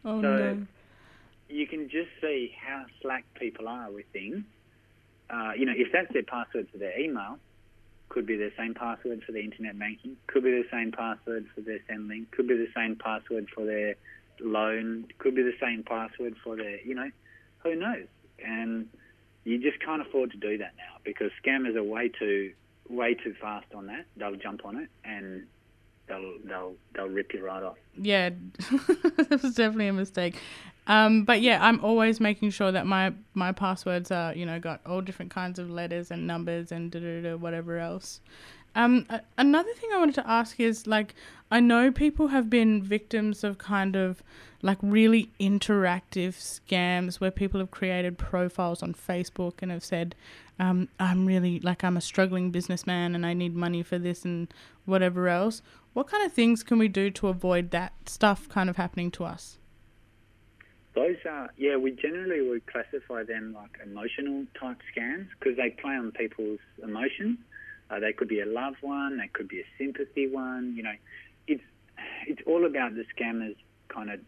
So 0.04 0.18
no. 0.22 0.66
you 1.50 1.66
can 1.68 1.90
just 1.90 2.10
see 2.22 2.54
how 2.62 2.86
slack 3.02 3.26
people 3.36 3.68
are 3.68 3.90
with 3.90 4.06
things. 4.12 4.44
Uh, 5.30 5.52
you 5.58 5.66
know, 5.66 5.74
if 5.76 5.92
that's 5.92 6.12
their 6.12 6.24
password 6.24 6.68
for 6.72 6.78
their 6.78 6.98
email, 7.00 7.38
could 8.10 8.26
be 8.26 8.36
the 8.36 8.52
same 8.58 8.74
password 8.74 9.24
for 9.24 9.32
their 9.32 9.42
internet 9.42 9.78
banking, 9.78 10.18
could 10.28 10.44
be 10.44 10.52
the 10.52 10.66
same 10.72 10.92
password 10.92 11.46
for 11.54 11.62
their 11.62 11.80
Centrelink, 11.90 12.32
could 12.32 12.48
be 12.48 12.56
the 12.56 12.70
same 12.76 12.96
password 12.96 13.48
for 13.54 13.66
their 13.66 13.96
loan, 14.40 15.06
could 15.20 15.36
be 15.36 15.44
the 15.44 15.56
same 15.62 15.84
password 15.84 16.36
for 16.44 16.56
their, 16.56 16.82
you 16.82 16.96
know, 16.96 17.10
who 17.60 17.76
knows? 17.76 18.08
And 18.44 18.88
you 19.44 19.60
just 19.60 19.80
can't 19.84 20.02
afford 20.02 20.32
to 20.32 20.38
do 20.38 20.58
that 20.58 20.74
now 20.78 20.98
because 21.04 21.32
scammers 21.44 21.76
are 21.76 21.84
way 21.84 22.10
too, 22.10 22.54
way 22.90 23.14
too 23.14 23.36
fast 23.40 23.68
on 23.76 23.88
that. 23.88 24.06
They'll 24.18 24.36
jump 24.36 24.66
on 24.66 24.78
it 24.78 24.90
and 25.04 25.46
they'll 26.08 26.34
they'll 26.46 26.74
they'll 26.94 27.10
rip 27.10 27.34
you 27.34 27.46
right 27.46 27.64
off. 27.64 27.78
Yeah, 27.96 28.30
it 28.60 29.42
was 29.42 29.56
definitely 29.56 29.88
a 29.88 29.94
mistake. 29.94 30.36
Um, 30.90 31.24
but 31.24 31.42
yeah, 31.42 31.60
I'm 31.64 31.80
always 31.86 32.20
making 32.20 32.50
sure 32.50 32.72
that 32.72 32.88
my 32.88 33.14
my 33.36 33.52
passwords 33.52 34.10
are 34.12 34.34
you 34.36 34.46
know 34.46 34.60
got 34.60 34.82
all 34.88 35.02
different 35.02 35.32
kinds 35.32 35.60
of 35.60 35.70
letters 35.70 36.10
and 36.10 36.26
numbers 36.26 36.72
and 36.72 36.92
da 36.92 37.00
da 37.00 37.22
da 37.22 37.36
whatever 37.38 37.78
else. 37.78 38.22
Um, 38.76 39.06
a- 39.10 39.22
another 39.38 39.72
thing 39.74 39.92
I 39.94 40.00
wanted 40.00 40.16
to 40.16 40.28
ask 40.28 40.60
is 40.60 40.88
like 40.88 41.14
I 41.52 41.60
know 41.60 41.92
people 41.92 42.28
have 42.30 42.50
been 42.50 42.82
victims 42.82 43.44
of 43.44 43.60
kind 43.60 43.96
of 43.96 44.24
like 44.64 44.80
really 44.82 45.30
interactive 45.40 46.34
scams 46.36 47.20
where 47.22 47.32
people 47.32 47.60
have 47.60 47.72
created 47.72 48.18
profiles 48.18 48.82
on 48.84 48.94
Facebook 48.94 49.62
and 49.62 49.72
have 49.72 49.84
said, 49.84 50.16
um, 50.60 50.90
I'm 51.00 51.26
really 51.28 51.60
like 51.60 51.84
I'm 51.84 51.98
a 51.98 52.02
struggling 52.02 52.50
businessman 52.50 53.14
and 53.14 53.28
I 53.28 53.34
need 53.34 53.56
money 53.56 53.84
for 53.84 54.00
this 54.00 54.26
and 54.26 54.52
whatever 54.86 55.28
else. 55.28 55.62
What 55.94 56.08
kind 56.08 56.26
of 56.26 56.34
things 56.34 56.64
can 56.64 56.80
we 56.80 56.88
do 56.88 57.12
to 57.12 57.28
avoid 57.28 57.70
that 57.72 57.94
stuff 58.08 58.50
kind 58.50 58.70
of 58.72 58.76
happening 58.78 59.12
to 59.12 59.24
us? 59.26 59.60
Those 61.00 61.16
are, 61.30 61.50
yeah, 61.56 61.78
we 61.78 61.92
generally 61.92 62.42
would 62.50 62.68
classify 62.68 63.24
them 63.24 63.54
like 63.54 63.80
emotional 63.82 64.44
type 64.60 64.80
scams 64.92 65.28
because 65.40 65.56
they 65.56 65.70
play 65.70 65.94
on 65.94 66.12
people's 66.12 66.60
emotions. 66.84 67.38
Uh, 67.90 68.02
they 68.02 68.12
could 68.12 68.28
be 68.28 68.42
a 68.42 68.46
love 68.46 68.74
one, 68.82 69.18
they 69.18 69.30
could 69.30 69.48
be 69.48 69.62
a 69.62 69.66
sympathy 69.78 70.28
one. 70.28 70.74
You 70.76 70.84
know, 70.84 70.96
it's 71.48 71.64
it's 72.28 72.42
all 72.46 72.66
about 72.66 72.96
the 72.96 73.06
scammers 73.16 73.56
kind 73.88 74.12
of 74.12 74.20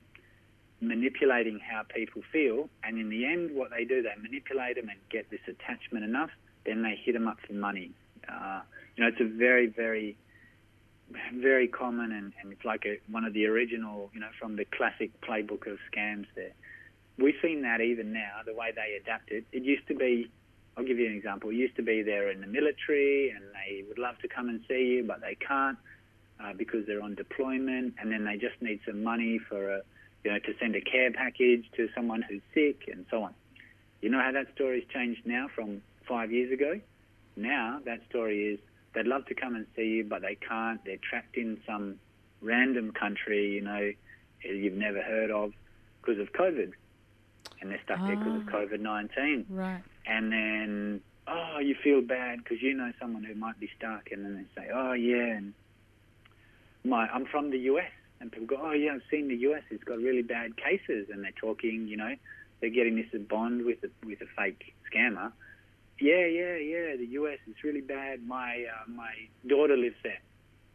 manipulating 0.80 1.60
how 1.60 1.82
people 1.94 2.22
feel, 2.32 2.70
and 2.86 2.98
in 2.98 3.10
the 3.10 3.26
end, 3.26 3.52
what 3.54 3.72
they 3.72 3.84
do, 3.84 4.02
they 4.02 4.16
manipulate 4.22 4.78
them 4.78 4.88
and 4.88 4.98
get 5.10 5.30
this 5.30 5.42
attachment 5.50 6.06
enough, 6.06 6.30
then 6.66 6.84
they 6.84 6.96
hit 7.04 7.16
them 7.16 7.28
up 7.28 7.38
for 7.46 7.52
money. 7.52 7.92
Uh, 8.30 8.62
you 8.96 9.04
know, 9.04 9.10
it's 9.10 9.20
a 9.20 9.38
very, 9.38 9.68
very 9.68 10.16
very 11.34 11.68
common 11.68 12.12
and, 12.12 12.34
and 12.42 12.52
it's 12.52 12.66
like 12.66 12.86
a, 12.86 13.00
one 13.10 13.26
of 13.26 13.34
the 13.34 13.46
original, 13.46 14.10
you 14.14 14.20
know, 14.20 14.30
from 14.40 14.56
the 14.56 14.66
classic 14.66 15.12
playbook 15.22 15.72
of 15.72 15.78
scams 15.92 16.26
there. 16.36 16.54
We've 17.18 17.36
seen 17.42 17.62
that 17.64 17.82
even 17.82 18.14
now, 18.14 18.42
the 18.46 18.54
way 18.54 18.72
they 18.76 18.98
adapt 19.02 19.32
it. 19.32 19.46
It 19.52 19.64
used 19.64 19.88
to 19.88 19.96
be 19.96 20.30
I'll 20.78 20.86
give 20.86 21.00
you 21.00 21.08
an 21.08 21.16
example. 21.16 21.50
It 21.50 21.56
used 21.56 21.76
to 21.76 21.84
be 21.84 22.02
they're 22.02 22.32
in 22.32 22.40
the 22.40 22.48
military 22.48 23.30
and 23.30 23.44
they 23.54 23.84
would 23.88 23.98
love 23.98 24.18
to 24.20 24.28
come 24.28 24.48
and 24.48 24.62
see 24.68 24.96
you, 24.96 25.04
but 25.04 25.20
they 25.22 25.36
can't 25.36 25.78
uh, 26.44 26.54
because 26.54 26.86
they're 26.88 27.02
on 27.04 27.16
deployment, 27.16 27.96
and 28.00 28.12
then 28.12 28.26
they 28.26 28.38
just 28.38 28.60
need 28.62 28.80
some 28.86 29.04
money 29.04 29.40
for 29.50 29.76
a, 29.76 29.82
you 30.24 30.32
know, 30.32 30.40
to 30.40 30.54
send 30.60 30.76
a 30.76 30.82
care 30.82 31.12
package 31.12 31.66
to 31.76 31.88
someone 31.94 32.22
who's 32.22 32.42
sick 32.54 32.90
and 32.92 33.06
so 33.12 33.24
on. 33.24 33.34
You 34.02 34.10
know 34.10 34.20
how 34.20 34.32
that 34.32 34.48
story's 34.56 34.86
changed 34.92 35.22
now 35.26 35.48
from 35.54 35.82
five 36.08 36.32
years 36.32 36.52
ago? 36.52 36.80
Now 37.36 37.80
that 37.86 38.02
story 38.10 38.54
is 38.54 38.60
they'd 38.94 39.08
love 39.08 39.26
to 39.28 39.36
come 39.36 39.56
and 39.56 39.66
see 39.76 39.88
you, 39.88 40.04
but 40.04 40.22
they 40.22 40.36
can't. 40.36 40.84
They're 40.86 40.98
trapped 40.98 41.38
in 41.38 41.60
some 41.66 41.96
random 42.42 42.92
country, 42.92 43.52
you 43.52 43.62
know, 43.62 43.92
you've 44.44 44.74
never 44.74 45.02
heard 45.02 45.32
of 45.32 45.54
because 46.02 46.20
of 46.20 46.32
COVID. 46.34 46.72
And 47.62 47.70
they're 47.70 47.80
stuck 47.84 48.00
there 48.00 48.16
because 48.18 48.36
of 48.36 48.48
Ah. 48.48 48.58
COVID 48.58 48.80
19 48.80 49.46
Right. 49.50 49.84
and 50.08 50.32
then 50.34 51.02
oh 51.28 51.60
you 51.60 51.76
feel 51.84 52.02
bad 52.02 52.40
because 52.44 52.60
you 52.62 52.74
know 52.74 52.92
someone 53.00 53.24
who 53.24 53.36
might 53.36 53.60
be 53.60 53.70
stuck 53.78 54.12
and 54.12 54.26
then 54.26 54.36
they 54.36 54.62
say 54.62 54.70
oh 54.74 54.94
yeah 54.94 55.38
and 55.38 55.54
my 56.84 57.08
I'm 57.08 57.26
from 57.28 57.52
the 57.52 57.60
US 57.72 57.92
and 58.20 58.32
people 58.32 58.48
go 58.48 58.58
oh 58.60 58.72
yeah 58.72 58.94
I've 58.96 59.04
seen 59.12 59.28
the 59.28 59.36
US 59.50 59.62
it's 59.70 59.84
got 59.84 60.00
really 60.00 60.24
bad 60.24 60.58
cases 60.58 61.10
and 61.12 61.24
they're 61.24 61.32
talking 61.40 61.88
you 61.88 61.98
know 61.98 62.16
they're 62.60 62.72
getting 62.72 62.96
this 62.96 63.22
bond 63.30 63.64
with 63.64 63.84
a, 63.84 63.90
with 64.08 64.22
a 64.22 64.28
fake 64.36 64.74
scammer 64.92 65.32
yeah 66.02 66.26
yeah 66.26 66.56
yeah 66.56 66.96
the 66.98 67.08
US 67.20 67.40
is 67.48 67.56
really 67.64 67.82
bad 67.82 68.26
my 68.28 68.66
uh, 68.76 68.90
my 68.90 69.14
daughter 69.48 69.78
lives 69.78 69.96
there 70.04 70.20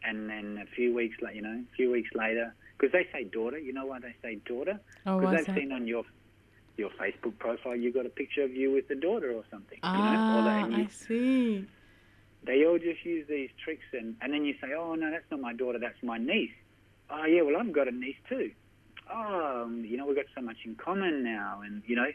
and 0.03 0.29
then 0.29 0.59
a 0.61 0.65
few 0.75 0.93
weeks 0.93 1.17
later 1.21 1.35
you 1.35 1.41
know 1.41 1.63
a 1.71 1.75
few 1.75 1.91
weeks 1.91 2.09
later 2.15 2.53
because 2.77 2.91
they 2.93 3.05
say 3.11 3.23
daughter 3.25 3.57
you 3.57 3.73
know 3.73 3.85
why 3.85 3.99
they 3.99 4.15
say 4.21 4.35
daughter 4.45 4.79
Oh, 5.05 5.19
because 5.19 5.35
they've 5.35 5.45
that? 5.47 5.55
seen 5.55 5.71
on 5.71 5.87
your 5.87 6.03
your 6.77 6.89
Facebook 7.01 7.37
profile 7.39 7.75
you 7.75 7.91
got 7.91 8.05
a 8.05 8.09
picture 8.09 8.43
of 8.43 8.51
you 8.51 8.71
with 8.71 8.87
the 8.87 8.95
daughter 8.95 9.31
or 9.31 9.43
something. 9.51 9.79
you 9.83 10.03
know, 10.03 10.11
or 10.35 10.41
Ah, 10.41 10.67
they, 10.69 10.75
I 10.83 10.87
see. 10.87 11.65
they 12.45 12.65
all 12.65 12.77
just 12.77 13.03
use 13.03 13.25
these 13.27 13.49
tricks 13.63 13.85
and, 13.93 14.15
and 14.21 14.31
then 14.31 14.45
you 14.45 14.53
say, 14.61 14.73
oh 14.77 14.93
no, 14.95 15.09
that's 15.11 15.25
not 15.31 15.39
my 15.41 15.53
daughter, 15.53 15.79
that's 15.79 16.01
my 16.03 16.17
niece. 16.17 16.51
Oh 17.09 17.25
yeah, 17.25 17.41
well 17.41 17.57
I've 17.57 17.73
got 17.73 17.87
a 17.87 17.91
niece 17.91 18.17
too. 18.29 18.51
Oh, 19.13 19.63
um, 19.65 19.83
you 19.85 19.97
know 19.97 20.05
we've 20.05 20.15
got 20.15 20.25
so 20.35 20.41
much 20.41 20.57
in 20.65 20.75
common 20.75 21.23
now, 21.23 21.61
and 21.65 21.81
you 21.87 21.95
know, 21.95 22.07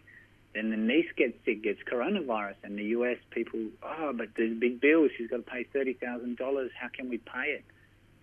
then 0.55 0.71
the 0.71 0.77
niece 0.77 1.11
gets 1.17 1.35
sick, 1.45 1.63
gets 1.63 1.81
coronavirus, 1.91 2.57
and 2.63 2.79
the 2.79 2.85
U.S. 2.97 3.17
people, 3.31 3.61
oh, 3.83 4.13
but 4.15 4.29
there's 4.37 4.57
big 4.59 4.81
bills. 4.81 5.11
She's 5.17 5.29
got 5.31 5.39
to 5.39 5.43
pay 5.43 5.65
thirty 5.65 5.95
thousand 5.95 6.37
dollars. 6.37 6.71
How 6.79 6.89
can 6.89 7.09
we 7.09 7.19
pay 7.19 7.49
it? 7.59 7.65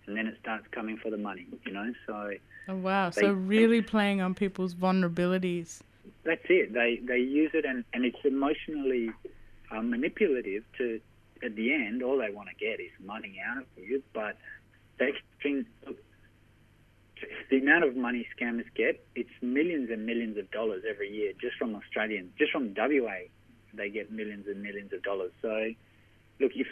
And 0.06 0.16
then 0.16 0.26
it 0.26 0.36
starts 0.40 0.66
coming 0.72 0.96
for 0.96 1.10
the 1.10 1.16
money, 1.16 1.46
you 1.64 1.72
know. 1.72 1.92
So 2.06 2.32
Oh, 2.68 2.76
wow. 2.76 3.10
They- 3.10 3.22
So 3.22 3.32
really 3.32 3.82
playing 3.82 4.20
on 4.20 4.34
people's 4.34 4.74
vulnerabilities. 4.74 5.80
that's 6.24 6.44
it. 6.48 6.72
They 6.72 7.00
they 7.04 7.18
use 7.18 7.50
it, 7.54 7.64
and 7.64 7.84
and 7.92 8.04
it's 8.04 8.24
emotionally 8.24 9.10
uh, 9.70 9.82
manipulative. 9.82 10.64
To 10.78 11.00
at 11.42 11.56
the 11.56 11.72
end, 11.72 12.02
all 12.02 12.18
they 12.18 12.30
want 12.30 12.48
to 12.50 12.54
get 12.54 12.80
is 12.80 12.90
money 13.04 13.40
out 13.44 13.58
of 13.62 13.66
you. 13.76 14.02
But 14.12 14.36
they 14.98 15.12
can 15.42 15.66
the 17.50 17.58
amount 17.58 17.84
of 17.84 17.96
money 17.96 18.26
scammers 18.38 18.64
get, 18.74 19.04
it's 19.14 19.30
millions 19.42 19.90
and 19.90 20.06
millions 20.06 20.36
of 20.38 20.50
dollars 20.50 20.82
every 20.88 21.10
year 21.10 21.32
just 21.40 21.56
from 21.56 21.74
Australians, 21.74 22.30
just 22.38 22.52
from 22.52 22.74
WA. 22.76 23.18
They 23.74 23.88
get 23.90 24.10
millions 24.10 24.46
and 24.48 24.62
millions 24.62 24.92
of 24.92 25.02
dollars. 25.02 25.32
So, 25.42 25.70
look, 26.40 26.52
if 26.56 26.66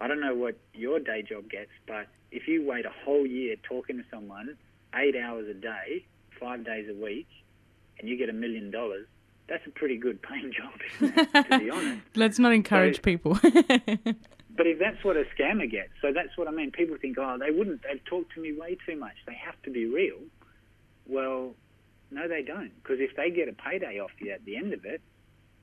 I 0.00 0.08
don't 0.08 0.20
know 0.20 0.34
what 0.34 0.56
your 0.74 0.98
day 1.00 1.22
job 1.22 1.48
gets, 1.50 1.70
but 1.86 2.06
if 2.30 2.46
you 2.48 2.64
wait 2.66 2.84
a 2.84 2.92
whole 3.04 3.26
year 3.26 3.56
talking 3.62 3.96
to 3.98 4.04
someone, 4.10 4.56
eight 4.94 5.16
hours 5.16 5.48
a 5.48 5.54
day, 5.54 6.04
five 6.38 6.64
days 6.64 6.88
a 6.90 6.94
week, 6.94 7.28
and 7.98 8.08
you 8.08 8.16
get 8.18 8.28
a 8.28 8.32
million 8.32 8.70
dollars, 8.70 9.06
that's 9.48 9.66
a 9.66 9.70
pretty 9.70 9.96
good 9.96 10.20
paying 10.22 10.52
job, 10.52 10.72
isn't 11.00 11.18
it? 11.34 11.50
to 11.50 11.58
be 11.58 11.70
honest. 11.70 12.00
Let's 12.16 12.38
not 12.38 12.52
encourage 12.52 12.96
So- 12.96 13.02
people. 13.02 13.38
But 14.56 14.66
if 14.66 14.78
that's 14.78 15.02
what 15.04 15.16
a 15.16 15.24
scammer 15.36 15.68
gets, 15.68 15.90
so 16.00 16.12
that's 16.12 16.36
what 16.36 16.46
I 16.46 16.52
mean. 16.52 16.70
People 16.70 16.96
think, 17.00 17.18
oh, 17.18 17.36
they 17.38 17.50
wouldn't. 17.50 17.82
They've 17.82 18.04
talked 18.04 18.34
to 18.34 18.40
me 18.40 18.52
way 18.52 18.76
too 18.86 18.96
much. 18.96 19.14
They 19.26 19.34
have 19.34 19.60
to 19.64 19.70
be 19.70 19.86
real. 19.86 20.18
Well, 21.06 21.54
no, 22.10 22.28
they 22.28 22.42
don't. 22.42 22.70
Because 22.82 23.00
if 23.00 23.16
they 23.16 23.30
get 23.30 23.48
a 23.48 23.52
payday 23.52 23.98
off 23.98 24.12
you 24.20 24.30
at 24.30 24.44
the 24.44 24.56
end 24.56 24.72
of 24.72 24.84
it, 24.84 25.00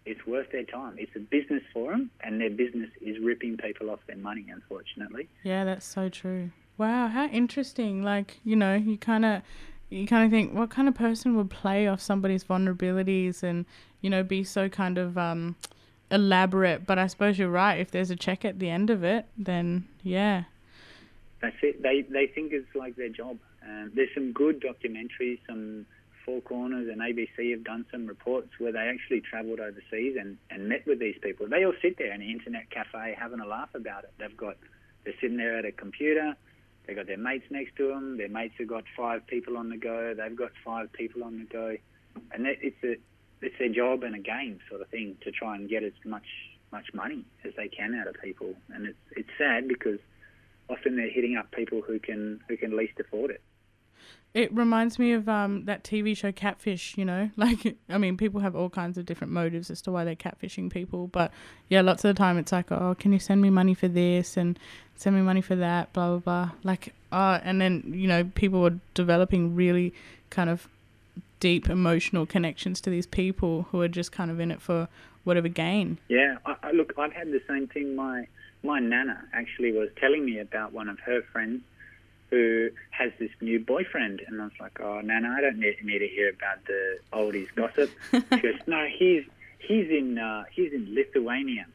it's 0.06 0.26
worth 0.26 0.52
their 0.52 0.64
time. 0.64 0.96
It's 0.98 1.16
a 1.16 1.20
business 1.20 1.64
for 1.74 1.92
them, 1.92 2.12
and 2.22 2.42
their 2.42 2.50
business 2.50 2.89
is 3.02 3.18
ripping 3.20 3.58
people 3.58 3.89
off 3.89 4.00
their 4.08 4.18
money, 4.18 4.46
unfortunately. 4.52 5.30
Yeah, 5.44 5.64
that's 5.64 5.86
so 5.86 6.10
true. 6.10 6.52
Wow, 6.78 7.08
how 7.08 7.28
interesting. 7.28 8.04
Like, 8.04 8.39
you 8.44 8.56
know, 8.56 8.76
you 8.76 8.98
kind 8.98 9.24
of 9.24 9.42
you 9.89 10.08
kind 10.08 10.26
of 10.26 10.32
think 10.32 10.54
what 10.54 10.70
kind 10.70 10.88
of 10.88 10.96
person 10.96 11.36
would 11.36 11.50
play 11.50 11.88
off 11.88 12.02
somebody's 12.02 12.44
vulnerabilities 12.44 13.44
and, 13.44 13.66
you 14.02 14.10
know, 14.10 14.24
be 14.24 14.44
so 14.44 14.68
kind 14.70 14.98
of 14.98 15.18
um 15.18 15.56
elaborate, 16.12 16.86
but 16.86 16.99
I 16.99 17.07
suppose 17.07 17.39
you're 17.39 17.49
right. 17.49 17.80
If 17.80 17.91
there's 17.91 18.12
a 18.12 18.16
check 18.16 18.45
at 18.45 18.59
the 18.59 18.70
end 18.70 18.89
of 18.89 19.03
it, 19.03 19.26
then 19.38 19.88
yeah. 20.03 20.43
That's 21.41 21.55
it. 21.64 21.82
They 21.82 22.01
they 22.01 22.28
think 22.28 22.51
it's 22.53 22.76
like 22.76 22.95
their 22.95 23.09
job. 23.09 23.38
Um, 23.64 23.91
there's 23.95 24.14
some 24.14 24.32
good 24.32 24.62
documentaries. 24.62 25.39
Some 25.47 25.86
Four 26.26 26.41
Corners 26.41 26.88
and 26.88 27.01
ABC 27.01 27.51
have 27.51 27.64
done 27.64 27.86
some 27.91 28.05
reports 28.05 28.49
where 28.59 28.72
they 28.72 28.80
actually 28.80 29.22
travelled 29.22 29.59
overseas 29.59 30.18
and, 30.20 30.38
and 30.49 30.70
met 30.70 30.86
with 30.86 30.99
these 30.99 31.16
people. 31.22 31.47
They 31.47 31.66
all 31.66 31.74
sit 31.82 31.97
there 31.97 32.14
in 32.14 32.22
an 32.22 32.30
internet 32.30 32.70
cafe 32.70 33.16
having 33.18 33.39
a 33.39 33.47
laugh 33.47 33.70
about 33.74 34.03
it. 34.03 34.12
They've 34.20 34.38
got 34.38 34.57
they're 35.03 35.14
sitting 35.20 35.38
there 35.38 35.57
at 35.57 35.66
a 35.66 35.72
computer. 35.72 36.36
They've 36.86 36.95
got 36.95 37.07
their 37.07 37.18
mates 37.18 37.45
next 37.49 37.76
to 37.78 37.88
them. 37.88 38.18
Their 38.18 38.30
mates 38.30 38.55
have 38.59 38.68
got 38.68 38.84
five 38.95 39.26
people 39.28 39.57
on 39.57 39.70
the 39.70 39.78
go. 39.78 40.14
They've 40.14 40.36
got 40.36 40.51
five 40.64 40.91
people 40.93 41.24
on 41.24 41.39
the 41.39 41.45
go, 41.45 41.78
and 42.32 42.45
it's 42.45 42.84
a 42.84 42.97
it's 43.42 43.58
their 43.58 43.70
job 43.70 44.04
and 44.04 44.16
a 44.16 44.20
game 44.20 44.60
sort 44.70 44.82
of 44.82 44.88
thing 44.89 45.18
to 45.24 45.32
try 45.32 45.56
and 45.56 45.70
get 45.70 45.84
as 45.84 45.94
much 46.06 46.26
much 46.72 46.94
money 46.94 47.26
as 47.44 47.54
they 47.58 47.68
can 47.68 47.94
out 47.96 48.08
of 48.08 48.16
people. 48.22 48.54
And 48.74 48.88
it's 48.88 48.98
it's 49.12 49.30
sad 49.38 49.68
because 49.68 50.00
often 50.70 50.96
they're 50.96 51.10
hitting 51.10 51.36
up 51.38 51.52
people 51.52 51.82
who 51.82 52.00
can 52.00 52.42
who 52.48 52.58
can 52.58 52.76
least 52.76 53.00
afford 53.00 53.32
it. 53.32 53.42
It 54.34 54.54
reminds 54.54 54.98
me 54.98 55.12
of 55.12 55.28
um 55.28 55.66
that 55.66 55.84
TV 55.84 56.16
show 56.16 56.32
Catfish, 56.32 56.98
you 56.98 57.04
know? 57.06 57.30
Like 57.38 57.78
I 57.89 57.98
mean, 57.98 58.16
people 58.18 58.39
have 58.42 58.56
all 58.56 58.70
kinds 58.70 58.98
of 58.98 59.06
different 59.06 59.34
motives 59.34 59.70
as 59.70 59.82
to 59.84 59.92
why 59.92 60.06
they're 60.06 60.16
catfishing 60.16 60.72
people, 60.72 61.08
but 61.08 61.32
yeah, 61.70 61.82
lots 61.82 62.06
of 62.06 62.10
the 62.10 62.18
time 62.18 62.38
it's 62.38 62.52
like, 62.52 62.72
"Oh, 62.72 62.96
can 62.98 63.12
you 63.12 63.20
send 63.20 63.42
me 63.42 63.50
money 63.50 63.74
for 63.74 63.88
this 63.88 64.38
and 64.38 64.58
send 64.96 65.16
me 65.16 65.22
money 65.22 65.42
for 65.42 65.56
that, 65.56 65.92
blah 65.94 66.10
blah 66.10 66.20
blah." 66.20 66.52
Like, 66.64 66.94
uh 67.12 67.39
and 67.44 67.60
then, 67.60 67.92
you 67.94 68.08
know, 68.08 68.24
people 68.36 68.62
were 68.62 68.78
developing 68.94 69.56
really 69.56 69.94
kind 70.30 70.50
of 70.50 70.70
deep 71.42 71.70
emotional 71.70 72.26
connections 72.26 72.80
to 72.80 72.89
these 72.89 73.06
people 73.06 73.68
who 73.72 73.82
are 73.82 73.89
just 73.89 74.14
kind 74.14 74.32
of 74.32 74.39
in 74.39 74.52
it 74.52 74.62
for 74.62 74.88
whatever 75.26 75.50
gain. 75.50 75.98
Yeah, 76.08 76.38
I, 76.46 76.56
I, 76.64 76.72
look, 76.72 76.94
I've 76.98 77.12
had 77.12 77.28
the 77.32 77.42
same 77.50 77.68
thing. 77.68 77.96
My 77.96 78.28
my 78.64 78.80
nana 78.80 79.26
actually 79.34 79.74
was 79.74 79.89
telling 80.00 80.24
me 80.24 80.39
about 80.39 80.72
one 80.72 80.88
of 80.88 81.00
her 81.00 81.22
friends 81.34 81.64
who 82.30 82.70
has 82.92 83.12
this 83.20 83.32
new 83.42 83.60
boyfriend, 83.60 84.22
and 84.26 84.39
I 84.39 84.46
was 84.46 84.54
like, 84.60 84.80
"Oh, 84.80 85.02
nana, 85.02 85.36
I 85.38 85.42
don't 85.42 85.60
need, 85.60 85.84
need 85.84 86.00
to 86.00 86.08
hear 86.08 86.30
about 86.30 86.64
the 86.66 87.00
oldies 87.12 87.54
gossip." 87.56 87.89
she 88.12 88.39
goes, 88.39 88.62
"No, 88.68 88.88
he's 88.88 89.24
he's 89.60 89.89
in 89.89 90.18
uh, 90.18 90.44
he's 90.52 90.72
in 90.72 90.94
Lithuania. 90.96 91.66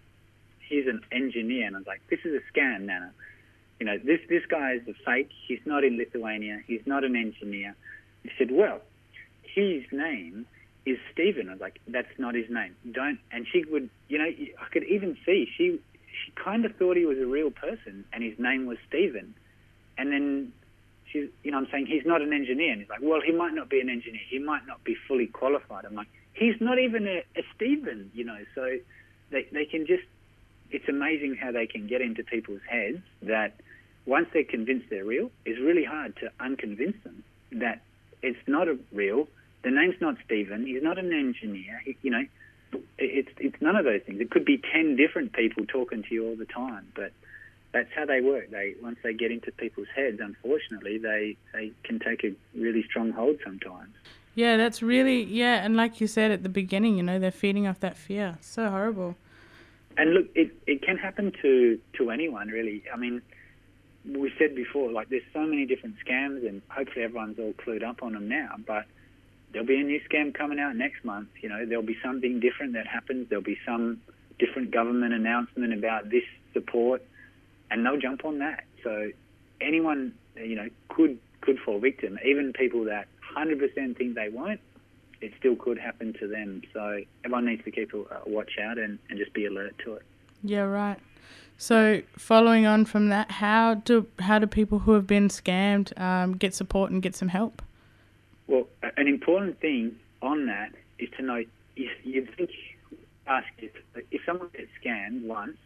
He's 0.60 0.86
an 0.86 1.02
engineer." 1.12 1.66
And 1.66 1.76
I 1.76 1.80
was 1.80 1.86
like, 1.86 2.02
"This 2.08 2.20
is 2.24 2.40
a 2.40 2.58
scam, 2.58 2.82
nana. 2.82 3.12
You 3.80 3.86
know, 3.86 3.98
this 3.98 4.20
this 4.28 4.46
guy 4.46 4.74
is 4.74 4.88
a 4.88 4.94
fake. 5.04 5.30
He's 5.46 5.60
not 5.66 5.84
in 5.84 5.98
Lithuania. 5.98 6.62
He's 6.66 6.86
not 6.86 7.02
an 7.04 7.16
engineer." 7.16 7.74
He 8.22 8.30
said, 8.38 8.50
"Well, 8.50 8.80
his 9.62 9.84
name." 9.92 10.46
is 10.86 10.98
Stephen. 11.12 11.48
I 11.48 11.52
was 11.52 11.60
like, 11.60 11.80
that's 11.88 12.16
not 12.16 12.34
his 12.34 12.48
name. 12.48 12.76
Don't. 12.92 13.18
And 13.32 13.44
she 13.52 13.64
would, 13.64 13.90
you 14.08 14.18
know, 14.18 14.24
I 14.24 14.68
could 14.72 14.84
even 14.84 15.16
see 15.26 15.48
she 15.56 15.80
she 16.24 16.32
kind 16.32 16.64
of 16.64 16.74
thought 16.76 16.96
he 16.96 17.04
was 17.04 17.18
a 17.18 17.26
real 17.26 17.50
person, 17.50 18.04
and 18.12 18.22
his 18.22 18.38
name 18.38 18.64
was 18.66 18.78
Stephen. 18.88 19.34
And 19.98 20.12
then 20.12 20.52
she's, 21.10 21.28
you 21.42 21.50
know, 21.50 21.58
I'm 21.58 21.68
saying 21.70 21.86
he's 21.86 22.06
not 22.06 22.22
an 22.22 22.32
engineer, 22.32 22.72
and 22.72 22.80
he's 22.80 22.88
like, 22.88 23.00
well, 23.02 23.20
he 23.20 23.32
might 23.32 23.52
not 23.52 23.68
be 23.68 23.80
an 23.80 23.90
engineer. 23.90 24.22
He 24.30 24.38
might 24.38 24.66
not 24.66 24.82
be 24.84 24.96
fully 25.08 25.26
qualified. 25.26 25.84
I'm 25.84 25.94
like, 25.94 26.08
he's 26.32 26.58
not 26.60 26.78
even 26.78 27.06
a, 27.06 27.18
a 27.36 27.42
Stephen, 27.54 28.10
you 28.14 28.24
know. 28.24 28.38
So 28.54 28.78
they 29.30 29.46
they 29.52 29.66
can 29.66 29.86
just. 29.86 30.04
It's 30.70 30.88
amazing 30.88 31.36
how 31.36 31.52
they 31.52 31.66
can 31.66 31.86
get 31.86 32.00
into 32.00 32.24
people's 32.24 32.62
heads 32.68 32.98
that 33.22 33.54
once 34.04 34.26
they're 34.32 34.42
convinced 34.42 34.86
they're 34.90 35.04
real, 35.04 35.30
it's 35.44 35.60
really 35.60 35.84
hard 35.84 36.16
to 36.16 36.30
unconvince 36.40 37.00
them 37.04 37.22
that 37.52 37.82
it's 38.20 38.38
not 38.48 38.66
a 38.66 38.76
real 38.92 39.28
the 39.66 39.72
name's 39.72 40.00
not 40.00 40.14
Stephen. 40.24 40.64
He's 40.64 40.82
not 40.82 40.96
an 40.96 41.12
engineer. 41.12 41.82
He, 41.84 41.96
you 42.00 42.10
know, 42.12 42.24
it's 42.98 43.28
it's 43.38 43.60
none 43.60 43.74
of 43.74 43.84
those 43.84 44.00
things. 44.06 44.20
It 44.20 44.30
could 44.30 44.44
be 44.44 44.58
ten 44.58 44.94
different 44.94 45.32
people 45.32 45.66
talking 45.66 46.04
to 46.04 46.14
you 46.14 46.24
all 46.24 46.36
the 46.36 46.44
time, 46.44 46.86
but 46.94 47.10
that's 47.72 47.88
how 47.92 48.06
they 48.06 48.20
work. 48.20 48.48
They 48.52 48.74
once 48.80 48.98
they 49.02 49.12
get 49.12 49.32
into 49.32 49.50
people's 49.50 49.88
heads, 49.92 50.20
unfortunately, 50.20 50.98
they 50.98 51.36
they 51.52 51.72
can 51.82 51.98
take 51.98 52.22
a 52.22 52.32
really 52.54 52.84
strong 52.84 53.10
hold 53.10 53.40
sometimes. 53.42 53.92
Yeah, 54.36 54.56
that's 54.56 54.82
really 54.82 55.24
yeah, 55.24 55.64
and 55.64 55.76
like 55.76 56.00
you 56.00 56.06
said 56.06 56.30
at 56.30 56.44
the 56.44 56.48
beginning, 56.48 56.96
you 56.96 57.02
know, 57.02 57.18
they're 57.18 57.32
feeding 57.32 57.66
off 57.66 57.80
that 57.80 57.96
fear. 57.96 58.38
So 58.40 58.70
horrible. 58.70 59.16
And 59.96 60.14
look, 60.14 60.28
it 60.36 60.52
it 60.68 60.80
can 60.82 60.96
happen 60.96 61.32
to 61.42 61.80
to 61.94 62.10
anyone 62.12 62.50
really. 62.50 62.84
I 62.94 62.96
mean, 62.96 63.20
we 64.04 64.32
said 64.38 64.54
before, 64.54 64.92
like 64.92 65.08
there's 65.08 65.26
so 65.32 65.40
many 65.40 65.66
different 65.66 65.96
scams, 66.06 66.46
and 66.46 66.62
hopefully 66.68 67.04
everyone's 67.04 67.40
all 67.40 67.52
clued 67.54 67.82
up 67.82 68.04
on 68.04 68.12
them 68.12 68.28
now, 68.28 68.54
but 68.64 68.84
there'll 69.52 69.66
be 69.66 69.78
a 69.78 69.82
new 69.82 70.00
scam 70.00 70.34
coming 70.34 70.58
out 70.58 70.76
next 70.76 71.04
month. 71.04 71.28
You 71.40 71.48
know, 71.48 71.64
there'll 71.66 71.84
be 71.84 71.98
something 72.02 72.40
different 72.40 72.74
that 72.74 72.86
happens. 72.86 73.28
There'll 73.28 73.44
be 73.44 73.58
some 73.66 74.00
different 74.38 74.70
government 74.70 75.14
announcement 75.14 75.72
about 75.72 76.10
this 76.10 76.24
support, 76.52 77.02
and 77.70 77.84
they'll 77.84 78.00
jump 78.00 78.24
on 78.24 78.38
that. 78.40 78.64
So 78.82 79.10
anyone, 79.60 80.14
you 80.36 80.56
know, 80.56 80.68
could 80.88 81.18
could 81.40 81.58
fall 81.58 81.78
victim. 81.78 82.18
Even 82.24 82.52
people 82.52 82.84
that 82.84 83.06
100% 83.36 83.96
think 83.96 84.14
they 84.14 84.28
won't, 84.28 84.60
it 85.20 85.32
still 85.38 85.54
could 85.54 85.78
happen 85.78 86.12
to 86.20 86.26
them. 86.26 86.62
So 86.72 87.00
everyone 87.24 87.46
needs 87.46 87.64
to 87.64 87.70
keep 87.70 87.92
a, 87.94 88.04
watch 88.26 88.52
out 88.60 88.78
and, 88.78 88.98
and 89.08 89.18
just 89.18 89.32
be 89.32 89.46
alert 89.46 89.74
to 89.84 89.94
it. 89.94 90.02
Yeah, 90.42 90.60
right. 90.60 90.98
So, 91.58 92.02
following 92.18 92.66
on 92.66 92.84
from 92.84 93.08
that, 93.08 93.30
how 93.30 93.74
do 93.74 94.06
how 94.18 94.38
do 94.38 94.46
people 94.46 94.80
who 94.80 94.92
have 94.92 95.06
been 95.06 95.28
scammed 95.28 95.98
um, 95.98 96.36
get 96.36 96.54
support 96.54 96.90
and 96.90 97.00
get 97.00 97.16
some 97.16 97.28
help? 97.28 97.62
Well, 98.48 98.66
an 98.96 99.08
important 99.08 99.60
thing 99.60 99.96
on 100.22 100.46
that 100.46 100.72
is 100.98 101.08
to 101.16 101.22
know 101.22 101.44
if 101.76 101.90
you 102.04 102.26
think 102.36 102.50
ask 103.26 103.46
if 103.58 103.72
if 104.10 104.22
someone 104.24 104.48
gets 104.56 104.70
scammed 104.82 105.24
once, 105.24 105.56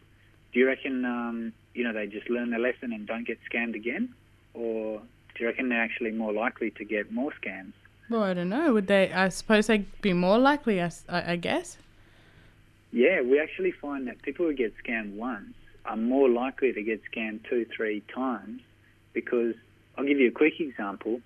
do 0.51 0.59
you 0.59 0.67
reckon 0.67 1.05
um, 1.05 1.53
you 1.73 1.83
know 1.83 1.93
they 1.93 2.07
just 2.07 2.29
learn 2.29 2.49
their 2.49 2.59
lesson 2.59 2.91
and 2.91 3.07
don't 3.07 3.25
get 3.25 3.39
scammed 3.51 3.75
again, 3.75 4.13
or 4.53 4.99
do 5.35 5.43
you 5.43 5.47
reckon 5.47 5.69
they're 5.69 5.81
actually 5.81 6.11
more 6.11 6.33
likely 6.33 6.71
to 6.71 6.83
get 6.83 7.11
more 7.11 7.31
scams? 7.41 7.73
Well, 8.09 8.23
I 8.23 8.33
don't 8.33 8.49
know. 8.49 8.73
Would 8.73 8.87
they? 8.87 9.11
I 9.13 9.29
suppose 9.29 9.67
they'd 9.67 10.01
be 10.01 10.13
more 10.13 10.37
likely. 10.37 10.81
I 10.81 11.35
guess. 11.37 11.77
Yeah, 12.91 13.21
we 13.21 13.39
actually 13.39 13.71
find 13.71 14.07
that 14.07 14.21
people 14.21 14.45
who 14.45 14.53
get 14.53 14.73
scammed 14.83 15.15
once 15.15 15.53
are 15.85 15.95
more 15.95 16.29
likely 16.29 16.73
to 16.73 16.83
get 16.83 17.01
scammed 17.09 17.47
two, 17.49 17.65
three 17.75 18.03
times 18.13 18.61
because 19.13 19.55
I'll 19.97 20.05
give 20.05 20.19
you 20.19 20.27
a 20.27 20.31
quick 20.31 20.59
example. 20.59 21.21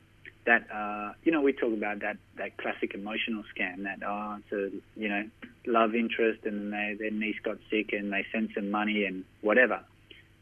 That 0.46 0.68
uh, 0.72 1.14
you 1.24 1.32
know, 1.32 1.41
we 1.41 1.54
talk 1.54 1.74
about 1.74 2.00
that 2.02 2.18
that 2.38 2.58
classic 2.58 2.93
emotional 2.93 3.43
scam. 3.56 3.84
That 3.84 4.00
oh, 4.06 4.38
it's 4.39 4.52
a 4.52 5.00
you 5.00 5.10
know 5.10 5.24
love 5.66 5.96
interest, 5.96 6.46
and 6.46 6.72
they, 6.72 6.96
their 7.00 7.12
niece 7.12 7.38
got 7.43 7.58
sick, 7.70 7.93
and 7.93 8.12
they 8.14 8.26
sent 8.32 8.52
some 8.54 8.70
money 8.70 9.06
and 9.06 9.24
whatever, 9.41 9.82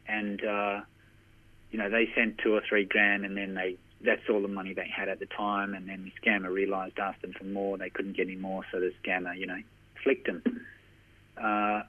and 0.08 0.43
uh, 0.43 0.82
you 1.72 1.80
know 1.80 1.89
they 1.89 2.10
sent 2.16 2.39
two 2.39 2.54
or 2.54 2.62
three 2.68 2.84
grand, 2.84 3.26
and 3.26 3.38
then 3.38 3.54
they 3.54 3.78
that's 4.04 4.30
all 4.30 4.41
the 4.41 4.49
money 4.49 4.74
they 4.74 4.89
had 4.93 5.08
at 5.08 5.20
the 5.20 5.26
time, 5.26 5.74
and 5.74 5.88
then 5.88 6.04
the 6.04 6.30
scammer 6.30 6.51
realised, 6.51 6.99
asked 6.99 7.22
them 7.22 7.32
for 7.32 7.45
more, 7.45 7.78
they 7.78 7.89
couldn't 7.89 8.18
get 8.18 8.28
any 8.28 8.36
more, 8.36 8.66
so 8.72 8.82
the 8.82 8.91
scammer 9.01 9.38
you 9.38 9.47
know 9.47 9.60
flicked 10.04 10.28
them. 10.28 10.43
Uh, 11.41 11.84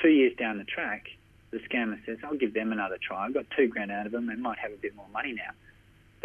two 0.00 0.10
years 0.10 0.32
down 0.38 0.58
the 0.58 0.64
track, 0.64 1.08
the 1.50 1.58
scammer 1.58 2.04
says, 2.06 2.18
I'll 2.24 2.36
give 2.36 2.54
them 2.54 2.72
another 2.72 2.98
try. 3.00 3.26
I've 3.26 3.34
got 3.34 3.46
two 3.56 3.68
grand 3.68 3.90
out 3.90 4.06
of 4.06 4.12
them. 4.12 4.26
They 4.26 4.34
might 4.34 4.58
have 4.58 4.72
a 4.72 4.76
bit 4.76 4.94
more 4.94 5.08
money 5.12 5.32
now. 5.32 5.52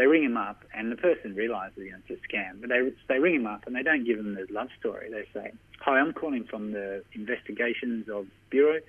They 0.01 0.07
ring 0.07 0.23
him 0.23 0.35
up, 0.35 0.63
and 0.73 0.91
the 0.91 0.95
person 0.95 1.35
realises 1.35 1.77
you 1.77 1.91
know, 1.91 1.99
it's 2.07 2.19
a 2.19 2.27
scam. 2.27 2.59
But 2.59 2.69
they 2.69 2.91
they 3.07 3.19
ring 3.19 3.35
him 3.35 3.45
up, 3.45 3.67
and 3.67 3.75
they 3.75 3.83
don't 3.83 4.03
give 4.03 4.17
him 4.17 4.33
the 4.33 4.47
love 4.51 4.69
story. 4.79 5.11
They 5.11 5.27
say, 5.31 5.51
"Hi, 5.79 5.99
I'm 5.99 6.11
calling 6.11 6.43
from 6.43 6.71
the 6.71 7.03
investigations 7.13 8.09
of 8.09 8.25
bureau. 8.49 8.79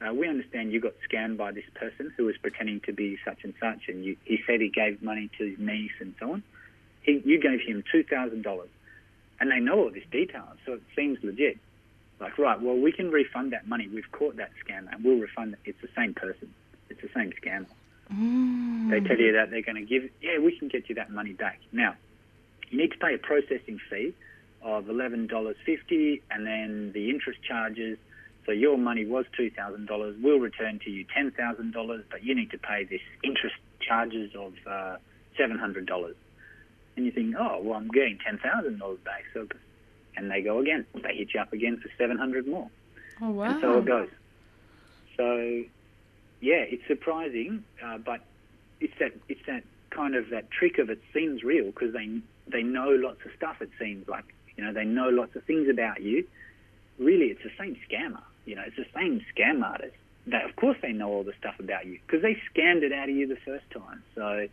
Uh, 0.00 0.14
we 0.14 0.26
understand 0.26 0.72
you 0.72 0.80
got 0.80 0.94
scammed 1.06 1.36
by 1.36 1.52
this 1.52 1.66
person 1.74 2.10
who 2.16 2.24
was 2.24 2.38
pretending 2.38 2.80
to 2.86 2.92
be 2.94 3.18
such 3.22 3.44
and 3.44 3.52
such, 3.60 3.82
and 3.88 4.02
you, 4.02 4.16
he 4.24 4.38
said 4.46 4.62
he 4.62 4.70
gave 4.70 5.02
money 5.02 5.28
to 5.36 5.50
his 5.50 5.58
niece 5.58 5.92
and 6.00 6.14
so 6.18 6.32
on. 6.32 6.42
He, 7.02 7.20
you 7.22 7.38
gave 7.38 7.60
him 7.60 7.84
two 7.92 8.02
thousand 8.02 8.40
dollars, 8.40 8.70
and 9.40 9.50
they 9.50 9.60
know 9.60 9.78
all 9.78 9.90
this 9.90 10.08
detail, 10.10 10.54
so 10.64 10.72
it 10.72 10.82
seems 10.96 11.18
legit. 11.22 11.58
Like, 12.18 12.38
right, 12.38 12.58
well, 12.58 12.78
we 12.78 12.92
can 12.92 13.10
refund 13.10 13.52
that 13.52 13.68
money. 13.68 13.90
We've 13.92 14.10
caught 14.10 14.36
that 14.36 14.52
scammer, 14.64 14.90
and 14.94 15.04
we'll 15.04 15.18
refund 15.18 15.52
it. 15.52 15.58
It's 15.66 15.82
the 15.82 15.90
same 15.94 16.14
person. 16.14 16.54
It's 16.88 17.02
the 17.02 17.10
same 17.14 17.30
scammer. 17.44 17.66
They 18.90 19.00
tell 19.00 19.18
you 19.18 19.32
that 19.32 19.50
they're 19.50 19.62
going 19.62 19.76
to 19.76 19.82
give, 19.84 20.10
yeah, 20.20 20.38
we 20.38 20.56
can 20.58 20.68
get 20.68 20.88
you 20.88 20.94
that 20.96 21.10
money 21.10 21.32
back. 21.32 21.60
Now, 21.72 21.94
you 22.70 22.78
need 22.78 22.92
to 22.92 22.98
pay 22.98 23.14
a 23.14 23.18
processing 23.18 23.78
fee 23.90 24.14
of 24.62 24.84
$11.50 24.84 26.22
and 26.30 26.46
then 26.46 26.92
the 26.92 27.10
interest 27.10 27.42
charges. 27.42 27.98
So 28.46 28.52
your 28.52 28.76
money 28.76 29.06
was 29.06 29.24
$2,000. 29.38 30.22
We'll 30.22 30.40
return 30.40 30.80
to 30.84 30.90
you 30.90 31.04
$10,000, 31.16 32.04
but 32.10 32.24
you 32.24 32.34
need 32.34 32.50
to 32.50 32.58
pay 32.58 32.84
this 32.84 33.00
interest 33.22 33.56
charges 33.80 34.34
of 34.34 34.52
uh, 34.66 34.96
$700. 35.38 36.14
And 36.96 37.06
you 37.06 37.12
think, 37.12 37.34
oh, 37.38 37.60
well, 37.62 37.78
I'm 37.78 37.88
getting 37.88 38.18
$10,000 38.18 39.04
back. 39.04 39.24
So, 39.32 39.46
and 40.16 40.30
they 40.30 40.42
go 40.42 40.58
again. 40.58 40.86
They 40.94 41.16
hit 41.16 41.34
you 41.34 41.40
up 41.40 41.52
again 41.52 41.78
for 41.78 41.88
700 41.98 42.46
more. 42.46 42.68
Oh 43.20 43.30
wow. 43.30 43.44
And 43.44 43.60
so 43.60 43.78
it 43.78 43.84
goes. 43.84 44.08
So, 45.16 45.64
yeah, 46.42 46.64
it's 46.66 46.82
surprising, 46.88 47.64
uh, 47.82 47.98
but 47.98 48.20
it's 48.80 48.92
that 48.98 49.12
it's 49.28 49.40
that 49.46 49.62
kind 49.90 50.16
of 50.16 50.30
that 50.30 50.50
trick 50.50 50.78
of 50.78 50.90
it 50.90 51.00
seems 51.14 51.44
real 51.44 51.66
because 51.66 51.92
they 51.92 52.20
they 52.50 52.64
know 52.64 52.88
lots 52.90 53.24
of 53.24 53.30
stuff. 53.36 53.62
It 53.62 53.70
seems 53.78 54.08
like 54.08 54.24
you 54.56 54.64
know 54.64 54.72
they 54.72 54.84
know 54.84 55.08
lots 55.08 55.36
of 55.36 55.44
things 55.44 55.68
about 55.70 56.02
you. 56.02 56.26
Really, 56.98 57.26
it's 57.26 57.42
the 57.44 57.52
same 57.56 57.76
scammer. 57.88 58.22
You 58.44 58.56
know, 58.56 58.62
it's 58.66 58.76
the 58.76 58.86
same 58.92 59.24
scam 59.32 59.62
artist. 59.62 59.94
That 60.26 60.44
of 60.44 60.56
course, 60.56 60.76
they 60.82 60.92
know 60.92 61.08
all 61.08 61.22
the 61.22 61.32
stuff 61.38 61.54
about 61.60 61.86
you 61.86 62.00
because 62.04 62.22
they 62.22 62.36
scammed 62.52 62.82
it 62.82 62.92
out 62.92 63.08
of 63.08 63.14
you 63.14 63.28
the 63.28 63.38
first 63.46 63.70
time. 63.70 64.02
So, 64.16 64.48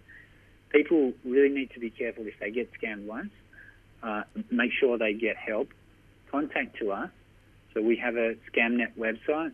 people 0.69 1.13
really 1.25 1.49
need 1.49 1.71
to 1.71 1.79
be 1.79 1.89
careful 1.89 2.27
if 2.27 2.39
they 2.39 2.51
get 2.51 2.69
scammed 2.79 3.07
once. 3.07 3.31
Uh, 4.03 4.23
make 4.51 4.71
sure 4.79 4.99
they 4.99 5.13
get 5.13 5.37
help. 5.37 5.69
Contact 6.29 6.77
to 6.77 6.91
us. 6.91 7.09
So 7.73 7.81
we 7.81 7.97
have 7.97 8.15
a 8.15 8.35
ScamNet 8.51 8.93
website, 8.97 9.51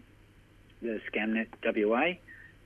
the 0.85 1.01
ScamNet 1.11 1.47
WA. 1.63 2.13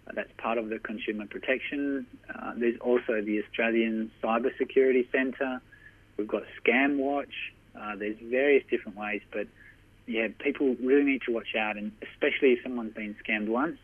Uh, 0.07 0.11
that's 0.13 0.31
part 0.37 0.57
of 0.57 0.69
the 0.69 0.79
Consumer 0.79 1.25
Protection. 1.27 2.05
Uh, 2.33 2.53
there's 2.55 2.79
also 2.79 3.21
the 3.21 3.41
Australian 3.43 4.11
Cyber 4.23 4.55
Security 4.57 5.07
Centre. 5.11 5.61
We've 6.17 6.27
got 6.27 6.43
Scam 6.61 6.97
Watch. 6.97 7.53
Uh, 7.79 7.95
there's 7.95 8.17
various 8.21 8.63
different 8.69 8.97
ways, 8.97 9.21
but 9.31 9.47
yeah, 10.07 10.27
people 10.39 10.75
really 10.81 11.03
need 11.03 11.21
to 11.27 11.31
watch 11.31 11.55
out, 11.55 11.77
and 11.77 11.91
especially 12.01 12.53
if 12.53 12.63
someone's 12.63 12.93
been 12.93 13.15
scammed 13.25 13.47
once, 13.47 13.77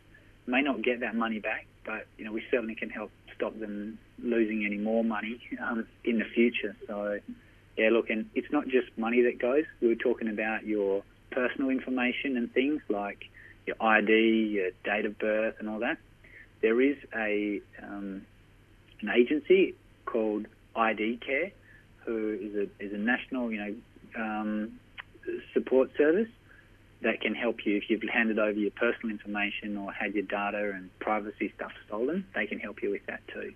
may 0.48 0.62
not 0.62 0.82
get 0.82 1.02
that 1.02 1.16
money 1.16 1.40
back, 1.40 1.68
but 1.86 2.08
you 2.18 2.26
know 2.26 2.32
we 2.32 2.44
certainly 2.50 2.76
can 2.76 2.90
help 2.90 3.12
stop 3.36 3.58
them 3.60 4.00
losing 4.22 4.66
any 4.66 4.78
more 4.78 5.04
money 5.04 5.40
um, 5.64 5.86
in 6.04 6.18
the 6.18 6.26
future. 6.26 6.76
So 6.88 7.20
yeah, 7.78 7.90
look, 7.92 8.10
and 8.10 8.30
it's 8.34 8.52
not 8.52 8.68
just 8.68 8.88
money 8.98 9.22
that 9.24 9.40
goes. 9.40 9.66
We 9.82 9.88
were 9.90 9.96
talking 9.96 10.28
about 10.28 10.66
your 10.66 11.04
personal 11.32 11.70
information 11.70 12.38
and 12.38 12.52
things 12.52 12.82
like 12.90 13.30
your 13.66 13.76
ID, 13.80 14.12
your 14.12 14.72
date 14.84 15.06
of 15.06 15.18
birth, 15.18 15.56
and 15.60 15.70
all 15.70 15.80
that. 15.80 15.98
There 16.62 16.82
is 16.82 16.98
a 17.16 17.62
um, 17.84 18.26
an 19.02 19.10
agency 19.10 19.76
called 20.06 20.48
ID 20.76 21.20
Care, 21.26 21.52
who 22.06 22.38
is 22.42 22.56
a 22.56 22.84
is 22.84 22.94
a 22.94 22.98
national, 22.98 23.52
you 23.52 23.58
know, 23.58 23.76
um, 24.24 24.80
support 25.54 25.90
service 25.98 26.30
that 27.02 27.22
can 27.22 27.36
help 27.36 27.66
you 27.66 27.78
if 27.78 27.90
you've 27.90 28.02
handed 28.12 28.40
over 28.40 28.58
your 28.58 28.72
personal 28.72 29.12
information 29.12 29.78
or 29.78 29.92
had 29.92 30.14
your 30.14 30.24
data 30.24 30.72
and 30.76 30.90
privacy 31.00 31.52
stuff 31.56 31.72
stolen. 31.86 32.26
They 32.34 32.48
can 32.48 32.60
help 32.60 32.82
you 32.82 32.92
with 32.92 33.06
that 33.08 33.22
too. 33.28 33.54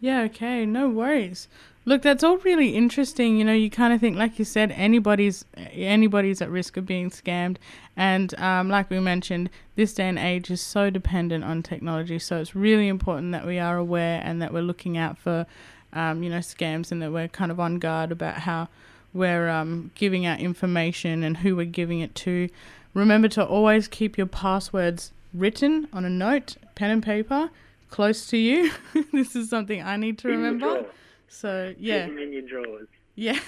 Yeah, 0.00 0.22
okay, 0.22 0.66
no 0.66 0.88
worries. 0.88 1.48
Look, 1.84 2.02
that's 2.02 2.22
all 2.22 2.36
really 2.38 2.76
interesting. 2.76 3.36
You 3.36 3.44
know, 3.44 3.52
you 3.52 3.68
kind 3.68 3.92
of 3.92 4.00
think, 4.00 4.16
like 4.16 4.38
you 4.38 4.44
said, 4.44 4.70
anybody's 4.72 5.44
anybody's 5.56 6.40
at 6.40 6.48
risk 6.48 6.76
of 6.76 6.86
being 6.86 7.10
scammed, 7.10 7.56
and 7.96 8.38
um, 8.38 8.68
like 8.68 8.88
we 8.88 9.00
mentioned, 9.00 9.50
this 9.74 9.92
day 9.92 10.08
and 10.08 10.18
age 10.18 10.48
is 10.50 10.60
so 10.60 10.90
dependent 10.90 11.42
on 11.42 11.62
technology. 11.62 12.20
So 12.20 12.38
it's 12.38 12.54
really 12.54 12.86
important 12.86 13.32
that 13.32 13.44
we 13.44 13.58
are 13.58 13.76
aware 13.76 14.20
and 14.22 14.40
that 14.40 14.52
we're 14.52 14.62
looking 14.62 14.96
out 14.96 15.18
for, 15.18 15.44
um, 15.92 16.22
you 16.22 16.30
know, 16.30 16.38
scams, 16.38 16.92
and 16.92 17.02
that 17.02 17.10
we're 17.10 17.26
kind 17.26 17.50
of 17.50 17.58
on 17.58 17.80
guard 17.80 18.12
about 18.12 18.34
how 18.34 18.68
we're 19.12 19.48
um, 19.48 19.90
giving 19.96 20.24
out 20.24 20.38
information 20.38 21.24
and 21.24 21.38
who 21.38 21.56
we're 21.56 21.66
giving 21.66 21.98
it 21.98 22.14
to. 22.14 22.48
Remember 22.94 23.26
to 23.28 23.44
always 23.44 23.88
keep 23.88 24.16
your 24.16 24.28
passwords 24.28 25.12
written 25.34 25.88
on 25.92 26.04
a 26.04 26.10
note, 26.10 26.56
pen 26.76 26.90
and 26.90 27.02
paper, 27.02 27.50
close 27.90 28.26
to 28.26 28.36
you. 28.36 28.70
this 29.12 29.34
is 29.34 29.50
something 29.50 29.82
I 29.82 29.96
need 29.96 30.18
to 30.18 30.28
remember. 30.28 30.86
So 31.32 31.74
yeah, 31.78 32.06
them 32.06 32.18
in 32.18 32.32
your 32.32 32.42
drawers. 32.42 32.88
yeah. 33.14 33.38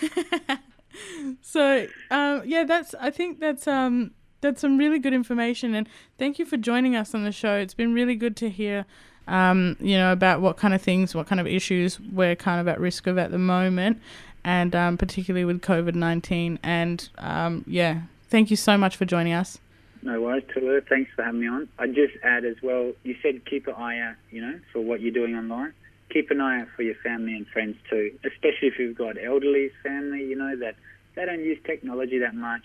so 1.40 1.86
um, 2.10 2.42
yeah, 2.44 2.64
that's 2.64 2.94
I 3.00 3.10
think 3.10 3.40
that's 3.40 3.68
um 3.68 4.12
that's 4.40 4.60
some 4.60 4.78
really 4.78 4.98
good 4.98 5.12
information, 5.12 5.74
and 5.74 5.88
thank 6.18 6.38
you 6.38 6.46
for 6.46 6.56
joining 6.56 6.96
us 6.96 7.14
on 7.14 7.24
the 7.24 7.32
show. 7.32 7.56
It's 7.56 7.74
been 7.74 7.94
really 7.94 8.16
good 8.16 8.36
to 8.38 8.50
hear. 8.50 8.86
Um, 9.26 9.76
you 9.80 9.96
know 9.96 10.12
about 10.12 10.42
what 10.42 10.58
kind 10.58 10.74
of 10.74 10.82
things, 10.82 11.14
what 11.14 11.26
kind 11.26 11.40
of 11.40 11.46
issues 11.46 11.98
we're 11.98 12.36
kind 12.36 12.60
of 12.60 12.68
at 12.68 12.78
risk 12.78 13.06
of 13.06 13.16
at 13.16 13.30
the 13.30 13.38
moment, 13.38 14.00
and 14.44 14.74
um, 14.74 14.98
particularly 14.98 15.44
with 15.44 15.60
COVID 15.60 15.94
nineteen. 15.94 16.58
And 16.62 17.08
um, 17.18 17.64
yeah, 17.66 18.02
thank 18.28 18.50
you 18.50 18.56
so 18.56 18.76
much 18.76 18.96
for 18.96 19.04
joining 19.04 19.32
us. 19.32 19.58
No 20.02 20.20
worries, 20.20 20.44
Tula. 20.52 20.82
Thanks 20.82 21.10
for 21.16 21.22
having 21.22 21.40
me 21.40 21.48
on. 21.48 21.68
I'd 21.78 21.94
just 21.94 22.12
add 22.22 22.44
as 22.44 22.56
well, 22.62 22.92
you 23.04 23.16
said 23.22 23.46
keep 23.46 23.66
an 23.66 23.74
eye 23.74 23.98
out, 24.00 24.16
you 24.30 24.42
know, 24.42 24.60
for 24.70 24.80
what 24.80 25.00
you're 25.00 25.12
doing 25.12 25.34
online. 25.34 25.72
Keep 26.14 26.30
an 26.30 26.40
eye 26.40 26.62
out 26.62 26.68
for 26.74 26.82
your 26.82 26.94
family 27.04 27.34
and 27.34 27.46
friends 27.48 27.76
too, 27.90 28.12
especially 28.24 28.68
if 28.68 28.78
you've 28.78 28.96
got 28.96 29.16
elderly 29.22 29.70
family, 29.82 30.24
you 30.24 30.36
know, 30.36 30.56
that 30.56 30.76
they 31.14 31.26
don't 31.26 31.44
use 31.44 31.58
technology 31.66 32.18
that 32.20 32.34
much. 32.34 32.62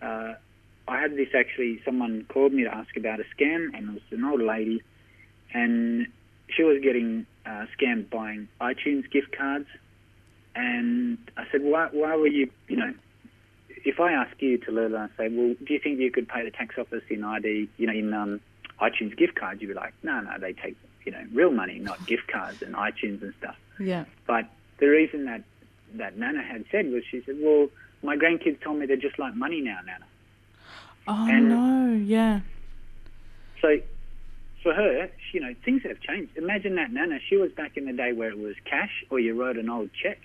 Uh, 0.00 0.34
I 0.88 1.00
had 1.00 1.12
this 1.12 1.28
actually, 1.38 1.80
someone 1.84 2.26
called 2.28 2.52
me 2.52 2.64
to 2.64 2.74
ask 2.74 2.96
about 2.96 3.20
a 3.20 3.24
scam, 3.36 3.76
and 3.76 3.90
it 3.90 3.92
was 3.92 4.02
an 4.10 4.24
old 4.24 4.42
lady, 4.42 4.82
and 5.54 6.08
she 6.48 6.64
was 6.64 6.78
getting 6.82 7.26
uh, 7.46 7.66
scammed 7.78 8.10
buying 8.10 8.48
iTunes 8.60 9.10
gift 9.10 9.36
cards. 9.36 9.68
And 10.54 11.18
I 11.36 11.44
said, 11.52 11.62
why, 11.62 11.88
why 11.92 12.16
were 12.16 12.26
you, 12.26 12.50
you 12.68 12.76
know, 12.76 12.92
if 13.84 14.00
I 14.00 14.12
ask 14.12 14.30
you, 14.40 14.58
Tallulah, 14.58 14.86
and 14.86 14.96
I 14.96 15.08
say, 15.16 15.28
well, 15.30 15.54
do 15.64 15.74
you 15.74 15.80
think 15.82 15.98
you 15.98 16.10
could 16.10 16.28
pay 16.28 16.44
the 16.44 16.50
tax 16.50 16.76
office 16.78 17.02
in 17.10 17.24
ID, 17.24 17.68
you 17.76 17.86
know, 17.86 17.92
in 17.92 18.12
um, 18.12 18.40
iTunes 18.80 19.16
gift 19.16 19.34
cards? 19.34 19.60
You'd 19.60 19.68
be 19.68 19.74
like, 19.74 19.94
no, 20.02 20.20
no, 20.20 20.30
they 20.40 20.52
take, 20.52 20.76
you 21.04 21.12
know, 21.12 21.24
real 21.32 21.50
money, 21.50 21.78
not 21.78 22.06
gift 22.06 22.28
cards 22.28 22.62
and 22.62 22.74
iTunes 22.74 23.22
and 23.22 23.34
stuff. 23.38 23.56
Yeah. 23.78 24.04
But 24.26 24.46
the 24.78 24.86
reason 24.88 25.24
that 25.26 25.42
that 25.94 26.16
Nana 26.16 26.42
had 26.42 26.64
said 26.70 26.90
was, 26.90 27.02
she 27.10 27.22
said, 27.26 27.36
well, 27.38 27.68
my 28.02 28.16
grandkids 28.16 28.60
told 28.62 28.78
me 28.78 28.86
they're 28.86 28.96
just 28.96 29.18
like 29.18 29.34
money 29.34 29.60
now, 29.60 29.78
Nana. 29.84 30.06
Oh 31.06 31.28
And- 31.28 31.48
no. 31.48 31.92
Yeah. 31.92 32.40
So 33.60 33.78
for 34.62 34.72
her, 34.74 35.10
you 35.32 35.40
know, 35.40 35.54
things 35.64 35.82
have 35.82 36.00
changed. 36.00 36.36
Imagine 36.36 36.76
that 36.76 36.92
Nana, 36.92 37.18
she 37.28 37.36
was 37.36 37.52
back 37.52 37.76
in 37.76 37.84
the 37.84 37.92
day 37.92 38.12
where 38.12 38.30
it 38.30 38.38
was 38.38 38.54
cash 38.64 39.04
or 39.10 39.18
you 39.20 39.34
wrote 39.40 39.56
an 39.56 39.68
old 39.68 39.90
check. 39.92 40.18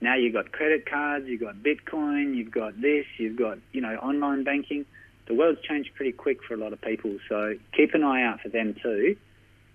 Now 0.00 0.14
you've 0.16 0.32
got 0.34 0.52
credit 0.52 0.84
cards, 0.88 1.26
you've 1.26 1.40
got 1.40 1.56
Bitcoin, 1.56 2.36
you've 2.36 2.50
got 2.52 2.80
this, 2.80 3.04
you've 3.18 3.36
got, 3.36 3.58
you 3.72 3.80
know, 3.80 3.96
online 3.96 4.44
banking. 4.44 4.84
The 5.26 5.34
world's 5.34 5.60
changed 5.62 5.90
pretty 5.94 6.12
quick 6.12 6.42
for 6.44 6.54
a 6.54 6.56
lot 6.56 6.72
of 6.72 6.80
people. 6.80 7.18
So 7.28 7.54
keep 7.72 7.94
an 7.94 8.04
eye 8.04 8.22
out 8.22 8.40
for 8.40 8.48
them 8.48 8.74
too. 8.80 9.16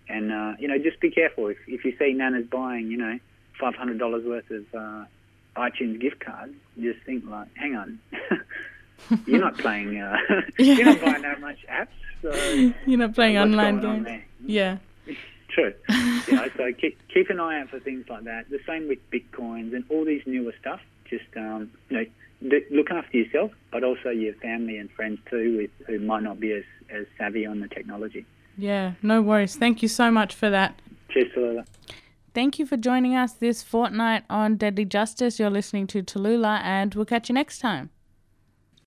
And, 0.10 0.32
uh, 0.32 0.54
you 0.60 0.68
know, 0.68 0.78
just 0.78 1.00
be 1.00 1.10
careful. 1.10 1.48
If, 1.48 1.58
if 1.68 1.86
you 1.86 1.96
see 1.98 2.14
Nana's 2.14 2.46
buying, 2.46 2.88
you 2.88 2.98
know, 2.98 3.20
$500 3.62 4.26
worth 4.26 4.50
of 4.52 4.66
uh, 4.74 5.06
iTunes 5.56 6.00
gift 6.00 6.20
cards, 6.20 6.54
just 6.80 7.00
think 7.06 7.24
like, 7.28 7.48
hang 7.56 7.76
on. 7.76 8.00
you're 9.26 9.40
not 9.40 9.58
playing, 9.58 10.00
uh, 10.00 10.18
you're 10.58 10.86
not 10.86 11.02
buying 11.02 11.22
that 11.22 11.40
much 11.42 11.60
apps. 11.70 11.88
So 12.22 12.34
You're 12.86 13.00
not 13.00 13.14
playing 13.14 13.38
online 13.38 13.82
games. 13.82 14.06
there? 14.06 14.26
Yeah. 14.46 14.78
True. 15.50 15.74
you 16.28 16.36
know, 16.36 16.48
so 16.58 16.72
keep, 16.74 16.98
keep 17.14 17.30
an 17.30 17.40
eye 17.40 17.60
out 17.60 17.70
for 17.70 17.80
things 17.80 18.06
like 18.10 18.24
that. 18.24 18.50
The 18.50 18.60
same 18.66 18.88
with 18.88 19.00
bitcoins 19.12 19.76
and 19.76 19.84
all 19.90 20.06
these 20.06 20.24
newer 20.26 20.54
stuff. 20.60 20.80
Just 21.10 21.26
um, 21.36 21.70
you 21.90 21.98
know, 21.98 22.06
d- 22.50 22.66
look 22.72 22.90
after 22.92 23.18
yourself, 23.18 23.52
but 23.72 23.84
also 23.84 24.10
your 24.10 24.34
family 24.36 24.78
and 24.78 24.90
friends 24.92 25.20
too, 25.30 25.58
with, 25.58 25.88
who 25.88 26.00
might 26.00 26.24
not 26.24 26.40
be 26.40 26.54
as, 26.54 26.64
as 26.90 27.06
savvy 27.18 27.46
on 27.46 27.60
the 27.60 27.68
technology. 27.68 28.26
Yeah. 28.58 28.94
No 29.02 29.22
worries. 29.22 29.56
Thank 29.56 29.82
you 29.82 29.88
so 29.88 30.12
much 30.12 30.36
for 30.36 30.50
that. 30.50 30.80
Cheers, 31.10 31.32
Tallulah. 31.36 31.66
Thank 32.34 32.58
you 32.58 32.66
for 32.66 32.78
joining 32.78 33.16
us 33.16 33.34
this 33.34 33.62
fortnight 33.62 34.24
on 34.30 34.58
Deadly 34.58 34.86
Justice. 34.86 35.40
You're 35.40 35.52
listening 35.52 35.86
to 35.88 36.02
Tallulah, 36.02 36.62
and 36.64 36.96
we'll 36.96 37.06
catch 37.06 37.30
you 37.30 37.36
next 37.36 37.60
time. 37.60 37.92